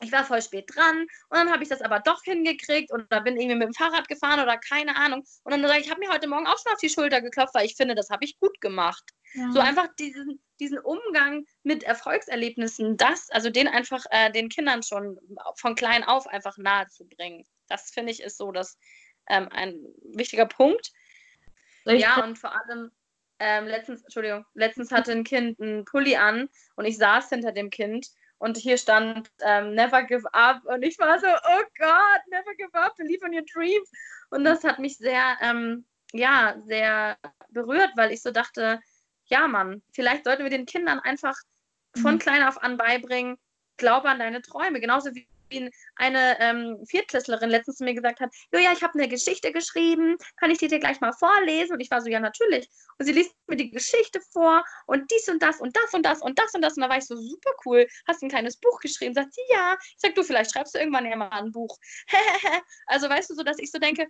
[0.00, 3.20] ich war voll spät dran und dann habe ich das aber doch hingekriegt und da
[3.20, 5.24] bin irgendwie mit dem Fahrrad gefahren oder keine Ahnung.
[5.44, 7.54] Und dann sage ich, ich habe mir heute Morgen auch schon auf die Schulter geklopft,
[7.54, 9.04] weil ich finde, das habe ich gut gemacht.
[9.34, 9.52] Ja.
[9.52, 15.18] So einfach diesen, diesen Umgang mit Erfolgserlebnissen, das, also den einfach äh, den Kindern schon
[15.56, 17.44] von klein auf einfach nahe zu bringen.
[17.68, 18.78] Das finde ich ist so das
[19.28, 19.78] ähm, ein
[20.14, 20.92] wichtiger Punkt.
[21.86, 22.02] Richtig.
[22.02, 22.90] Ja, und vor allem
[23.38, 27.70] ähm, letztens, Entschuldigung, letztens hatte ein Kind einen Pulli an und ich saß hinter dem
[27.70, 28.08] Kind
[28.40, 32.72] und hier stand ähm, Never Give Up und ich war so, oh Gott, Never Give
[32.72, 33.90] Up, believe in your dreams.
[34.30, 37.18] Und das hat mich sehr, ähm, ja, sehr
[37.50, 38.80] berührt, weil ich so dachte,
[39.26, 41.36] ja, Mann, vielleicht sollten wir den Kindern einfach
[42.00, 42.18] von mhm.
[42.18, 43.36] klein auf an beibringen,
[43.76, 44.80] glaube an deine Träume.
[44.80, 45.28] Genauso wie
[45.96, 50.50] eine ähm, Viertklässlerin letztens zu mir gesagt hat, ja, ich habe eine Geschichte geschrieben, kann
[50.50, 51.74] ich die dir gleich mal vorlesen?
[51.74, 52.68] Und ich war so, ja, natürlich.
[52.98, 56.20] Und sie liest mir die Geschichte vor und dies und das und das und das
[56.20, 56.74] und das und das.
[56.74, 59.14] Und da war ich so, super cool, hast du ein kleines Buch geschrieben?
[59.14, 59.76] Sagt sie, ja.
[59.80, 61.76] Ich sag, du, vielleicht schreibst du irgendwann ja mal ein Buch.
[62.86, 64.06] also weißt du, so, dass ich so denke,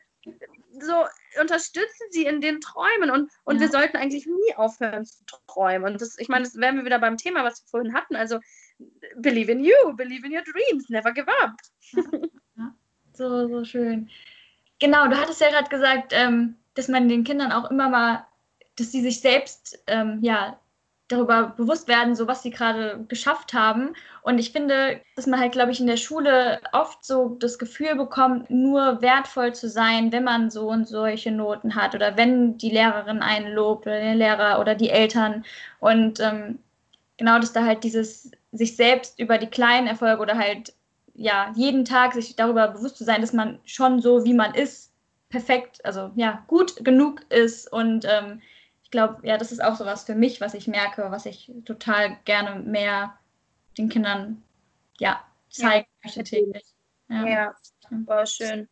[0.80, 1.06] so
[1.40, 3.62] unterstützen sie in den Träumen und, und ja.
[3.62, 5.92] wir sollten eigentlich nie aufhören zu träumen.
[5.92, 8.16] Und das, ich meine, das wären wir wieder beim Thema, was wir vorhin hatten.
[8.16, 8.40] Also
[9.16, 11.56] believe in you, believe in your dreams, never give up.
[12.56, 12.74] Ja,
[13.12, 14.08] so, so schön.
[14.80, 18.26] Genau, du hattest ja gerade gesagt, ähm, dass man den Kindern auch immer mal,
[18.76, 20.58] dass sie sich selbst ähm, ja,
[21.10, 23.94] darüber bewusst werden, so was sie gerade geschafft haben.
[24.22, 27.96] Und ich finde, dass man halt, glaube ich, in der Schule oft so das Gefühl
[27.96, 32.70] bekommt, nur wertvoll zu sein, wenn man so und solche Noten hat oder wenn die
[32.70, 35.44] Lehrerin einen lobt oder der Lehrer oder die Eltern.
[35.80, 36.58] Und ähm,
[37.16, 40.74] genau, dass da halt dieses sich selbst über die kleinen Erfolge oder halt
[41.14, 44.92] ja jeden Tag sich darüber bewusst zu sein, dass man schon so wie man ist
[45.28, 48.40] perfekt, also ja gut genug ist und ähm,
[48.82, 52.16] ich glaube, ja, das ist auch sowas für mich, was ich merke, was ich total
[52.24, 53.16] gerne mehr
[53.78, 54.42] den Kindern
[54.98, 56.64] ja zeigen ja, möchte täglich.
[57.08, 57.54] Ja, ja
[58.06, 58.68] war schön.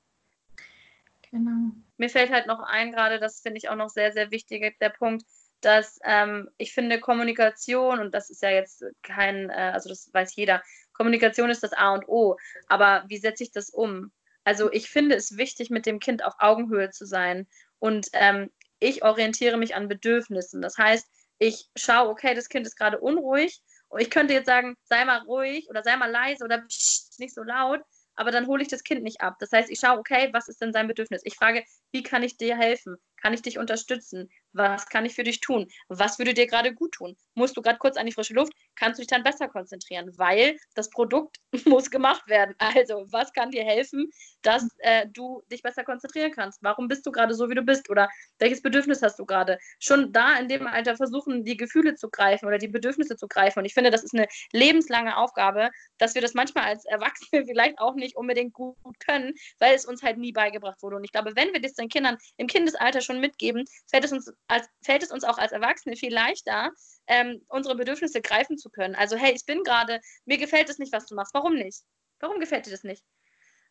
[1.30, 1.72] Genau.
[1.98, 4.90] Mir fällt halt noch ein, gerade das finde ich auch noch sehr, sehr wichtig, der
[4.90, 5.24] Punkt,
[5.60, 10.36] dass ähm, ich finde Kommunikation, und das ist ja jetzt kein, äh, also das weiß
[10.36, 12.36] jeder, Kommunikation ist das A und O,
[12.66, 14.12] aber wie setze ich das um?
[14.44, 17.46] Also ich finde es wichtig, mit dem Kind auf Augenhöhe zu sein
[17.78, 18.50] und ähm,
[18.80, 20.62] ich orientiere mich an Bedürfnissen.
[20.62, 21.06] Das heißt,
[21.38, 25.22] ich schaue, okay, das Kind ist gerade unruhig und ich könnte jetzt sagen, sei mal
[25.22, 27.80] ruhig oder sei mal leise oder nicht so laut,
[28.14, 29.36] aber dann hole ich das Kind nicht ab.
[29.38, 31.22] Das heißt, ich schaue, okay, was ist denn sein Bedürfnis?
[31.24, 32.96] Ich frage, wie kann ich dir helfen?
[33.22, 34.28] Kann ich dich unterstützen?
[34.52, 35.66] Was kann ich für dich tun?
[35.88, 37.16] Was würde dir gerade gut tun?
[37.34, 38.52] Musst du gerade kurz an die frische Luft?
[38.76, 40.12] Kannst du dich dann besser konzentrieren?
[40.16, 41.36] Weil das Produkt
[41.66, 42.54] muss gemacht werden.
[42.58, 44.10] Also, was kann dir helfen,
[44.42, 46.62] dass äh, du dich besser konzentrieren kannst?
[46.62, 47.90] Warum bist du gerade so, wie du bist?
[47.90, 49.58] Oder welches Bedürfnis hast du gerade?
[49.78, 53.60] Schon da in dem Alter versuchen, die Gefühle zu greifen oder die Bedürfnisse zu greifen.
[53.60, 57.78] Und ich finde, das ist eine lebenslange Aufgabe, dass wir das manchmal als Erwachsene vielleicht
[57.78, 60.96] auch nicht unbedingt gut können, weil es uns halt nie beigebracht wurde.
[60.96, 64.32] Und ich glaube, wenn wir das den Kindern im Kindesalter schon mitgeben, fällt es uns,
[64.48, 66.70] als, fällt es uns auch als Erwachsene viel leichter,
[67.06, 68.94] ähm, unsere Bedürfnisse greifen zu können.
[68.94, 71.34] Also, hey, ich bin gerade, mir gefällt es nicht, was du machst.
[71.34, 71.82] Warum nicht?
[72.20, 73.04] Warum gefällt dir das nicht?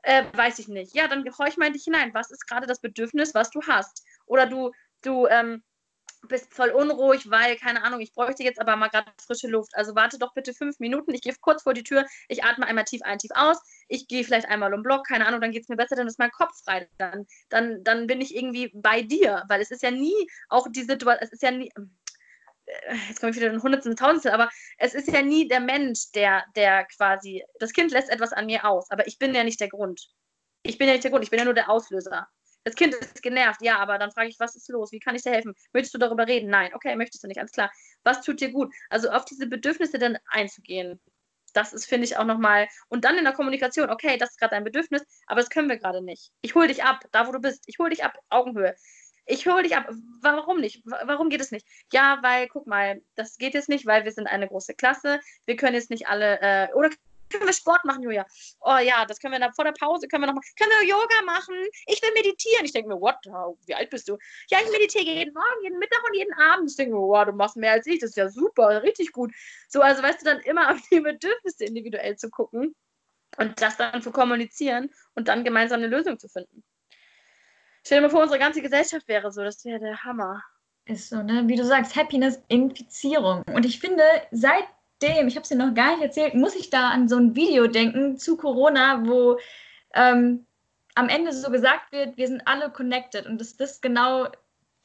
[0.04, 0.96] Äh, weiß ich nicht.
[0.96, 2.14] Ja, dann horch mal in dich hinein.
[2.14, 4.04] Was ist gerade das Bedürfnis, was du hast?
[4.26, 4.72] Oder du,
[5.02, 5.64] du, ähm,
[6.28, 9.76] bist voll unruhig, weil, keine Ahnung, ich bräuchte jetzt aber mal gerade frische Luft.
[9.76, 11.14] Also warte doch bitte fünf Minuten.
[11.14, 13.58] Ich gehe kurz vor die Tür, ich atme einmal tief ein, tief aus.
[13.88, 16.20] Ich gehe vielleicht einmal um Block, keine Ahnung, dann geht es mir besser, dann ist
[16.20, 16.88] mein Kopf frei.
[16.98, 20.84] Dann, dann, dann bin ich irgendwie bei dir, weil es ist ja nie auch die
[20.84, 21.72] Situation, es ist ja nie,
[22.66, 25.62] äh, jetzt komme ich wieder in Hundertstel und Tausendstel, aber es ist ja nie der
[25.62, 29.44] Mensch, der, der quasi, das Kind lässt etwas an mir aus, aber ich bin ja
[29.44, 30.10] nicht der Grund.
[30.64, 32.28] Ich bin ja nicht der Grund, ich bin ja nur der Auslöser.
[32.68, 34.92] Das Kind ist genervt, ja, aber dann frage ich, was ist los?
[34.92, 35.56] Wie kann ich dir helfen?
[35.72, 36.50] Möchtest du darüber reden?
[36.50, 37.72] Nein, okay, möchtest du nicht, alles klar.
[38.04, 38.74] Was tut dir gut?
[38.90, 41.00] Also auf diese Bedürfnisse dann einzugehen.
[41.54, 42.68] Das ist, finde ich, auch nochmal.
[42.90, 45.78] Und dann in der Kommunikation, okay, das ist gerade dein Bedürfnis, aber das können wir
[45.78, 46.34] gerade nicht.
[46.42, 47.64] Ich hole dich ab, da wo du bist.
[47.68, 48.76] Ich hole dich ab, Augenhöhe.
[49.26, 49.90] Ich hole dich ab.
[50.22, 50.84] Warum nicht?
[50.84, 51.66] Warum geht es nicht?
[51.94, 55.22] Ja, weil, guck mal, das geht jetzt nicht, weil wir sind eine große Klasse.
[55.46, 56.90] Wir können jetzt nicht alle, äh, oder
[57.30, 58.26] können wir Sport machen, Julia?
[58.62, 60.88] Oh ja, das können wir dann vor der Pause, können wir noch mal, können wir
[60.88, 61.56] Yoga machen?
[61.88, 62.66] Ich will meditieren.
[62.66, 63.18] Ich denke mir, what?
[63.66, 64.18] Wie alt bist du?
[64.50, 66.70] Ja, ich meditiere jeden Morgen, jeden Mittag und jeden Abend.
[66.70, 68.00] Ich denke mir, wow, du machst mehr als ich.
[68.00, 69.34] Das ist ja super, richtig gut.
[69.70, 72.76] So, also weißt du, dann immer auf die Bedürfnisse individuell zu gucken
[73.38, 76.64] und das dann zu kommunizieren und dann gemeinsam eine Lösung zu finden.
[77.86, 79.44] Stell dir mal vor, unsere ganze Gesellschaft wäre so.
[79.44, 80.44] Das wäre der Hammer.
[80.86, 81.44] Ist so, ne?
[81.48, 83.44] Wie du sagst, Happiness-Infizierung.
[83.54, 84.66] Und ich finde, seit
[85.02, 87.36] dem, ich habe es dir noch gar nicht erzählt, muss ich da an so ein
[87.36, 89.38] Video denken zu Corona, wo
[89.94, 90.46] ähm,
[90.96, 94.28] am Ende so gesagt wird, wir sind alle connected und dass das genau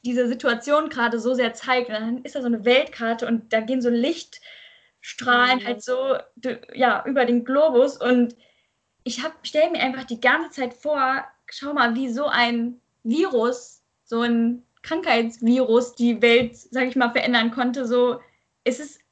[0.05, 1.89] diese Situation gerade so sehr zeigt.
[1.89, 5.65] Und dann ist da so eine Weltkarte und da gehen so Lichtstrahlen mhm.
[5.65, 6.17] halt so
[6.73, 8.35] ja, über den Globus und
[9.03, 14.21] ich stelle mir einfach die ganze Zeit vor, schau mal, wie so ein Virus, so
[14.21, 17.85] ein Krankheitsvirus die Welt, sag ich mal, verändern konnte.
[17.85, 18.21] So,
[18.63, 19.02] es ist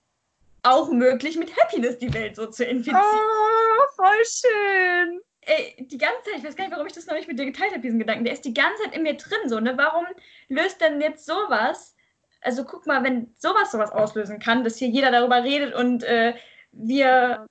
[0.63, 3.01] auch möglich, mit Happiness die Welt so zu infizieren.
[3.01, 5.21] Oh, voll schön.
[5.41, 7.45] Ey, die ganze Zeit, ich weiß gar nicht, warum ich das noch nicht mit dir
[7.45, 8.25] geteilt habe, diesen Gedanken.
[8.25, 9.75] Der ist die ganze Zeit in mir drin, so, ne?
[9.75, 10.05] Warum
[10.49, 11.95] löst denn jetzt sowas?
[12.41, 16.35] Also guck mal, wenn sowas sowas auslösen kann, dass hier jeder darüber redet und äh,
[16.71, 17.45] wir,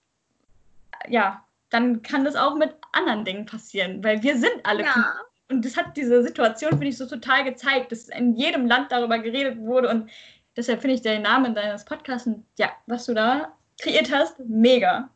[1.09, 5.21] ja, dann kann das auch mit anderen Dingen passieren, weil wir sind alle ja.
[5.51, 9.19] Und das hat diese Situation, finde ich, so total gezeigt, dass in jedem Land darüber
[9.19, 10.09] geredet wurde und
[10.57, 12.29] Deshalb finde ich den Namen deines Podcasts,
[12.59, 15.09] ja, was du da kreiert hast, mega.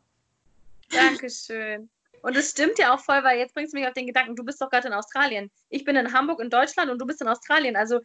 [0.89, 1.89] Dankeschön.
[2.21, 4.43] Und es stimmt ja auch voll, weil jetzt bringst du mich auf den Gedanken, du
[4.43, 5.51] bist doch gerade in Australien.
[5.69, 7.75] Ich bin in Hamburg in Deutschland und du bist in Australien.
[7.75, 7.99] Also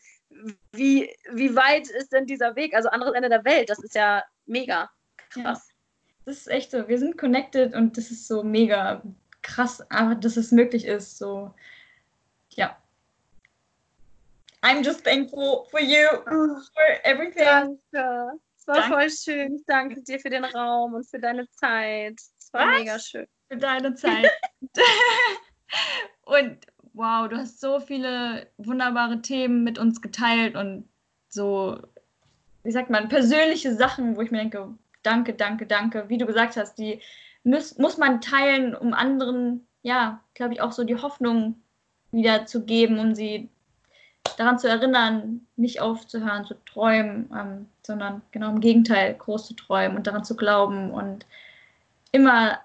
[0.73, 2.75] wie, wie weit ist denn dieser Weg?
[2.75, 4.91] Also anderes Ende der Welt, das ist ja mega
[5.31, 5.69] krass.
[5.71, 5.75] Ja,
[6.27, 6.87] das ist echt so.
[6.87, 9.03] Wir sind connected und das ist so mega
[9.41, 11.17] krass, einfach, dass es möglich ist.
[11.17, 11.55] So,
[12.51, 12.77] ja.
[14.63, 16.63] I'm just thankful for you, for
[17.05, 17.45] everything.
[17.45, 18.39] Danke.
[18.59, 18.89] Es war Danke.
[18.89, 19.55] voll schön.
[19.57, 22.21] Ich danke dir für den Raum und für deine Zeit.
[22.39, 22.79] Es war Was?
[22.79, 23.27] mega schön.
[23.49, 24.31] Für deine Zeit.
[26.25, 26.59] und
[26.93, 30.89] wow, du hast so viele wunderbare Themen mit uns geteilt und
[31.29, 31.81] so,
[32.63, 36.09] wie sagt man, persönliche Sachen, wo ich mir denke, danke, danke, danke.
[36.09, 37.01] Wie du gesagt hast, die
[37.45, 41.63] muss, muss man teilen, um anderen, ja, glaube ich, auch so die Hoffnung
[42.13, 43.49] wieder zu geben, um sie
[44.37, 49.97] daran zu erinnern, nicht aufzuhören zu träumen, ähm, sondern genau im Gegenteil, groß zu träumen
[49.97, 51.27] und daran zu glauben und
[52.13, 52.59] immer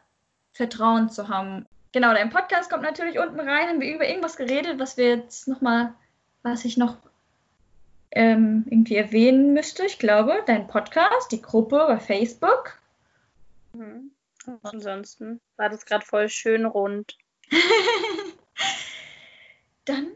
[0.53, 1.65] Vertrauen zu haben.
[1.91, 3.67] Genau, dein Podcast kommt natürlich unten rein.
[3.67, 5.93] Haben wir über irgendwas geredet, was wir jetzt nochmal,
[6.43, 6.97] was ich noch
[8.11, 9.85] ähm, irgendwie erwähnen müsste?
[9.85, 12.79] Ich glaube, dein Podcast, die Gruppe bei Facebook.
[13.73, 14.11] Mhm.
[14.63, 17.17] Ansonsten war das gerade voll schön rund.
[19.85, 20.11] Dann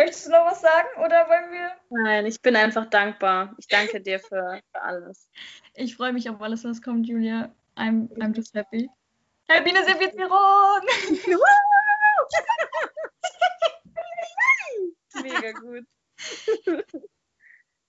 [0.00, 1.72] möchtest du noch was sagen oder wollen wir?
[1.90, 3.54] Nein, ich bin einfach dankbar.
[3.58, 5.28] Ich danke dir für, für alles.
[5.74, 7.54] Ich freue mich auf alles, was kommt, Julia.
[7.76, 8.88] I'm, I'm just happy.
[9.48, 10.80] Happy Servierung!
[15.22, 15.84] Mega gut.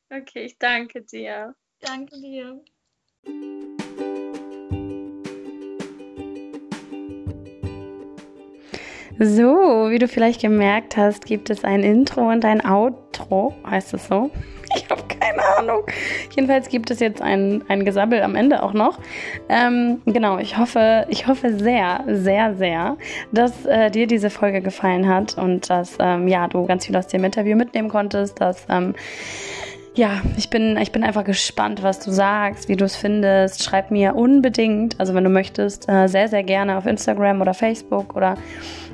[0.10, 1.56] Okay, ich danke dir.
[1.80, 2.62] Danke dir.
[9.24, 13.54] So, wie du vielleicht gemerkt hast, gibt es ein Intro und ein Outro.
[13.70, 14.32] Heißt es so?
[14.74, 15.84] Ich habe keine Ahnung.
[16.34, 19.00] Jedenfalls gibt es jetzt ein, ein Gesabbel am Ende auch noch.
[19.50, 22.96] Ähm, genau, ich hoffe, ich hoffe sehr, sehr, sehr,
[23.34, 27.08] dass äh, dir diese Folge gefallen hat und dass ähm, ja, du ganz viel aus
[27.08, 28.96] dem Interview mitnehmen konntest, dass ähm,
[29.94, 33.62] ja, ich bin, ich bin einfach gespannt, was du sagst, wie du es findest.
[33.62, 38.16] Schreib mir unbedingt, also wenn du möchtest, äh, sehr, sehr gerne auf Instagram oder Facebook
[38.16, 38.38] oder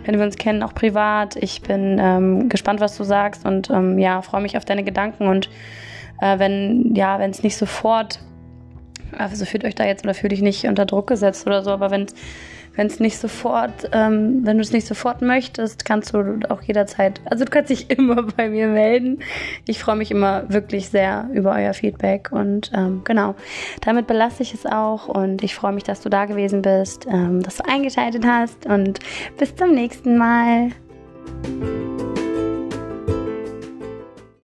[0.08, 1.36] wenn wir uns kennen, auch privat.
[1.36, 5.28] Ich bin ähm, gespannt, was du sagst und ähm, ja, freue mich auf deine Gedanken
[5.28, 5.50] und
[6.22, 8.20] äh, wenn, ja, wenn es nicht sofort,
[9.18, 11.92] also fühlt euch da jetzt oder fühlt dich nicht unter Druck gesetzt oder so, aber
[11.92, 12.16] wenn es
[12.78, 17.20] wenn es nicht sofort, ähm, wenn du es nicht sofort möchtest, kannst du auch jederzeit,
[17.26, 19.20] also du kannst dich immer bei mir melden.
[19.66, 23.36] Ich freue mich immer wirklich sehr über euer Feedback und ähm, genau,
[23.82, 27.42] damit belasse ich es auch und ich freue mich, dass du da gewesen bist, ähm,
[27.44, 29.00] dass du eingeschaltet hast und
[29.38, 30.70] bis zum nächsten Mal.